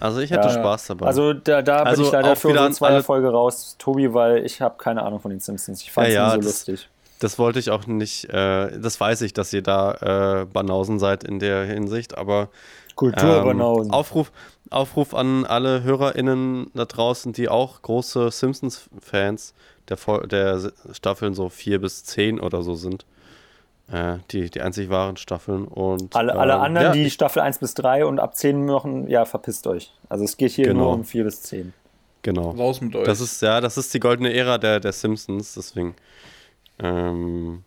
[0.00, 1.06] Also ich hätte Spaß dabei.
[1.06, 4.60] Also da, da also bin ich leider für eine zweite Folge raus, Tobi, weil ich
[4.60, 5.82] habe keine Ahnung von den Simpsons.
[5.82, 6.88] Ich fand es ja, so das, lustig.
[7.20, 11.22] Das wollte ich auch nicht, äh, das weiß ich, dass ihr da äh, Banausen seid
[11.22, 12.48] in der Hinsicht, aber
[12.94, 13.88] Kulturbanausen.
[13.88, 14.32] Ähm, Aufruf,
[14.70, 19.52] Aufruf an alle HörerInnen da draußen, die auch große Simpsons-Fans
[19.88, 23.04] der, der Staffeln so 4 bis 10 oder so sind.
[23.90, 25.66] Äh, die, die einzig wahren Staffeln.
[25.66, 29.08] Und, alle, alle ähm, anderen, ja, die Staffel 1 bis 3 und ab 10 machen,
[29.08, 29.92] ja, verpisst euch.
[30.08, 30.84] Also es geht hier genau.
[30.84, 31.72] nur um 4 bis 10.
[32.22, 32.50] Genau.
[32.50, 33.04] Raus mit euch.
[33.04, 35.96] Das ist, ja, das ist die goldene Ära der, der Simpsons, deswegen.
[36.78, 37.64] Ähm,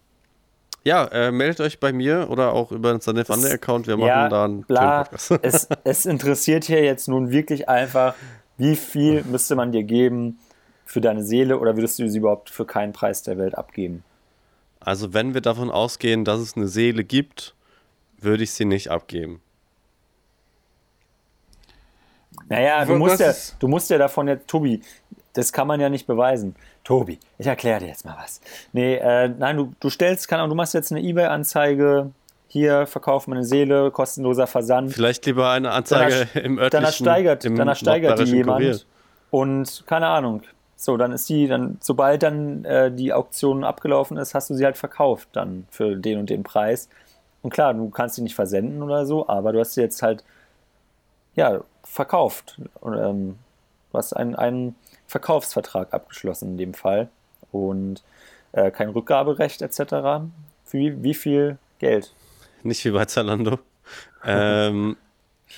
[0.83, 3.87] ja, äh, meldet euch bei mir oder auch über den Sanef Account.
[3.87, 5.07] Wir machen ja, da einen bla,
[5.41, 8.15] es, es interessiert hier jetzt nun wirklich einfach,
[8.57, 10.39] wie viel müsste man dir geben
[10.85, 14.03] für deine Seele oder würdest du sie überhaupt für keinen Preis der Welt abgeben?
[14.81, 17.55] Also, wenn wir davon ausgehen, dass es eine Seele gibt,
[18.19, 19.41] würde ich sie nicht abgeben.
[22.49, 24.81] Naja, du musst, ja, du musst ja davon jetzt, Tobi,
[25.33, 26.55] das kann man ja nicht beweisen.
[26.83, 28.41] Tobi, ich erkläre dir jetzt mal was.
[28.71, 32.11] Nee, äh, nein, du, du stellst, keine Ahnung, du machst jetzt eine Ebay-Anzeige,
[32.47, 34.93] hier verkauf meine Seele, kostenloser Versand.
[34.93, 38.59] Vielleicht lieber eine Anzeige dann im örtlichen Dann ersteigert, dann ersteigert die jemand.
[38.59, 38.79] Kurier.
[39.31, 40.43] Und keine Ahnung.
[40.75, 44.65] So, dann ist die, dann, sobald dann äh, die Auktion abgelaufen ist, hast du sie
[44.65, 46.89] halt verkauft dann für den und den Preis.
[47.41, 50.23] Und klar, du kannst sie nicht versenden oder so, aber du hast sie jetzt halt,
[51.35, 52.59] ja, verkauft.
[52.81, 53.39] Und, ähm,
[53.91, 54.75] du hast einen, einen
[55.13, 57.07] Verkaufsvertrag abgeschlossen in dem Fall
[57.51, 58.01] und
[58.51, 59.77] äh, kein Rückgaberecht etc.
[60.65, 62.13] Für wie, wie viel Geld?
[62.63, 63.59] Nicht wie bei Zalando.
[64.25, 64.97] ähm,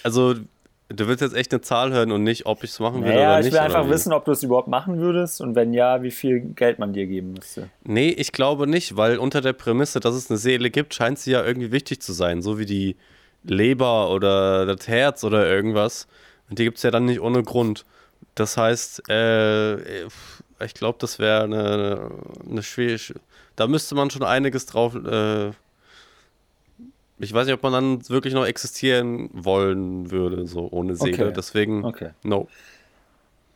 [0.04, 3.16] also du willst jetzt echt eine Zahl hören und nicht, ob ich es machen würde
[3.16, 3.54] naja, oder nicht.
[3.54, 6.12] Ja, ich will einfach wissen, ob du es überhaupt machen würdest und wenn ja, wie
[6.12, 7.70] viel Geld man dir geben müsste.
[7.86, 11.32] Nee, ich glaube nicht, weil unter der Prämisse, dass es eine Seele gibt, scheint sie
[11.32, 12.98] ja irgendwie wichtig zu sein, so wie die
[13.44, 16.08] Leber oder das Herz oder irgendwas.
[16.50, 17.86] Und die gibt es ja dann nicht ohne Grund.
[18.36, 22.12] Das heißt, äh, ich glaube, das wäre eine,
[22.50, 23.16] eine schwierige.
[23.56, 24.94] Da müsste man schon einiges drauf.
[24.96, 25.52] Äh,
[27.18, 31.28] ich weiß nicht, ob man dann wirklich noch existieren wollen würde, so ohne Seele.
[31.28, 31.34] Okay.
[31.36, 32.10] Deswegen, okay.
[32.24, 32.50] no.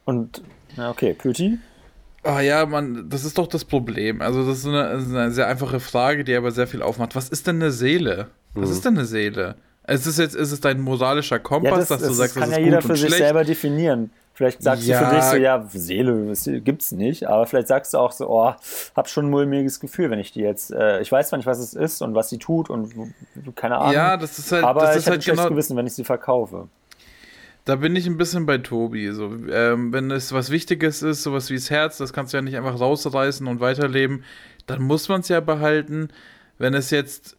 [0.05, 0.41] Und,
[0.77, 1.59] na okay, Püti?
[2.23, 4.21] Ah ja, man, das ist doch das Problem.
[4.21, 7.15] Also, das ist eine, das ist eine, sehr einfache Frage, die aber sehr viel aufmacht.
[7.15, 8.27] Was ist denn eine Seele?
[8.53, 8.75] Was hm.
[8.75, 9.55] ist denn eine Seele?
[9.87, 12.43] Ist es jetzt, ist es dein moralischer Kompass, ja, das, dass du das sagst, das
[12.43, 14.11] ist kann ja jeder für sich selber definieren.
[14.39, 15.01] Vielleicht sagst ja.
[15.01, 18.53] du für dich so, ja, Seele gibt's nicht, aber vielleicht sagst du auch so, oh,
[18.95, 21.59] hab schon ein mulmiges Gefühl, wenn ich die jetzt, äh, ich weiß zwar nicht, was
[21.59, 22.93] es ist und was sie tut und
[23.55, 23.93] keine Ahnung.
[23.93, 26.69] Ja, das ist halt, aber das ich ist halt genau Gewissen, wenn ich sie verkaufe.
[27.65, 29.11] Da bin ich ein bisschen bei Tobi.
[29.11, 32.41] So, ähm, wenn es was Wichtiges ist, sowas wie das Herz, das kannst du ja
[32.41, 34.23] nicht einfach rausreißen und weiterleben,
[34.67, 36.07] dann muss man es ja behalten.
[36.57, 37.35] Wenn es jetzt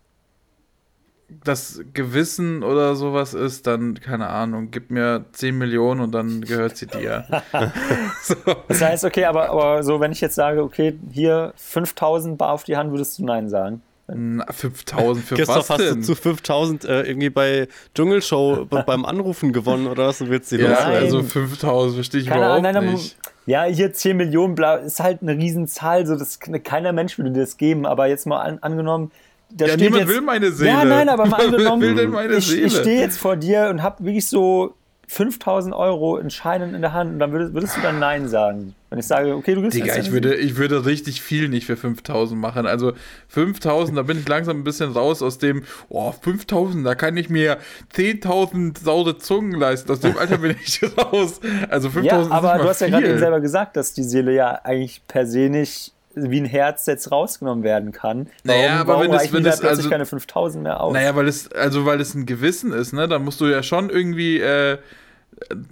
[1.44, 6.76] das Gewissen oder sowas ist, dann, keine Ahnung, gib mir 10 Millionen und dann gehört
[6.76, 7.24] sie dir.
[8.22, 8.34] so.
[8.68, 12.64] Das heißt, okay, aber, aber so, wenn ich jetzt sage, okay, hier 5000 Bar auf
[12.64, 13.82] die Hand, würdest du Nein sagen?
[14.10, 15.86] 5000 für Christoph, was denn?
[15.86, 20.18] hast du zu 5000 äh, irgendwie bei Dschungelshow beim Anrufen gewonnen oder was?
[20.18, 23.16] Du willst die ja, also 5000 verstehe ich Keine überhaupt Ahnung, nicht.
[23.46, 27.40] ja, hier 10 Millionen, bla, ist halt eine Riesenzahl, so, das, keiner Mensch würde dir
[27.40, 29.12] das geben, aber jetzt mal an, angenommen,
[29.52, 30.70] da ja, niemand jetzt, will meine Seele.
[30.70, 34.74] Ja, nein, aber mal angenommen, ich, ich stehe jetzt vor dir und habe wirklich so
[35.10, 38.76] 5000 Euro in Scheinen in der Hand und dann würdest, würdest du dann Nein sagen.
[38.90, 41.76] Wenn ich sage, okay, du gehst Digga, ich würde, ich würde richtig viel nicht für
[41.76, 42.64] 5000 machen.
[42.64, 42.92] Also
[43.26, 47.28] 5000, da bin ich langsam ein bisschen raus aus dem, oh, 5000, da kann ich
[47.28, 47.58] mir
[47.92, 49.90] 10.000 saure Zungen leisten.
[49.90, 51.40] Aus dem Alter bin ich raus.
[51.68, 54.60] Also 5000 Ja, aber du hast ja gerade eben selber gesagt, dass die Seele ja
[54.62, 58.28] eigentlich per se nicht wie ein Herz jetzt rausgenommen werden kann.
[58.44, 60.92] Warum, naja, aber wenn das, wenn das also keine 5000 mehr aus?
[60.92, 63.06] Naja, weil es also weil es ein Gewissen ist, ne?
[63.08, 64.78] Da musst du ja schon irgendwie äh,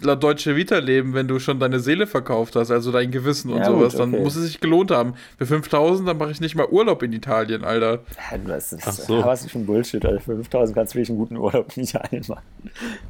[0.00, 3.58] laut Deutsche Vita leben, wenn du schon deine Seele verkauft hast, also dein Gewissen und
[3.58, 4.12] ja, sowas, gut, okay.
[4.12, 5.14] dann muss es sich gelohnt haben.
[5.38, 8.04] Für 5000, dann mache ich nicht mal Urlaub in Italien, Alter.
[8.30, 9.24] Ja, das ist, Ach so.
[9.24, 10.20] was ist für ein Bullshit, Alter.
[10.20, 12.44] Für 5000 kannst du wirklich einen guten Urlaub in Italien machen.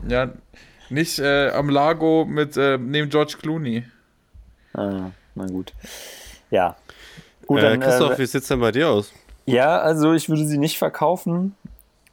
[0.08, 0.32] Ja,
[0.90, 3.84] nicht äh, am Lago mit äh, neben George Clooney.
[4.72, 5.74] Ah, na gut.
[6.50, 6.76] Ja,
[7.48, 9.10] Gut, äh, dann, Christoph, äh, wie sieht es denn bei dir aus?
[9.46, 11.56] Ja, also ich würde sie nicht verkaufen,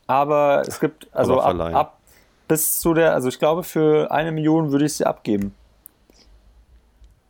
[0.07, 1.99] aber es gibt, also ab, ab,
[2.47, 5.53] bis zu der, also ich glaube, für eine Million würde ich sie abgeben.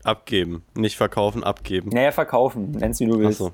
[0.05, 1.89] Abgeben, nicht verkaufen, abgeben.
[1.89, 3.41] Naja, verkaufen, nenn's wie du willst.
[3.41, 3.51] Ach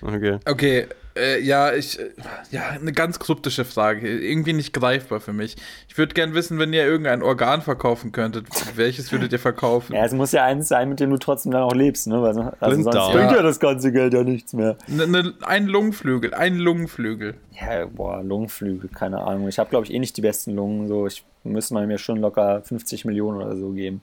[0.00, 0.06] so.
[0.06, 0.38] Okay.
[0.46, 0.86] Okay,
[1.16, 2.10] äh, ja, ich, äh,
[2.50, 4.08] ja, eine ganz kryptische Frage.
[4.08, 5.56] Irgendwie nicht greifbar für mich.
[5.88, 8.46] Ich würde gern wissen, wenn ihr irgendein Organ verkaufen könntet,
[8.76, 9.94] welches würdet ihr verkaufen?
[9.94, 12.22] Ja, es muss ja eins sein, mit dem du trotzdem dann auch lebst, ne?
[12.22, 13.10] Weil, also sonst ja.
[13.10, 14.76] bringt ja das ganze Geld ja nichts mehr.
[14.86, 17.34] Ne, ne, ein Lungenflügel, ein Lungenflügel.
[17.60, 19.48] Ja, boah, Lungenflügel, keine Ahnung.
[19.48, 20.88] Ich habe, glaube ich, eh nicht die besten Lungen.
[20.88, 24.00] So, ich müsste mir schon locker 50 Millionen oder so geben.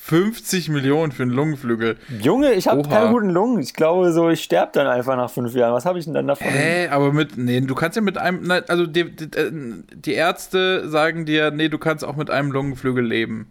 [0.00, 1.96] 50 Millionen für einen Lungenflügel.
[2.20, 3.60] Junge, ich habe keine guten Lungen.
[3.60, 5.74] Ich glaube so, ich sterbe dann einfach nach fünf Jahren.
[5.74, 6.46] Was habe ich denn dann davon?
[6.46, 9.28] Hä, aber mit, nee, du kannst ja mit einem, also die, die,
[9.94, 13.50] die, Ärzte sagen dir, nee, du kannst auch mit einem Lungenflügel leben.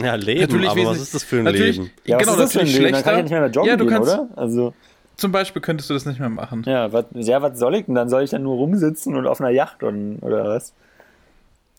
[0.00, 1.90] Ja, leben, natürlich aber was ist das für ein Leben?
[2.04, 3.02] Ja, genau, das natürlich schlechter.
[3.02, 4.28] Dann kann ich nicht mehr, mehr joggen ja, du gehen, kannst, oder?
[4.36, 4.74] Also
[5.16, 6.64] zum Beispiel könntest du das nicht mehr machen.
[6.66, 7.94] Ja, was, ja, was soll ich denn?
[7.94, 10.74] Dann soll ich dann nur rumsitzen und auf einer Yacht und, oder was?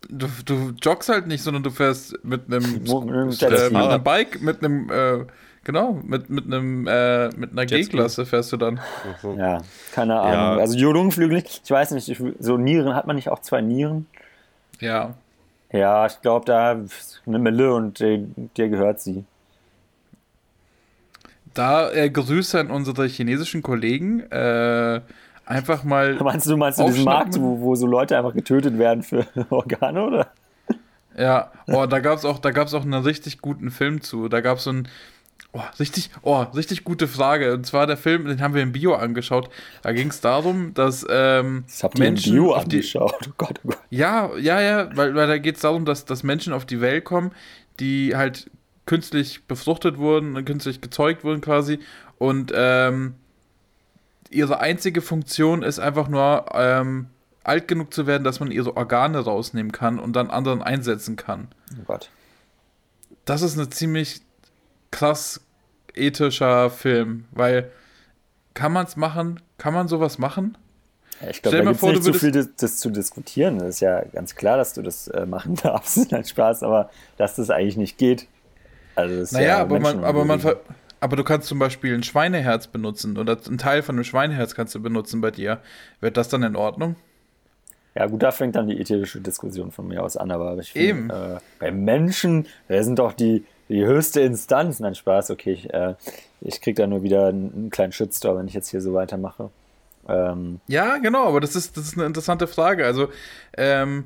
[0.10, 4.64] Du, du joggst halt nicht, sondern du fährst mit einem, äh, mit einem Bike, mit
[4.64, 5.26] einem, äh,
[5.64, 8.80] genau, mit, mit einem, äh, mit einer G-Klasse fährst du dann.
[9.38, 9.62] Ja,
[9.94, 10.34] keine Ahnung.
[10.34, 10.56] Ja.
[10.58, 11.62] Also Lungenflügel nicht.
[11.64, 14.08] Ich weiß nicht, ich, so Nieren, hat man nicht auch zwei Nieren?
[14.80, 15.16] Ja.
[15.72, 16.80] Ja, ich glaube, da
[17.26, 19.26] eine Mille und dir gehört sie.
[21.54, 24.22] Da äh, Grüße an unsere chinesischen Kollegen.
[24.32, 25.02] Äh,
[25.46, 26.16] einfach mal.
[26.16, 30.04] Meinst du, meinst du diesen Markt, wo, wo so Leute einfach getötet werden für Organe,
[30.04, 30.28] oder?
[31.18, 34.30] Ja, oh, da gab es auch, auch einen richtig guten Film zu.
[34.30, 34.88] Da gab es so ein,
[35.52, 37.54] oh, richtig, oh, richtig gute Frage.
[37.54, 39.50] Und zwar der Film, den haben wir im Bio angeschaut.
[39.84, 43.16] Da ging es darum, dass ähm, das habt Menschen ihr im Bio angeschaut.
[43.28, 43.80] Oh Gott, oh Gott.
[43.90, 47.06] Ja, ja, ja, weil, weil da geht es darum, dass, dass Menschen auf die Welt
[47.06, 47.32] kommen,
[47.80, 48.50] die halt
[48.86, 51.80] künstlich befruchtet wurden, künstlich gezeugt wurden quasi.
[52.18, 53.16] Und ähm,
[54.34, 57.08] ihre einzige Funktion ist einfach nur, ähm,
[57.44, 61.50] alt genug zu werden, dass man ihre Organe rausnehmen kann und dann anderen einsetzen kann.
[61.80, 62.10] Oh Gott.
[63.26, 64.22] Das ist eine ziemlich
[64.92, 65.42] krass
[65.94, 67.72] ethischer Film, weil
[68.54, 69.42] kann man es machen?
[69.58, 70.58] Kann man sowas machen?
[71.22, 73.60] Ja, ich glaube, da gibt nicht so viel das, das, zu diskutieren.
[73.60, 76.12] Das ist ja ganz klar, dass du das äh, machen darfst.
[76.12, 78.28] Nein, Spaß, aber dass das eigentlich nicht geht.
[78.96, 80.60] Also naja, ja aber man, aber man, ver
[81.04, 84.74] aber du kannst zum Beispiel ein Schweineherz benutzen oder ein Teil von einem Schweineherz kannst
[84.74, 85.60] du benutzen bei dir.
[86.00, 86.96] Wird das dann in Ordnung?
[87.94, 91.40] Ja, gut, da fängt dann die ethische Diskussion von mir aus an, aber ich finde,
[91.40, 94.80] äh, bei Menschen, wir sind doch die, die höchste Instanz.
[94.80, 95.96] Nein, Spaß, okay, ich, äh,
[96.40, 99.50] ich krieg da nur wieder einen, einen kleinen Shitstorm, wenn ich jetzt hier so weitermache.
[100.08, 102.86] Ähm, ja, genau, aber das ist, das ist eine interessante Frage.
[102.86, 103.10] Also,
[103.58, 104.06] ähm,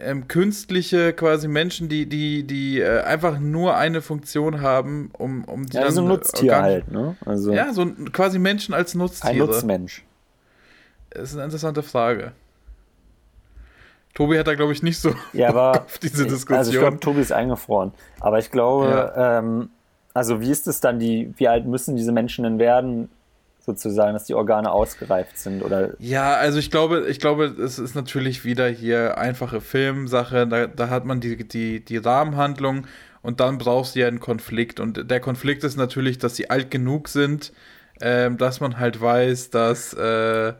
[0.00, 5.66] ähm, künstliche quasi Menschen, die, die, die äh, einfach nur eine Funktion haben, um, um
[5.66, 7.16] die ja, dann, so ein Nutztier halt, ne?
[7.24, 9.32] Also ja, so quasi Menschen als Nutztiere.
[9.32, 10.04] Ein Nutzmensch.
[11.10, 12.32] Das ist eine interessante Frage.
[14.14, 16.58] Tobi hat da, glaube ich, nicht so ja, aber, auf diese Diskussion.
[16.58, 17.92] Also ich glaube, Tobi ist eingefroren.
[18.20, 19.38] Aber ich glaube, ja.
[19.38, 19.70] ähm,
[20.14, 23.08] also wie ist es dann, die, wie alt müssen diese Menschen denn werden,
[23.64, 25.94] sozusagen, dass die Organe ausgereift sind oder.
[25.98, 30.46] Ja, also ich glaube, ich glaube, es ist natürlich wieder hier einfache Filmsache.
[30.46, 32.86] Da, da hat man die, die, die Rahmenhandlung
[33.22, 34.80] und dann brauchst du ja einen Konflikt.
[34.80, 37.52] Und der Konflikt ist natürlich, dass sie alt genug sind,
[38.00, 40.54] ähm, dass man halt weiß, dass, äh,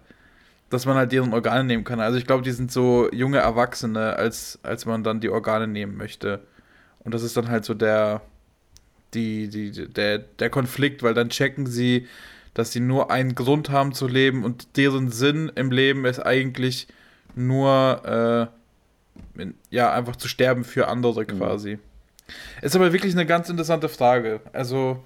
[0.71, 1.99] dass man halt deren Organe nehmen kann.
[2.01, 5.97] Also ich glaube, die sind so junge Erwachsene, als, als man dann die Organe nehmen
[5.97, 6.41] möchte.
[7.01, 8.21] Und das ist dann halt so der,
[9.13, 12.07] die, die, der, der Konflikt, weil dann checken sie,
[12.55, 16.87] dass sie nur einen Grund haben zu leben und deren Sinn im Leben ist eigentlich
[17.35, 18.51] nur,
[19.37, 21.39] äh, ja, einfach zu sterben für andere mhm.
[21.39, 21.79] quasi.
[22.61, 24.41] Ist aber wirklich eine ganz interessante Frage.
[24.53, 25.03] Also.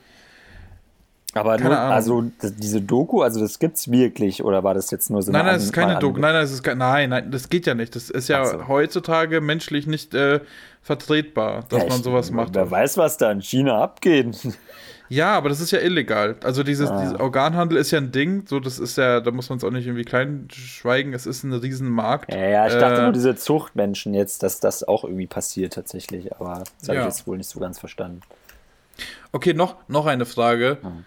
[1.34, 5.30] Aber nur, also diese Doku, also das gibt's wirklich oder war das jetzt nur so
[5.30, 6.18] Nein, nein, es ist keine Doku.
[6.18, 7.94] Nein, nein, es ist nein, nein, das geht ja nicht.
[7.94, 8.68] Das ist ja so.
[8.68, 10.40] heutzutage menschlich nicht äh,
[10.80, 12.54] vertretbar, dass ja, man sowas macht.
[12.54, 14.34] Wer weiß, was da in China abgeht.
[15.08, 16.36] Ja, aber das ist ja illegal.
[16.42, 17.00] Also dieses, ah.
[17.00, 19.70] dieses Organhandel ist ja ein Ding, so das ist ja, da muss man es auch
[19.70, 22.32] nicht irgendwie klein schweigen, es ist ein Riesenmarkt.
[22.32, 26.34] Ja, ja ich äh, dachte nur diese Zuchtmenschen jetzt, dass das auch irgendwie passiert tatsächlich,
[26.34, 27.02] aber das habe ja.
[27.02, 28.20] ich jetzt wohl nicht so ganz verstanden.
[29.32, 30.78] Okay, noch, noch eine Frage.
[30.80, 31.04] Hm.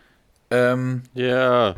[0.51, 1.75] Ähm, ja.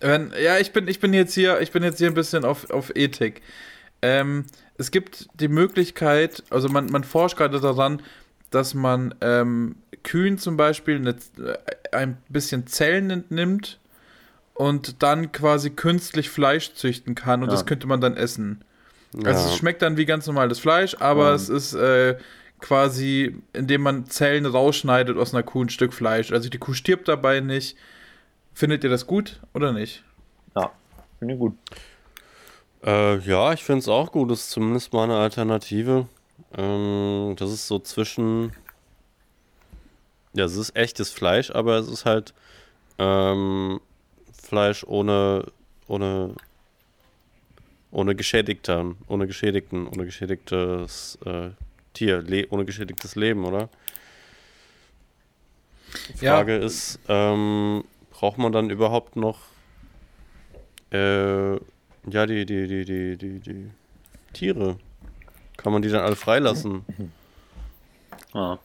[0.00, 2.70] Wenn, ja, ich bin, ich bin jetzt hier, ich bin jetzt hier ein bisschen auf,
[2.70, 3.42] auf Ethik.
[4.02, 4.46] Ähm,
[4.78, 8.02] es gibt die Möglichkeit, also man, man forscht gerade daran,
[8.50, 13.78] dass man ähm, Kühen zum Beispiel eine, äh, ein bisschen Zellen entnimmt
[14.54, 17.54] und dann quasi künstlich Fleisch züchten kann und ja.
[17.54, 18.64] das könnte man dann essen.
[19.14, 19.30] Ja.
[19.30, 21.34] Also es schmeckt dann wie ganz normales Fleisch, aber ja.
[21.34, 22.16] es ist äh,
[22.60, 26.32] quasi, indem man Zellen rausschneidet aus einer Kuh ein Stück Fleisch.
[26.32, 27.76] Also die Kuh stirbt dabei nicht.
[28.52, 30.04] Findet ihr das gut oder nicht?
[30.56, 30.72] Ja,
[31.18, 31.54] finde ich gut.
[32.84, 34.30] Äh, ja, ich finde es auch gut.
[34.30, 36.06] Das ist zumindest mal eine Alternative.
[36.56, 38.52] Ähm, das ist so zwischen.
[40.32, 42.34] Ja, es ist echtes Fleisch, aber es ist halt
[42.98, 43.80] ähm,
[44.32, 45.44] Fleisch ohne,
[45.88, 46.34] ohne,
[47.90, 51.50] ohne geschädigter, ohne geschädigten, ohne geschädigtes äh,
[51.94, 53.68] Tier, ohne geschädigtes Leben, oder?
[56.08, 56.64] Die Frage ja.
[56.64, 59.40] ist, ähm, braucht man dann überhaupt noch
[60.92, 63.70] äh, ja, die, die, die, die, die, die
[64.32, 64.76] Tiere?
[65.62, 66.84] Kann man die dann alle freilassen?
[68.32, 68.58] Ah.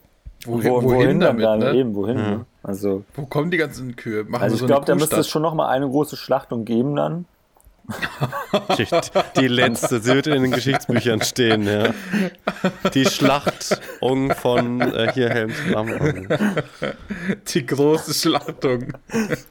[0.45, 1.73] Wohin, Wo, wohin, wohin damit, dann ne?
[1.73, 2.17] eben, wohin?
[2.19, 2.29] Ja.
[2.29, 2.45] Ne?
[2.61, 4.23] Also, Wo kommen die ganzen Kühe?
[4.23, 6.95] Machen also ich so glaube, da müsste es schon noch mal eine große Schlachtung geben
[6.95, 7.25] dann.
[8.77, 8.85] Die,
[9.39, 11.93] die letzte, sie wird in den Geschichtsbüchern stehen, ja.
[12.93, 15.55] Die Schlachtung von äh, hier Helms
[17.53, 18.93] Die große Schlachtung.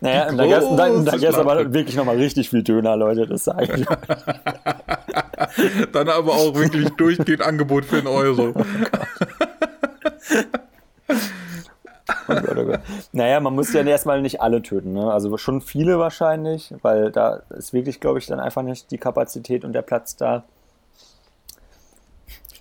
[0.01, 0.39] Naja, und
[0.76, 3.87] da gibt es aber wirklich nochmal richtig viel Döner, Leute, das sage ich.
[5.93, 8.55] Dann aber auch wirklich durchgehend Angebot für einen Euro.
[8.57, 8.64] Oh
[12.26, 12.80] Gott, oh Gott.
[13.12, 14.92] Naja, man muss ja erstmal nicht alle töten.
[14.92, 15.12] Ne?
[15.12, 19.64] Also schon viele wahrscheinlich, weil da ist wirklich, glaube ich, dann einfach nicht die Kapazität
[19.64, 20.44] und der Platz da.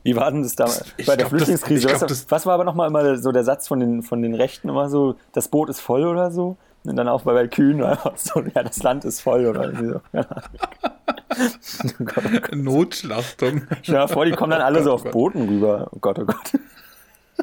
[0.03, 0.65] Wie war denn das da
[0.97, 1.87] ich bei der glaub, Flüchtlingskrise?
[1.87, 4.67] Das, was, was, war aber nochmal immer so der Satz von den, von den Rechten
[4.67, 6.57] immer so, das Boot ist voll oder so?
[6.83, 10.01] Und dann auch bei, Kühen einfach so, ja, das Land ist voll oder so.
[11.83, 12.55] Oh Gott, oh Gott.
[12.55, 13.63] Notschlachtung.
[13.81, 15.87] Stell dir vor, die kommen dann alle so oh auf Booten rüber.
[15.91, 16.51] Oh Gott, oh Gott.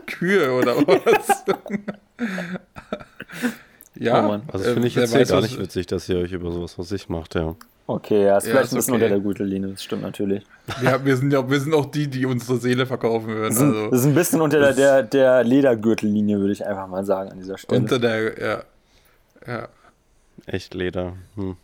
[0.06, 1.44] Kühe oder was?
[3.94, 6.78] ja, oh also finde ich äh, jetzt gar nicht witzig, dass ihr euch über sowas
[6.78, 7.54] was ich macht, ja.
[7.86, 9.04] Okay, ja, ist ja, vielleicht ist ein bisschen okay.
[9.04, 10.44] unter der Gürtellinie, das stimmt natürlich.
[10.82, 13.54] Ja, wir sind ja wir sind auch die, die unsere Seele verkaufen würden.
[13.54, 13.90] Das, also.
[13.90, 17.38] das ist ein bisschen unter der, der, der Ledergürtellinie, würde ich einfach mal sagen, an
[17.38, 17.80] dieser Stelle.
[17.80, 18.62] Unter der, ja.
[19.46, 19.68] Ja.
[20.46, 21.14] Echt Leder.
[21.34, 21.56] Hm.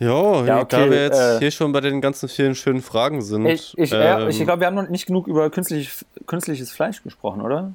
[0.00, 3.20] Jo, ja, okay, da wir jetzt äh, hier schon bei den ganzen vielen schönen Fragen
[3.20, 3.46] sind.
[3.46, 5.90] Ich, ich, ähm, ich glaube, wir haben noch nicht genug über künstlich,
[6.26, 7.72] künstliches Fleisch gesprochen, oder?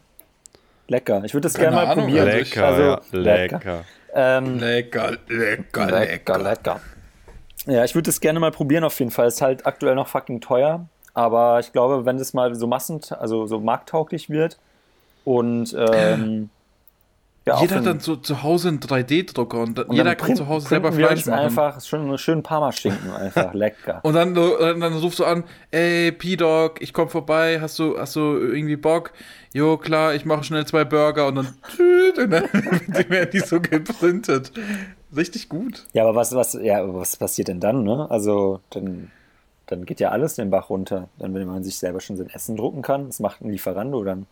[0.87, 1.23] Lecker.
[1.23, 2.27] Ich würde das gerne mal Ahnung, probieren.
[2.27, 3.85] Lecker, also, ja, lecker.
[4.13, 6.81] Ähm, lecker, lecker, lecker, lecker.
[7.65, 9.27] Ja, ich würde das gerne mal probieren auf jeden Fall.
[9.27, 10.85] Ist halt aktuell noch fucking teuer.
[11.13, 14.57] Aber ich glaube, wenn das mal so massend, also so markttauglich wird
[15.25, 16.49] und ähm,
[17.45, 20.69] ja, jeder hat dann so zu Hause einen 3D-Drucker und, und jeder kann zu Hause
[20.69, 21.39] selber Fleisch machen.
[21.39, 23.99] einfach schön, schön Parmaschinken, einfach lecker.
[24.03, 28.15] und dann, dann, dann rufst du an, ey, P-Dog, ich komm vorbei, hast du, hast
[28.15, 29.11] du irgendwie Bock?
[29.53, 31.47] Jo, klar, ich mache schnell zwei Burger und dann,
[32.17, 32.43] und dann
[33.09, 34.51] werden die so geprintet.
[35.15, 35.85] Richtig gut.
[35.93, 38.09] Ja, aber was, was, ja, was passiert denn dann, ne?
[38.09, 39.11] Also, dann,
[39.67, 41.09] dann geht ja alles den Bach runter.
[41.19, 44.25] Dann, wenn man sich selber schon sein Essen drucken kann, das macht ein Lieferando dann.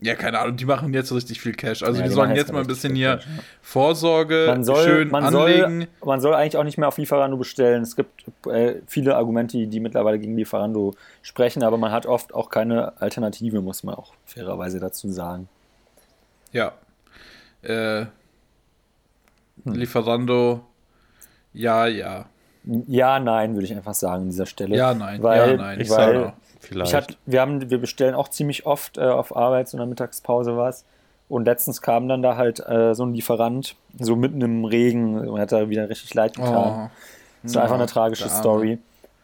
[0.00, 1.82] Ja, keine Ahnung, die machen jetzt richtig viel Cash.
[1.82, 3.42] Also ja, die, sollen jetzt mal ein bisschen hier Cash, ja.
[3.62, 5.80] Vorsorge man soll, schön man anlegen.
[5.80, 7.82] Soll, man soll eigentlich auch nicht mehr auf Lieferando bestellen.
[7.82, 12.48] Es gibt äh, viele Argumente, die mittlerweile gegen Lieferando sprechen, aber man hat oft auch
[12.48, 15.48] keine Alternative, muss man auch fairerweise dazu sagen.
[16.52, 16.74] Ja.
[17.62, 18.06] Äh,
[19.64, 19.72] hm.
[19.72, 20.60] Lieferando,
[21.52, 22.26] ja, ja.
[22.86, 24.76] Ja, nein, würde ich einfach sagen an dieser Stelle.
[24.76, 25.80] Ja, nein, weil, ja, nein.
[25.80, 26.32] Ich weil, sage
[26.68, 26.92] Vielleicht.
[26.92, 30.84] Hat, wir, haben, wir bestellen auch ziemlich oft äh, auf Arbeits- und Mittagspause was.
[31.28, 35.40] Und letztens kam dann da halt äh, so ein Lieferant, so mitten im Regen, und
[35.40, 36.88] hat da wieder richtig leid getan.
[36.88, 36.90] Oh.
[37.42, 38.78] Das ist ja, einfach eine tragische Story.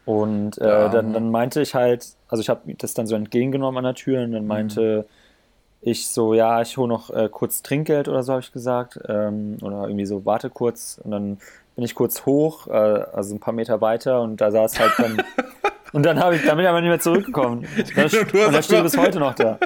[0.05, 3.83] Und äh, dann, dann meinte ich halt, also ich habe das dann so entgegengenommen an
[3.83, 4.47] der Tür und dann mhm.
[4.47, 5.89] meinte mhm.
[5.89, 8.99] ich so, ja, ich hole noch äh, kurz Trinkgeld oder so, habe ich gesagt.
[9.07, 10.99] Ähm, oder irgendwie so, warte kurz.
[11.03, 11.37] Und dann
[11.75, 15.23] bin ich kurz hoch, äh, also ein paar Meter weiter und da saß halt dann
[15.95, 17.65] Und dann, ich, dann bin ich aber nicht mehr zurückgekommen.
[17.95, 19.57] Das, und da steht bis heute noch da.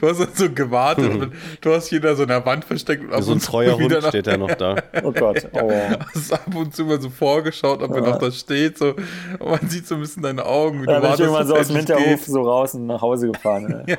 [0.00, 3.02] Du hast dann so gewartet und du hast da so in der Wand versteckt.
[3.04, 4.76] Und ab so ein treuer Hund steht da noch da.
[5.02, 5.46] Oh Gott.
[5.52, 5.70] Oh.
[6.14, 8.78] Hast ab und zu mal so vorgeschaut, ob er noch da steht.
[8.78, 8.94] So.
[9.38, 10.82] Und man sieht so ein bisschen deine Augen.
[10.82, 13.28] Wie ja, du bin ich irgendwann so aus dem Hinterhof so raus und nach Hause
[13.28, 13.84] gefahren.
[13.86, 13.96] Ja.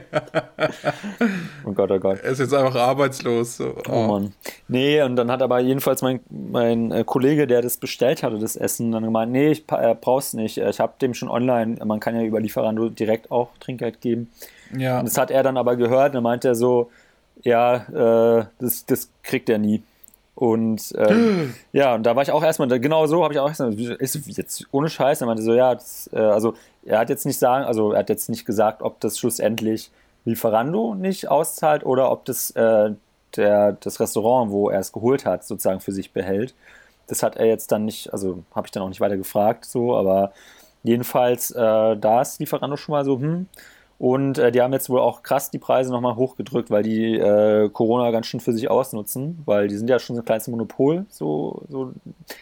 [1.66, 2.20] oh Gott, oh Gott.
[2.24, 3.58] Er ist jetzt einfach arbeitslos.
[3.58, 3.76] So.
[3.88, 3.92] Oh.
[3.92, 4.34] oh Mann.
[4.68, 8.56] Nee, und dann hat aber jedenfalls mein, mein äh, Kollege, der das bestellt hatte, das
[8.56, 10.58] Essen, dann gemeint, nee, ich äh, brauch's nicht.
[10.58, 14.30] Ich habe dem schon online, man kann ja über Lieferando direkt auch Trinkgeld geben.
[14.76, 15.00] Ja.
[15.00, 16.90] Und das hat er dann aber gehört und dann meinte er so,
[17.44, 19.84] ja, äh, das, das kriegt er nie.
[20.36, 23.74] Und ähm, ja, und da war ich auch erstmal, genau so habe ich auch erstmal,
[23.74, 26.54] ist jetzt ohne Scheiß, er meinte so, ja, das, äh, also
[26.86, 29.92] er hat jetzt nicht sagen, also er hat jetzt nicht gesagt, ob das schlussendlich
[30.26, 32.92] Lieferando nicht auszahlt oder ob das äh,
[33.36, 36.54] der, das Restaurant, wo er es geholt hat, sozusagen für sich behält.
[37.08, 39.96] Das hat er jetzt dann nicht, also habe ich dann auch nicht weiter gefragt, so,
[39.96, 40.34] aber
[40.84, 43.48] jedenfalls, äh, da ist Lieferando schon mal so, hm,
[44.00, 47.68] und äh, die haben jetzt wohl auch krass die Preise nochmal hochgedrückt, weil die äh,
[47.70, 51.06] Corona ganz schön für sich ausnutzen, weil die sind ja schon so ein kleines Monopol.
[51.10, 51.94] So, so.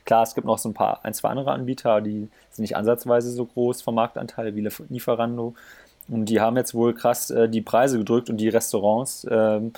[0.03, 3.31] Klar, es gibt noch so ein paar, ein, zwei andere Anbieter, die sind nicht ansatzweise
[3.31, 5.53] so groß vom Marktanteil wie Lieferando.
[6.09, 9.71] Und die haben jetzt wohl krass äh, die Preise gedrückt und die Restaurants ähm,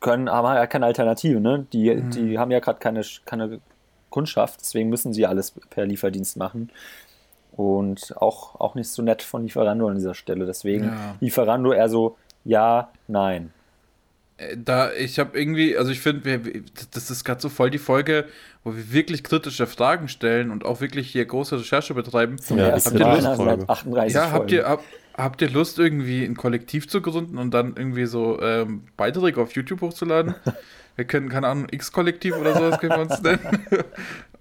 [0.00, 1.66] können, haben ja keine Alternative, ne?
[1.72, 2.10] Die, mhm.
[2.10, 3.60] die haben ja gerade keine, keine
[4.10, 6.70] Kundschaft, deswegen müssen sie alles per Lieferdienst machen.
[7.58, 10.46] Und auch, auch nicht so nett von Lieferando an dieser Stelle.
[10.46, 11.16] Deswegen ja.
[11.18, 13.52] Lieferando eher so ja, nein.
[14.36, 16.40] Äh, da, ich habe irgendwie, also ich finde,
[16.92, 18.26] das ist gerade so voll die Folge,
[18.62, 22.36] wo wir wirklich kritische Fragen stellen und auch wirklich hier große Recherche betreiben.
[22.50, 24.84] Ja, habt ihr Lust, seit 38 ja, habt ihr, hab,
[25.14, 29.50] habt ihr Lust, irgendwie ein Kollektiv zu gründen und dann irgendwie so ähm, Beiträge auf
[29.50, 30.36] YouTube hochzuladen?
[30.98, 33.38] wir können, keine Ahnung, X-Kollektiv oder sowas können wir uns nennen.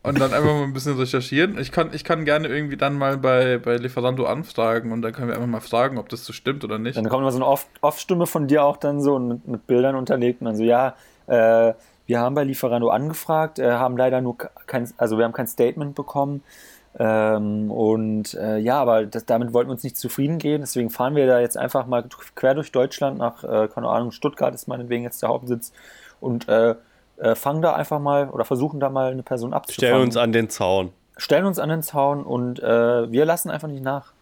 [0.02, 1.60] und dann einfach mal ein bisschen recherchieren.
[1.60, 5.28] Ich kann, ich kann gerne irgendwie dann mal bei, bei Lieferando anfragen und dann können
[5.28, 6.98] wir einfach mal fragen, ob das so stimmt oder nicht.
[6.98, 7.46] Dann kommt immer so eine
[7.82, 10.96] Off-Stimme von dir auch dann so mit, mit Bildern unterlegt und dann so, ja,
[11.28, 11.74] äh,
[12.08, 15.94] wir haben bei Lieferando angefragt, äh, haben leider nur kein, also wir haben kein Statement
[15.94, 16.42] bekommen.
[16.98, 20.62] Ähm, und äh, ja, aber das, damit wollten wir uns nicht zufrieden gehen.
[20.62, 22.04] Deswegen fahren wir da jetzt einfach mal
[22.34, 25.72] quer durch Deutschland nach, äh, keine Ahnung, Stuttgart ist meinetwegen jetzt der Hauptsitz
[26.20, 26.76] und äh,
[27.18, 29.90] äh, fangen da einfach mal oder versuchen da mal eine Person abzufangen.
[29.90, 30.92] Stellen uns an den Zaun.
[31.18, 34.14] Stellen uns an den Zaun und äh, wir lassen einfach nicht nach.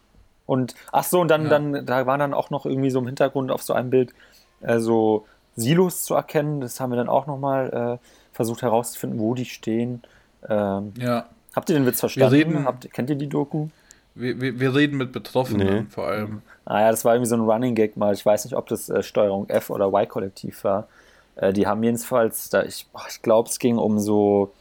[0.46, 1.48] Und ach so, und dann, ja.
[1.50, 4.14] dann, da waren dann auch noch irgendwie so im Hintergrund auf so einem Bild
[4.60, 5.26] äh, so
[5.56, 6.60] Silos zu erkennen.
[6.60, 10.02] Das haben wir dann auch nochmal äh, versucht herauszufinden, wo die stehen.
[10.48, 11.26] Ähm, ja.
[11.54, 12.32] Habt ihr den Witz verstanden?
[12.32, 13.68] Wir reden, Habt, kennt ihr die Doku?
[14.14, 15.86] Wir, wir, wir reden mit Betroffenen nee.
[15.90, 16.42] vor allem.
[16.64, 18.14] Ah ja, das war irgendwie so ein Running Gag mal.
[18.14, 20.88] Ich weiß nicht, ob das äh, Steuerung F oder Y-Kollektiv war.
[21.36, 24.52] Äh, die haben jedenfalls, da ich, ich glaube, es ging um so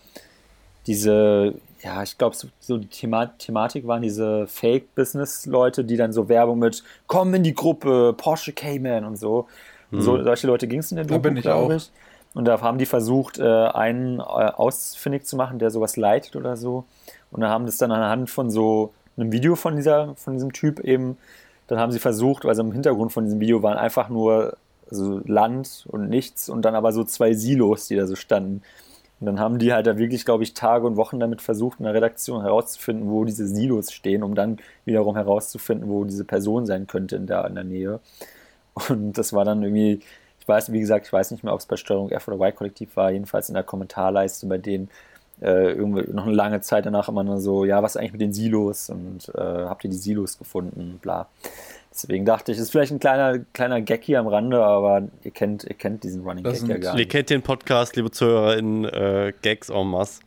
[0.88, 6.30] diese, ja, ich glaube, so, so, die Thema Thematik waren diese Fake-Business-Leute, die dann so
[6.30, 9.48] Werbung mit Komm in die Gruppe, Porsche Cayman und so.
[9.92, 10.02] Hm.
[10.02, 11.92] so solche Leute ging es in der Doku, glaube ich.
[12.34, 16.58] Und da haben die versucht, äh, einen äh, ausfindig zu machen, der sowas leitet oder
[16.58, 16.84] so.
[17.32, 20.82] Und da haben das dann anhand von so einem Video von, dieser, von diesem Typ
[20.82, 21.18] eben,
[21.68, 24.58] dann haben sie versucht, also im Hintergrund von diesem Video waren einfach nur
[24.90, 28.62] also Land und nichts und dann aber so zwei Silos, die da so standen.
[29.20, 31.86] Und dann haben die halt da wirklich, glaube ich, Tage und Wochen damit versucht, in
[31.86, 36.86] der Redaktion herauszufinden, wo diese Silos stehen, um dann wiederum herauszufinden, wo diese Person sein
[36.88, 38.00] könnte in der, in der Nähe.
[38.90, 40.02] Und das war dann irgendwie,
[40.40, 42.96] ich weiß, wie gesagt, ich weiß nicht mehr, ob es bei Steuerung F oder Y-Kollektiv
[42.98, 44.90] war, jedenfalls in der Kommentarleiste bei denen
[45.42, 48.34] äh, irgendwie noch eine lange Zeit danach immer nur so, ja, was eigentlich mit den
[48.34, 51.28] Silos und äh, habt ihr die Silos gefunden, bla.
[51.96, 55.64] Deswegen dachte ich, ist vielleicht ein kleiner, kleiner Gag hier am Rande, aber ihr kennt,
[55.64, 57.06] ihr kennt diesen Running das Gag ja gar nicht.
[57.06, 60.22] Ihr kennt den Podcast, liebe Zuhörer, in äh, Gags en masse.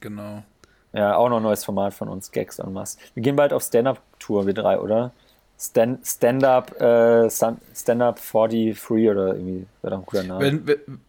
[0.00, 0.44] Genau.
[0.92, 2.98] Ja, auch noch ein neues Format von uns, Gags en masse.
[3.14, 5.10] Wir gehen bald auf Stand-Up-Tour, wir drei, oder?
[5.58, 10.44] Stand-Up äh, Stand 43 oder irgendwie, wäre doch ein guter Name.
[10.44, 10.66] Wenn,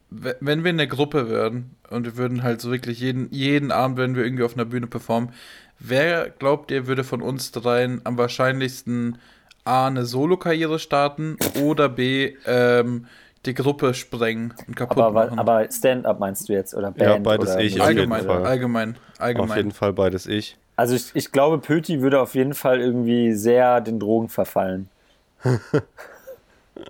[0.10, 3.72] wenn, wenn wir in der Gruppe wären und wir würden halt so wirklich jeden, jeden
[3.72, 5.30] Abend, wenn wir irgendwie auf einer Bühne performen,
[5.78, 9.20] wer glaubt ihr, würde von uns dreien am wahrscheinlichsten
[9.66, 13.08] A, eine Solo-Karriere starten oder B, ähm,
[13.46, 15.40] die Gruppe sprengen und kaputt aber, machen.
[15.40, 17.02] Aber Stand-up meinst du jetzt oder Band?
[17.02, 17.82] Ja, beides oder ich.
[17.82, 19.50] Allgemein, allgemein, allgemein.
[19.50, 20.58] Auf jeden Fall beides ich.
[20.76, 24.90] Also ich, ich glaube, Pöti würde auf jeden Fall irgendwie sehr den Drogen verfallen.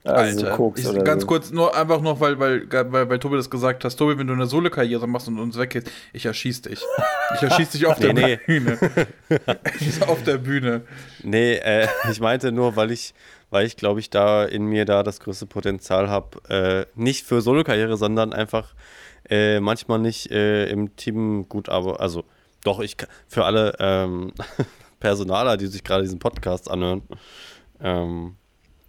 [0.03, 1.27] Also Alter, Koks ich, ganz so.
[1.27, 3.97] kurz, nur einfach noch, weil, weil, weil, weil Tobi das gesagt hast.
[3.97, 6.81] Tobi, wenn du eine Solo-Karriere machst und uns weggehst, ich erschieß dich.
[7.35, 8.79] Ich erschieß dich auf der nee, Bühne.
[10.07, 10.81] auf der Bühne.
[11.21, 13.13] Nee, äh, ich meinte nur, weil ich,
[13.51, 17.41] weil ich glaube ich da in mir da das größte Potenzial habe, äh, nicht für
[17.41, 18.73] Solo-Karriere, sondern einfach
[19.29, 22.23] äh, manchmal nicht äh, im Team gut, aber also
[22.63, 24.33] doch, ich für alle ähm,
[24.99, 27.03] Personaler, die sich gerade diesen Podcast anhören.
[27.79, 28.35] Ähm,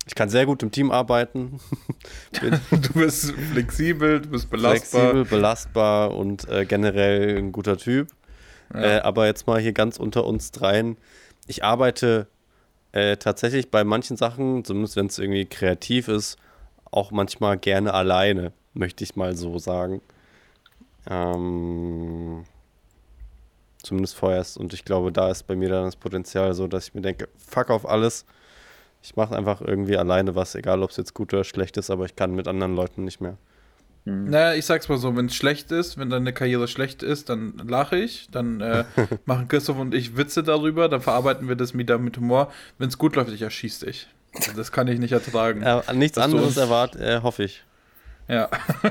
[0.07, 1.61] ich kann sehr gut im Team arbeiten.
[2.71, 5.11] du bist flexibel, du bist belastbar.
[5.11, 8.09] Flexibel, belastbar und äh, generell ein guter Typ.
[8.73, 8.83] Ja.
[8.83, 10.97] Äh, aber jetzt mal hier ganz unter uns dreien.
[11.49, 12.29] Ich arbeite
[12.93, 16.39] äh, tatsächlich bei manchen Sachen, zumindest wenn es irgendwie kreativ ist,
[16.91, 20.01] auch manchmal gerne alleine, möchte ich mal so sagen.
[21.09, 22.45] Ähm,
[23.83, 24.57] zumindest vorerst.
[24.57, 27.29] Und ich glaube, da ist bei mir dann das Potenzial so, dass ich mir denke,
[27.37, 28.25] fuck auf alles.
[29.07, 32.07] Ich mache einfach irgendwie alleine was, egal ob es jetzt gut oder schlecht ist, aber
[32.07, 33.37] ich kann mit anderen Leuten nicht mehr.
[34.05, 34.31] Mhm.
[34.31, 37.57] Naja, ich sag's mal so, wenn es schlecht ist, wenn deine Karriere schlecht ist, dann
[37.69, 38.83] lache ich, dann äh,
[39.25, 42.51] machen Christoph und ich Witze darüber, dann verarbeiten wir das wieder mit Humor.
[42.79, 44.09] Wenn es gut läuft, ich erschieß dich.
[44.57, 45.63] Das kann ich nicht ertragen.
[45.63, 47.63] Ja, nichts anderes erwartet, äh, hoffe ich.
[48.27, 48.51] Ja.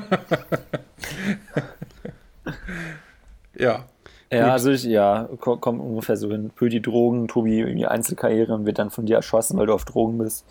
[3.60, 3.86] ja.
[4.32, 6.52] Ja, also ich, ja, kommt ungefähr so hin.
[6.56, 10.18] Pödi Drogen, Tobi irgendwie Einzelkarriere und wird dann von dir erschossen, weil du auf Drogen
[10.18, 10.46] bist.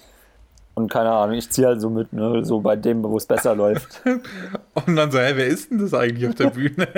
[0.74, 3.54] Und keine Ahnung, ich ziehe halt so mit, ne, so bei dem, wo es besser
[3.54, 4.02] läuft.
[4.86, 6.88] Und dann so, hey, wer ist denn das eigentlich auf der Bühne?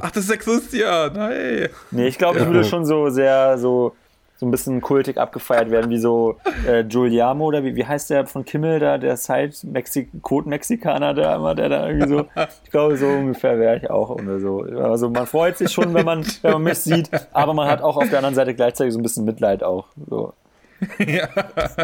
[0.00, 1.68] Ach, das ist Christian, hey.
[1.90, 2.44] Nee, ich glaube, ja.
[2.44, 3.94] ich würde schon so sehr so,
[4.36, 8.26] so ein bisschen kultig abgefeiert werden, wie so äh, Giuliano oder wie, wie heißt der
[8.26, 12.26] von Kimmel da, der Side-Code-Mexikaner da immer, der da irgendwie so,
[12.64, 14.62] ich glaube, so ungefähr wäre ich auch oder so.
[14.62, 17.96] Also man freut sich schon, wenn man, wenn man mich sieht, aber man hat auch
[17.96, 19.86] auf der anderen Seite gleichzeitig so ein bisschen Mitleid auch.
[20.08, 20.32] So.
[20.98, 21.28] ja.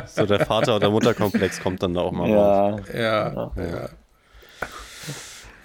[0.06, 2.70] So der Vater- oder Mutterkomplex kommt dann da auch mal ja.
[2.70, 2.80] raus.
[2.92, 3.52] Ja, ja.
[3.56, 3.88] ja.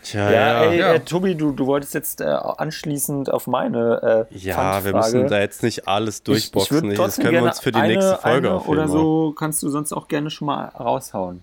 [0.05, 0.69] Tja, ja, ja.
[0.69, 0.93] Ey, ja.
[0.93, 5.39] Äh, Tobi, du, du wolltest jetzt äh, anschließend auf meine äh, Ja, wir müssen da
[5.39, 6.85] jetzt nicht alles durchboxen.
[6.85, 8.71] Ich, ich das können wir uns für die eine, nächste Folge aufheben.
[8.71, 11.41] Oder so kannst du sonst auch gerne schon mal raushauen.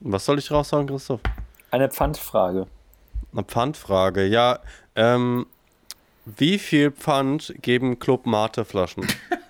[0.00, 1.20] Was soll ich raushauen, Christoph?
[1.70, 2.66] Eine Pfandfrage.
[3.32, 4.58] Eine Pfandfrage, ja.
[4.94, 5.46] Ähm,
[6.26, 9.06] wie viel Pfand geben Club Mate Flaschen?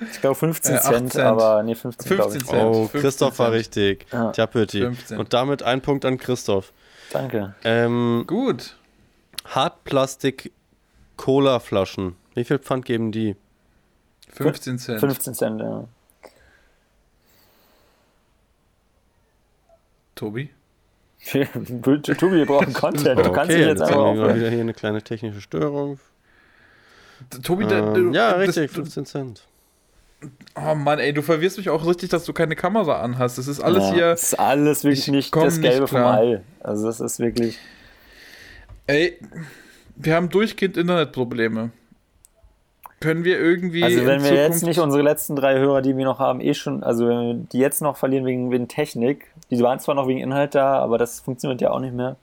[0.00, 2.62] Ich glaube 15 äh, Cent, Cent, aber nee, 15, 15 Cent.
[2.62, 3.38] Oh, 15 Christoph Cent.
[3.38, 4.06] war richtig.
[4.12, 4.30] Ja.
[4.32, 4.84] Tja, Pötti.
[5.16, 6.72] Und damit ein Punkt an Christoph.
[7.12, 7.54] Danke.
[7.64, 8.76] Ähm, Gut.
[9.44, 10.52] Hartplastik
[11.16, 12.16] Cola-Flaschen.
[12.34, 13.36] Wie viel Pfand geben die?
[14.32, 15.00] 15 Cent.
[15.00, 15.84] 15 Cent, ja.
[20.14, 20.50] Tobi?
[21.30, 23.24] Tobi, wir brauchen Content.
[23.24, 25.98] Du kannst okay, jetzt einfach haben wir wieder hier eine kleine technische Störung.
[27.42, 29.48] Tobi, ähm, ja, richtig, 15 Cent.
[30.56, 33.38] Oh Mann, ey, du verwirrst mich auch richtig, dass du keine Kamera anhast.
[33.38, 34.06] Das ist alles ja, hier.
[34.10, 36.40] Das ist alles wirklich nicht das Gelbe vom Ei.
[36.60, 37.58] Also, das ist wirklich.
[38.86, 39.18] Ey,
[39.96, 41.70] wir haben durchgehend Internetprobleme.
[43.00, 43.84] Können wir irgendwie.
[43.84, 46.82] Also, wenn wir jetzt nicht unsere letzten drei Hörer, die wir noch haben, eh schon,
[46.82, 50.78] also die jetzt noch verlieren wegen, wegen Technik, die waren zwar noch wegen Inhalt da,
[50.78, 52.16] aber das funktioniert ja auch nicht mehr.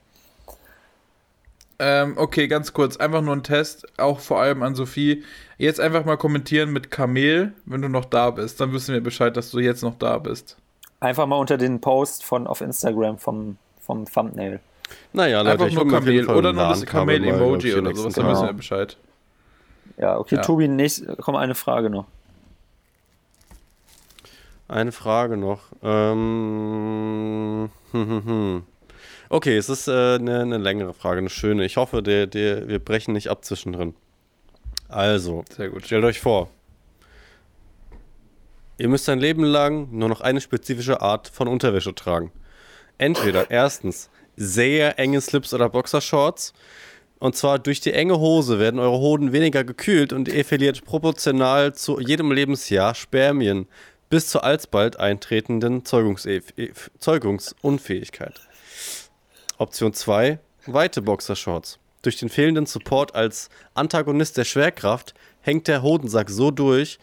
[1.78, 5.24] Ähm, okay, ganz kurz, einfach nur ein Test, auch vor allem an Sophie.
[5.58, 8.60] Jetzt einfach mal kommentieren mit Kamel, wenn du noch da bist.
[8.60, 10.56] Dann wissen wir Bescheid, dass du jetzt noch da bist.
[11.00, 14.60] Einfach mal unter den Post von auf Instagram vom, vom Thumbnail.
[15.12, 18.96] Naja, Leute, einfach nur Kamel oder nur das Kamel-Emoji oder sowas, dann wissen wir Bescheid.
[19.98, 20.42] Ja, okay, ja.
[20.42, 22.06] Tobi, nächst, komm, eine Frage noch.
[24.68, 25.60] Eine Frage noch.
[25.82, 28.62] Ähm, hm, hm, hm.
[29.28, 31.64] Okay, es ist äh, eine, eine, längere Frage, eine schöne.
[31.64, 33.94] Ich hoffe, der, der, wir brechen nicht ab zwischendrin.
[34.88, 35.84] Also, Sehr gut.
[35.84, 36.48] stellt euch vor,
[38.78, 42.30] ihr müsst ein Leben lang nur noch eine spezifische Art von Unterwäsche tragen.
[42.98, 46.52] Entweder erstens sehr enge Slips oder Boxershorts.
[47.18, 51.74] Und zwar durch die enge Hose werden eure Hoden weniger gekühlt und ihr verliert proportional
[51.74, 53.66] zu jedem Lebensjahr Spermien
[54.10, 58.40] bis zur alsbald eintretenden Zeugungsunfähigkeit.
[59.58, 61.78] Option 2, weite Boxershorts.
[62.02, 66.98] Durch den fehlenden Support als Antagonist der Schwerkraft hängt der Hodensack so durch.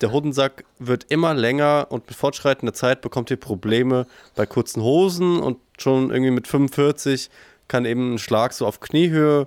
[0.00, 5.38] Der Hodensack wird immer länger und mit fortschreitender Zeit bekommt ihr Probleme bei kurzen Hosen
[5.38, 7.30] und schon irgendwie mit 45
[7.68, 9.46] kann eben ein Schlag so auf Kniehöhe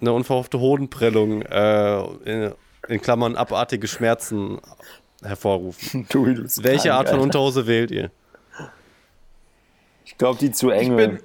[0.00, 2.52] eine unverhoffte Hodenprellung äh, in,
[2.88, 4.60] in, Klammern abartige Schmerzen
[5.22, 6.06] hervorrufen.
[6.10, 8.10] Du, Welche Art von Unterhose wählt ihr?
[10.06, 10.70] Ich glaube, die zu.
[10.70, 11.18] Ich bin,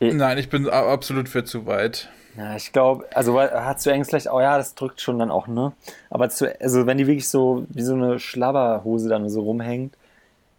[0.00, 2.08] nein, ich bin absolut für zu weit.
[2.36, 5.48] Ja, ich glaube, also hat zu eng vielleicht, oh ja, das drückt schon dann auch,
[5.48, 5.72] ne?
[6.08, 9.94] Aber zu, also wenn die wirklich so wie so eine Schlabberhose dann so rumhängt,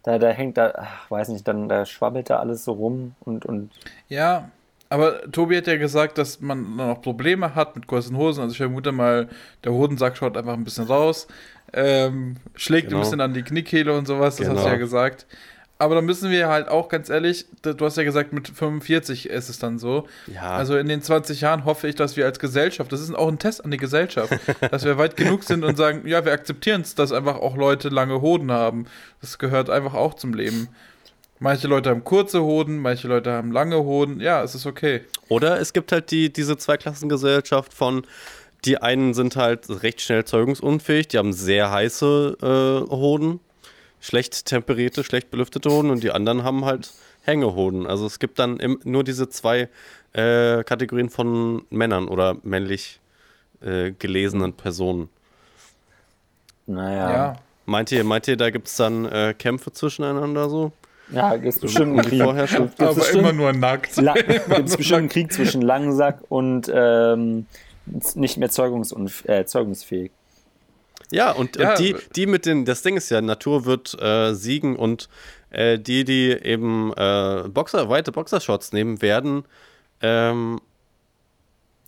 [0.02, 3.46] da, da hängt da, ach, weiß nicht, dann da schwabbelt da alles so rum und,
[3.46, 3.70] und.
[4.08, 4.50] Ja,
[4.90, 8.42] aber Tobi hat ja gesagt, dass man dann auch Probleme hat mit kurzen Hosen.
[8.42, 9.28] Also ich vermute mal,
[9.64, 11.28] der Hodensack schaut einfach ein bisschen raus,
[11.72, 12.98] ähm, schlägt genau.
[12.98, 14.58] ein bisschen an die Kniekehle und sowas, das genau.
[14.58, 14.84] hast du ja genau.
[14.84, 15.26] gesagt.
[15.80, 19.48] Aber da müssen wir halt auch ganz ehrlich, du hast ja gesagt, mit 45 ist
[19.48, 20.06] es dann so.
[20.26, 20.50] Ja.
[20.50, 23.38] Also in den 20 Jahren hoffe ich, dass wir als Gesellschaft, das ist auch ein
[23.38, 24.30] Test an die Gesellschaft,
[24.70, 27.88] dass wir weit genug sind und sagen, ja, wir akzeptieren es, dass einfach auch Leute
[27.88, 28.84] lange Hoden haben.
[29.22, 30.68] Das gehört einfach auch zum Leben.
[31.38, 34.20] Manche Leute haben kurze Hoden, manche Leute haben lange Hoden.
[34.20, 35.00] Ja, es ist okay.
[35.30, 38.06] Oder es gibt halt die, diese Zweiklassengesellschaft von,
[38.66, 43.40] die einen sind halt recht schnell zeugungsunfähig, die haben sehr heiße äh, Hoden
[44.00, 46.92] schlecht temperierte, schlecht belüftete Hoden und die anderen haben halt
[47.22, 47.86] Hängehoden.
[47.86, 49.68] Also es gibt dann im, nur diese zwei
[50.12, 53.00] äh, Kategorien von Männern oder männlich
[53.60, 55.08] äh, gelesenen Personen.
[56.66, 57.12] Naja.
[57.12, 57.36] Ja.
[57.66, 60.72] Meint ihr, meint ihr, da gibt es dann äh, Kämpfe zwischeneinander so?
[61.12, 62.22] Ja, gibt es bestimmt einen Krieg.
[62.22, 63.96] Aber bestimmt, immer nur nackt.
[63.96, 67.46] Gibt es bestimmt einen Krieg zwischen Langsack und ähm,
[68.14, 70.12] nicht mehr zeugungsunf äh, zeugungsfähig.
[71.10, 74.34] Ja, und, ja, und die, die mit den, das Ding ist ja, Natur wird äh,
[74.34, 75.08] siegen und
[75.50, 79.44] äh, die, die eben äh, Boxer, weite Boxershots nehmen, werden
[80.00, 80.60] ähm,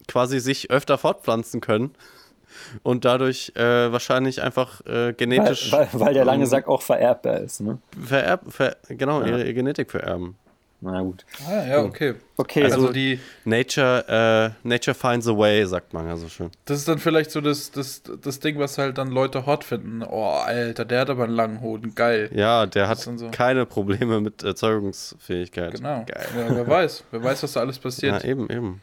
[0.08, 1.94] quasi sich öfter fortpflanzen können
[2.82, 5.70] und dadurch äh, wahrscheinlich einfach äh, genetisch.
[5.72, 7.78] Weil, weil, weil der lange Sack auch vererbbar ist, ne?
[8.00, 9.28] Vererb, ver, genau, ja.
[9.28, 10.36] ihre Genetik vererben.
[10.82, 11.24] Na gut.
[11.46, 12.14] Ah, ja, okay.
[12.36, 13.20] Okay, also, also die.
[13.44, 16.50] Nature, äh, Nature finds a way, sagt man ja so schön.
[16.64, 20.02] Das ist dann vielleicht so das, das, das Ding, was halt dann Leute hot finden.
[20.02, 22.30] Oh, Alter, der hat aber einen langen Hoden, geil.
[22.34, 23.30] Ja, der hat so.
[23.30, 25.74] keine Probleme mit Erzeugungsfähigkeit.
[25.74, 26.04] Genau.
[26.04, 26.26] Geil.
[26.36, 28.24] Ja, wer weiß, wer weiß, was da alles passiert.
[28.24, 28.80] Ja, eben, eben.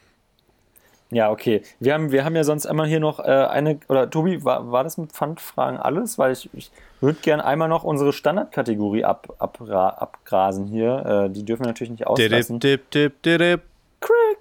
[1.11, 1.63] Ja, okay.
[1.79, 4.83] Wir haben, wir haben ja sonst einmal hier noch äh, eine, oder Tobi, war, war
[4.83, 6.19] das mit Pfandfragen alles?
[6.19, 11.25] Weil ich, ich würde gerne einmal noch unsere Standardkategorie ab, ab, abgrasen hier.
[11.25, 12.59] Äh, die dürfen wir natürlich nicht auslassen.
[12.59, 13.61] Dip, dip, dip, dip.
[14.01, 14.37] Craig.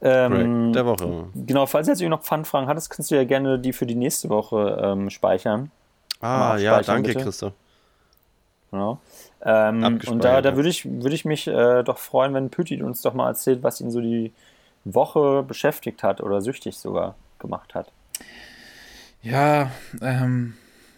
[0.00, 1.24] Ähm, Craig der Woche.
[1.34, 4.28] Genau, falls du jetzt noch Pfandfragen hattest, kannst du ja gerne die für die nächste
[4.28, 5.70] Woche ähm, speichern.
[6.20, 7.24] Ah, ja, danke, bitte.
[7.24, 7.52] Christoph.
[8.72, 8.98] Genau.
[9.44, 13.02] Ähm, und da, da würde ich, würd ich mich äh, doch freuen, wenn Püti uns
[13.02, 14.32] doch mal erzählt, was ihn so die
[14.84, 17.92] Woche beschäftigt hat oder süchtig sogar gemacht hat.
[19.22, 19.70] Ja,
[20.00, 20.54] ähm,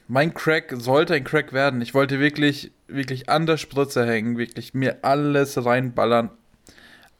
[0.08, 1.80] mein Crack sollte ein Crack werden.
[1.80, 6.30] Ich wollte wirklich, wirklich an der Spritze hängen, wirklich mir alles reinballern.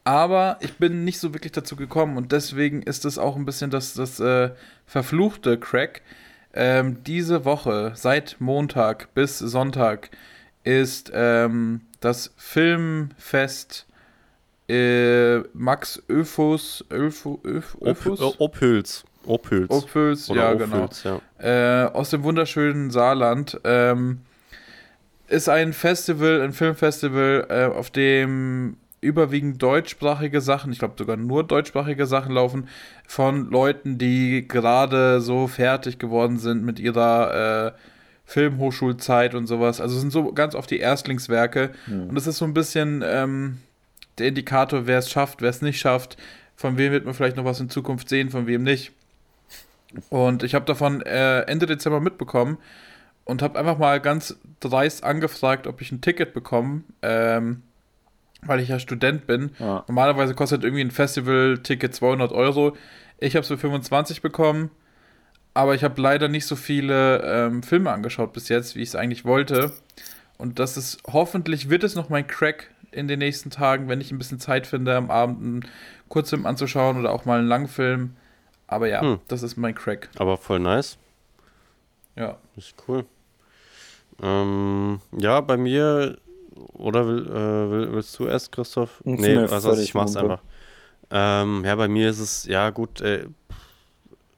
[0.03, 3.69] Aber ich bin nicht so wirklich dazu gekommen und deswegen ist es auch ein bisschen
[3.69, 4.51] das, das äh,
[4.85, 6.01] verfluchte Crack.
[6.53, 10.09] Ähm, diese Woche, seit Montag bis Sonntag,
[10.63, 13.87] ist ähm, das Filmfest
[14.71, 18.21] äh, Max Öfus, Öfus, Öfus?
[18.39, 19.03] Ophüls.
[19.25, 19.69] Ophüls.
[19.69, 20.89] Ophüls, ja, genau.
[21.03, 21.85] ja.
[21.85, 23.59] Äh, aus dem wunderschönen Saarland.
[23.63, 24.21] Ähm,
[25.27, 31.43] ist ein Festival, ein Filmfestival, äh, auf dem überwiegend deutschsprachige Sachen, ich glaube sogar nur
[31.43, 32.67] deutschsprachige Sachen laufen,
[33.07, 37.71] von Leuten, die gerade so fertig geworden sind mit ihrer äh,
[38.25, 39.81] Filmhochschulzeit und sowas.
[39.81, 41.71] Also sind so ganz oft die Erstlingswerke.
[41.87, 42.09] Mhm.
[42.09, 43.57] Und das ist so ein bisschen ähm,
[44.21, 46.17] der Indikator, wer es schafft, wer es nicht schafft,
[46.55, 48.93] von wem wird man vielleicht noch was in Zukunft sehen, von wem nicht.
[50.09, 52.57] Und ich habe davon äh, Ende Dezember mitbekommen
[53.25, 57.63] und habe einfach mal ganz dreist angefragt, ob ich ein Ticket bekomme, ähm,
[58.43, 59.51] weil ich ja Student bin.
[59.59, 59.83] Ja.
[59.87, 62.77] Normalerweise kostet irgendwie ein Festival-Ticket 200 Euro.
[63.19, 64.71] Ich habe es für 25 bekommen,
[65.53, 68.95] aber ich habe leider nicht so viele ähm, Filme angeschaut bis jetzt, wie ich es
[68.95, 69.73] eigentlich wollte.
[70.37, 74.11] Und das ist, hoffentlich wird es noch mein Crack in den nächsten Tagen, wenn ich
[74.11, 75.71] ein bisschen Zeit finde, am Abend einen
[76.09, 78.15] Kurzfilm anzuschauen oder auch mal einen Langfilm.
[78.67, 79.19] Aber ja, hm.
[79.27, 80.09] das ist mein Crack.
[80.17, 80.97] Aber voll nice.
[82.15, 82.37] Ja.
[82.55, 83.05] Ist cool.
[84.21, 86.17] Ähm, ja, bei mir,
[86.73, 89.01] oder will, äh, will, willst du erst, Christoph?
[89.05, 90.41] Ich nee, also ich mach's einfach.
[91.09, 93.25] Ähm, ja, bei mir ist es, ja gut, äh,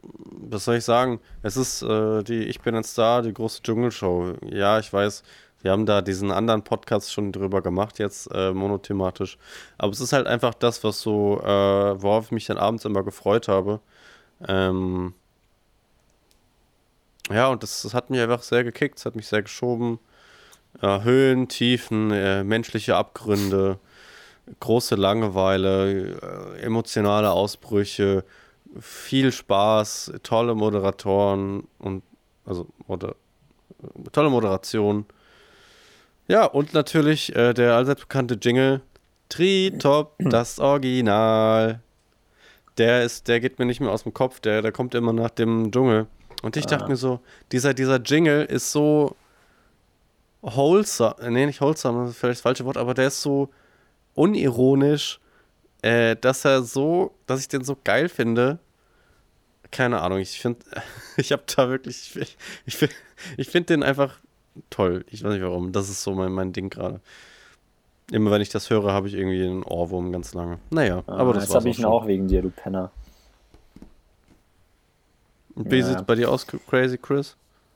[0.01, 1.19] was soll ich sagen?
[1.41, 4.35] Es ist äh, die Ich bin ein Star, die große Dschungelshow.
[4.49, 5.23] Ja, ich weiß,
[5.63, 9.37] wir haben da diesen anderen Podcast schon drüber gemacht, jetzt äh, monothematisch.
[9.77, 13.01] Aber es ist halt einfach das, was so, äh, worauf ich mich dann abends immer
[13.03, 13.79] gefreut habe.
[14.45, 15.13] Ähm
[17.31, 19.99] ja, und das, das, hat mich einfach sehr gekickt, es hat mich sehr geschoben.
[20.81, 23.79] Äh, Höhen, Tiefen, äh, menschliche Abgründe,
[24.59, 28.25] große Langeweile, äh, emotionale Ausbrüche,
[28.81, 32.03] viel Spaß, tolle Moderatoren und
[32.45, 33.15] also oder,
[34.11, 35.05] tolle Moderation.
[36.27, 38.81] Ja, und natürlich äh, der allseits bekannte Jingle
[39.29, 41.81] Tritop, das Original.
[42.77, 45.29] Der ist, der geht mir nicht mehr aus dem Kopf, der, der kommt immer nach
[45.29, 46.07] dem Dschungel.
[46.41, 46.69] Und ich ah.
[46.69, 47.19] dachte mir so,
[47.51, 49.15] dieser, dieser Jingle ist so
[50.41, 53.49] wholesome, nee, nicht wholesome, das ist vielleicht das falsche Wort, aber der ist so
[54.13, 55.19] unironisch,
[55.81, 58.59] äh, dass er so, dass ich den so geil finde.
[59.71, 60.59] Keine Ahnung, ich finde,
[61.17, 62.89] ich habe da wirklich, ich, ich,
[63.37, 64.19] ich finde den einfach
[64.69, 65.05] toll.
[65.09, 65.71] Ich weiß nicht warum.
[65.71, 66.99] Das ist so mein, mein Ding gerade.
[68.11, 70.59] Immer wenn ich das höre, habe ich irgendwie einen Ohrwurm ganz lange.
[70.69, 72.91] Naja, ah, aber das Jetzt habe ich ihn auch wegen dir, du Penner.
[75.55, 75.85] Wie ja.
[75.85, 77.35] sieht es bei dir aus, Crazy Chris?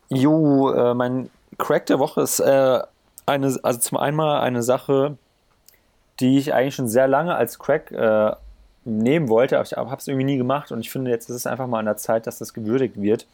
[0.09, 2.81] Jo, äh, mein Crack der Woche ist äh,
[3.25, 5.17] eine, also zum einen mal eine Sache,
[6.19, 8.31] die ich eigentlich schon sehr lange als Crack äh,
[8.85, 11.47] nehmen wollte, aber ich habe es irgendwie nie gemacht und ich finde, jetzt ist es
[11.47, 13.27] einfach mal an der Zeit, dass das gewürdigt wird.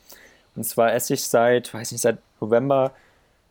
[0.55, 2.91] Und zwar esse ich seit, weiß nicht, seit November,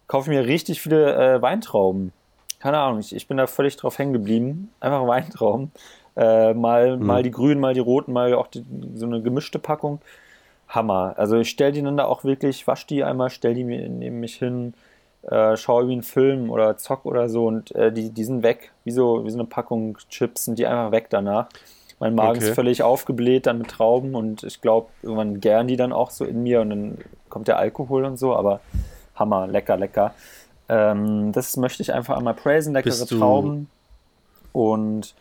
[0.07, 2.13] kaufe mir richtig viele äh, Weintrauben.
[2.59, 4.71] Keine Ahnung, ich, ich bin da völlig drauf hängen geblieben.
[4.81, 5.73] Einfach Weintrauben.
[6.17, 7.07] Äh, mal, mhm.
[7.07, 10.01] mal die grünen, mal die roten, mal auch die, so eine gemischte Packung.
[10.75, 11.15] Hammer.
[11.17, 14.21] Also ich stelle die dann da auch wirklich, wasche die einmal, stelle die mir neben
[14.21, 14.75] mich hin,
[15.23, 18.73] äh, schaue wie einen Film oder zock oder so und äh, die, die sind weg.
[18.85, 21.49] Wie so, wie so eine Packung Chips sind die einfach weg danach.
[21.99, 22.49] Mein Magen okay.
[22.49, 26.25] ist völlig aufgebläht dann mit Trauben und ich glaube, irgendwann gern die dann auch so
[26.25, 26.99] in mir und dann
[27.29, 28.61] kommt der Alkohol und so, aber
[29.23, 30.15] Hammer, lecker, lecker.
[30.69, 33.69] Ähm, das möchte ich einfach einmal praisen, leckere Trauben.
[34.53, 35.15] Und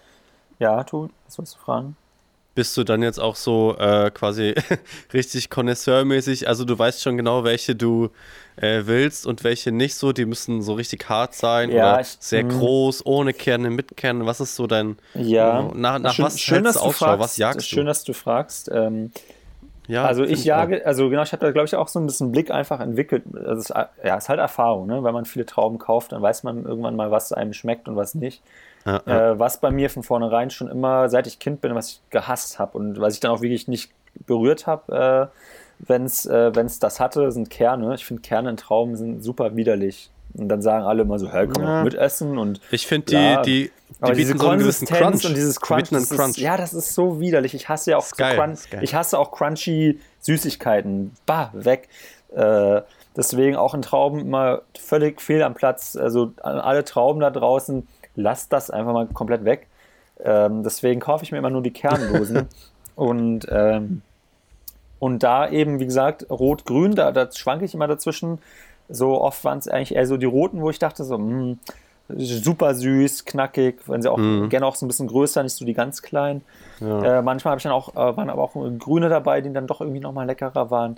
[0.60, 1.96] ja, du, was wolltest du fragen?
[2.54, 4.54] bist du dann jetzt auch so äh, quasi
[5.14, 6.48] richtig Connoisseur-mäßig?
[6.48, 8.10] Also du weißt schon genau, welche du
[8.58, 10.12] äh, willst und welche nicht so.
[10.12, 12.54] Die müssen so richtig hart sein ja, oder ich, sehr mh.
[12.54, 14.26] groß, ohne Kerne, mit Kernen.
[14.26, 14.98] Was ist so dein...
[15.14, 17.06] Ja, nach, nach schön, was schön, dass du Ausschau?
[17.06, 17.86] Fragst, was jagst schön, du?
[17.86, 18.70] dass du fragst.
[18.74, 19.12] Ähm,
[19.92, 22.32] ja, also ich jage, also genau, ich habe da glaube ich auch so ein bisschen
[22.32, 23.24] Blick einfach entwickelt.
[23.36, 23.74] Also es,
[24.04, 25.04] ja, ist halt Erfahrung, ne?
[25.04, 28.16] Wenn man viele Trauben kauft, dann weiß man irgendwann mal, was einem schmeckt und was
[28.16, 28.42] nicht.
[28.86, 29.32] Ja, ja.
[29.32, 32.58] Äh, was bei mir von vornherein schon immer, seit ich Kind bin, was ich gehasst
[32.58, 33.92] habe und was ich dann auch wirklich nicht
[34.26, 37.94] berührt habe, äh, wenn es äh, das hatte, sind Kerne.
[37.96, 40.10] Ich finde Kerne in Trauben sind super widerlich.
[40.34, 41.84] Und dann sagen alle immer so, hey, komm ja.
[41.84, 42.62] mitessen und.
[42.72, 43.72] Ich finde die, die,
[44.08, 46.32] die diese so Konsistenz und dieses Crunch, das Crunch.
[46.32, 47.54] Ist, ja, das ist so widerlich.
[47.54, 51.12] Ich hasse ja auch so Crunch, ich hasse auch crunchy Süßigkeiten.
[51.26, 51.90] Bah, weg.
[52.34, 52.82] Äh,
[53.16, 55.96] deswegen auch in Trauben immer völlig fehl am Platz.
[55.96, 59.68] Also alle Trauben da draußen, lasst das einfach mal komplett weg.
[60.24, 62.48] Ähm, deswegen kaufe ich mir immer nur die Kerndosen.
[62.96, 64.02] und, ähm,
[65.00, 68.40] und da eben, wie gesagt, rot-grün, da, da schwanke ich immer dazwischen.
[68.92, 71.58] So oft waren es eigentlich eher so die roten, wo ich dachte, so, mh,
[72.10, 74.50] hm, super süß, knackig, wenn sie auch mhm.
[74.50, 76.42] gerne auch so ein bisschen größer, nicht so die ganz kleinen.
[76.80, 77.20] Ja.
[77.20, 79.82] Äh, manchmal habe ich dann auch, äh, waren aber auch grüne dabei, die dann doch
[79.82, 80.98] irgendwie nochmal leckerer waren.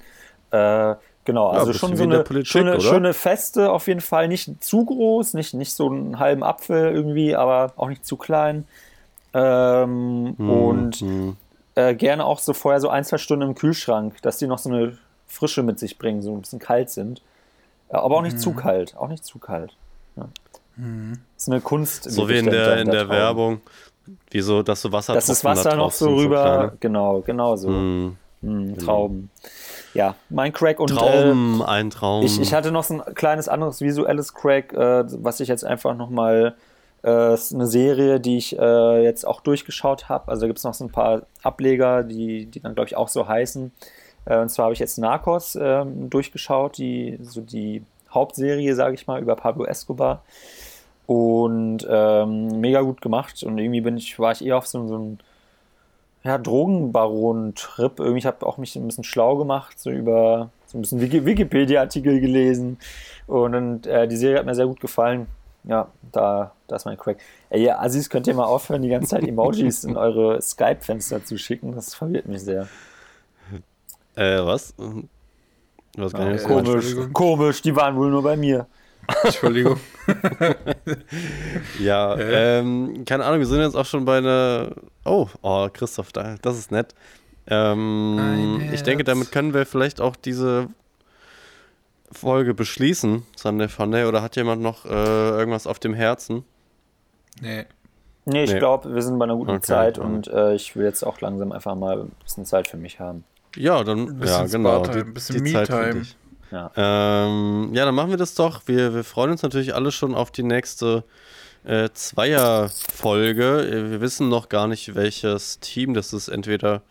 [0.51, 4.27] Äh, Genau, also ja, schon so eine Politik, schöne, schöne Feste auf jeden Fall.
[4.27, 8.65] Nicht zu groß, nicht, nicht so einen halben Apfel irgendwie, aber auch nicht zu klein.
[9.33, 11.37] Ähm, hm, und hm.
[11.75, 14.69] Äh, gerne auch so vorher so ein, zwei Stunden im Kühlschrank, dass die noch so
[14.69, 17.23] eine Frische mit sich bringen, so ein bisschen kalt sind.
[17.99, 18.39] Aber auch nicht hm.
[18.39, 19.75] zu kalt, auch nicht zu kalt.
[20.15, 20.29] Ja.
[20.75, 21.19] Hm.
[21.35, 22.03] Das ist eine Kunst.
[22.03, 23.61] So wie in der, in der, der Werbung.
[24.31, 27.69] Wieso, dass du Wasser Dass das Wasser noch so rüber, so genau, genau so.
[27.69, 28.17] Hm.
[28.41, 29.29] Hm, Trauben.
[29.93, 32.25] Ja, mein Crack und Traum, äh, ein Traum.
[32.25, 35.95] Ich, ich hatte noch so ein kleines anderes visuelles Crack, äh, was ich jetzt einfach
[35.95, 36.55] nochmal
[37.03, 40.29] äh, ist eine Serie, die ich äh, jetzt auch durchgeschaut habe.
[40.29, 43.09] Also da gibt es noch so ein paar Ableger, die, die dann, glaube ich, auch
[43.09, 43.71] so heißen.
[44.25, 49.07] Äh, und zwar habe ich jetzt Narcos äh, durchgeschaut, die, so die Hauptserie, sage ich
[49.07, 50.23] mal, über Pablo Escobar.
[51.05, 53.43] Und ähm, mega gut gemacht.
[53.43, 55.19] Und irgendwie bin ich, war ich eher auf so, so ein
[56.23, 57.99] ja, Drogenbaron-Trip.
[57.99, 62.19] Irgendwie, ich habe auch mich ein bisschen schlau gemacht, so über so ein bisschen Wikipedia-Artikel
[62.19, 62.77] gelesen.
[63.27, 65.27] Und, und äh, die Serie hat mir sehr gut gefallen.
[65.65, 67.17] Ja, da, da ist mein Crack.
[67.49, 71.37] Ey, ja, Aziz, könnt ihr mal aufhören, die ganze Zeit Emojis in eure Skype-Fenster zu
[71.37, 71.73] schicken?
[71.73, 72.67] Das verwirrt mich sehr.
[74.15, 74.73] Äh, was?
[75.95, 78.67] Was kann ah, ich komisch, komisch, die waren wohl nur bei mir.
[79.23, 79.79] Entschuldigung.
[81.79, 84.71] ja, ähm, keine Ahnung, wir sind jetzt auch schon bei einer.
[85.05, 86.95] Oh, oh, Christoph, das ist nett.
[87.47, 90.67] Ähm, ich denke, damit können wir vielleicht auch diese
[92.11, 94.05] Folge beschließen, Sunday Funday.
[94.05, 96.45] Oder hat jemand noch äh, irgendwas auf dem Herzen?
[97.41, 97.65] Nee.
[98.25, 98.59] Nee, ich nee.
[98.59, 100.07] glaube, wir sind bei einer guten okay, Zeit okay.
[100.07, 103.25] und äh, ich will jetzt auch langsam einfach mal ein bisschen Zeit für mich haben.
[103.55, 104.85] Ja, dann, ja, genau.
[104.85, 106.03] Die, ein bisschen Me-Time.
[106.51, 106.71] Ja.
[106.75, 108.61] Ähm, ja, dann machen wir das doch.
[108.67, 111.03] Wir, wir freuen uns natürlich alle schon auf die nächste
[111.63, 113.61] äh, Zweierfolge.
[113.61, 116.27] Äh, wir wissen noch gar nicht, welches Team das ist.
[116.27, 116.83] Entweder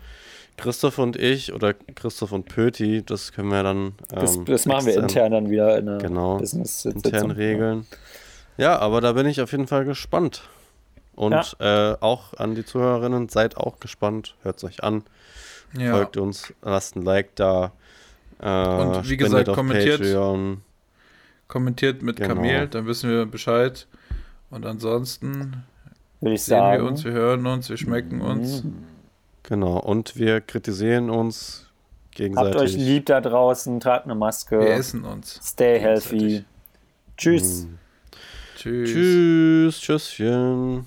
[0.56, 3.04] Christoph und ich oder Christoph und Pöti.
[3.04, 3.78] Das können wir dann.
[3.78, 7.86] Ähm, das, das machen wir intern dann wieder in der genau, Business intern regeln.
[8.56, 8.72] Ja.
[8.72, 10.42] ja, aber da bin ich auf jeden Fall gespannt.
[11.14, 11.92] Und ja.
[11.92, 14.34] äh, auch an die Zuhörerinnen, seid auch gespannt.
[14.42, 15.04] Hört es euch an.
[15.76, 15.92] Ja.
[15.92, 17.72] Folgt uns, lasst ein Like da.
[18.40, 20.62] Äh, und wie gesagt, kommentiert, Patreon.
[21.48, 22.34] kommentiert mit genau.
[22.34, 23.86] Kamel, dann wissen wir Bescheid.
[24.50, 25.64] Und ansonsten
[26.20, 26.82] sehen sagen.
[26.82, 28.64] wir uns, wir hören uns, wir schmecken uns.
[29.44, 31.66] Genau, und wir kritisieren uns
[32.10, 32.54] gegenseitig.
[32.54, 34.60] Habt euch lieb da draußen, tragt eine Maske.
[34.60, 35.40] Wir essen uns.
[35.42, 36.44] Stay healthy.
[37.16, 37.64] Tschüss.
[37.64, 37.78] Mm.
[38.56, 38.90] Tschüss.
[38.92, 39.80] Tschüss.
[39.80, 40.86] Tschüsschen.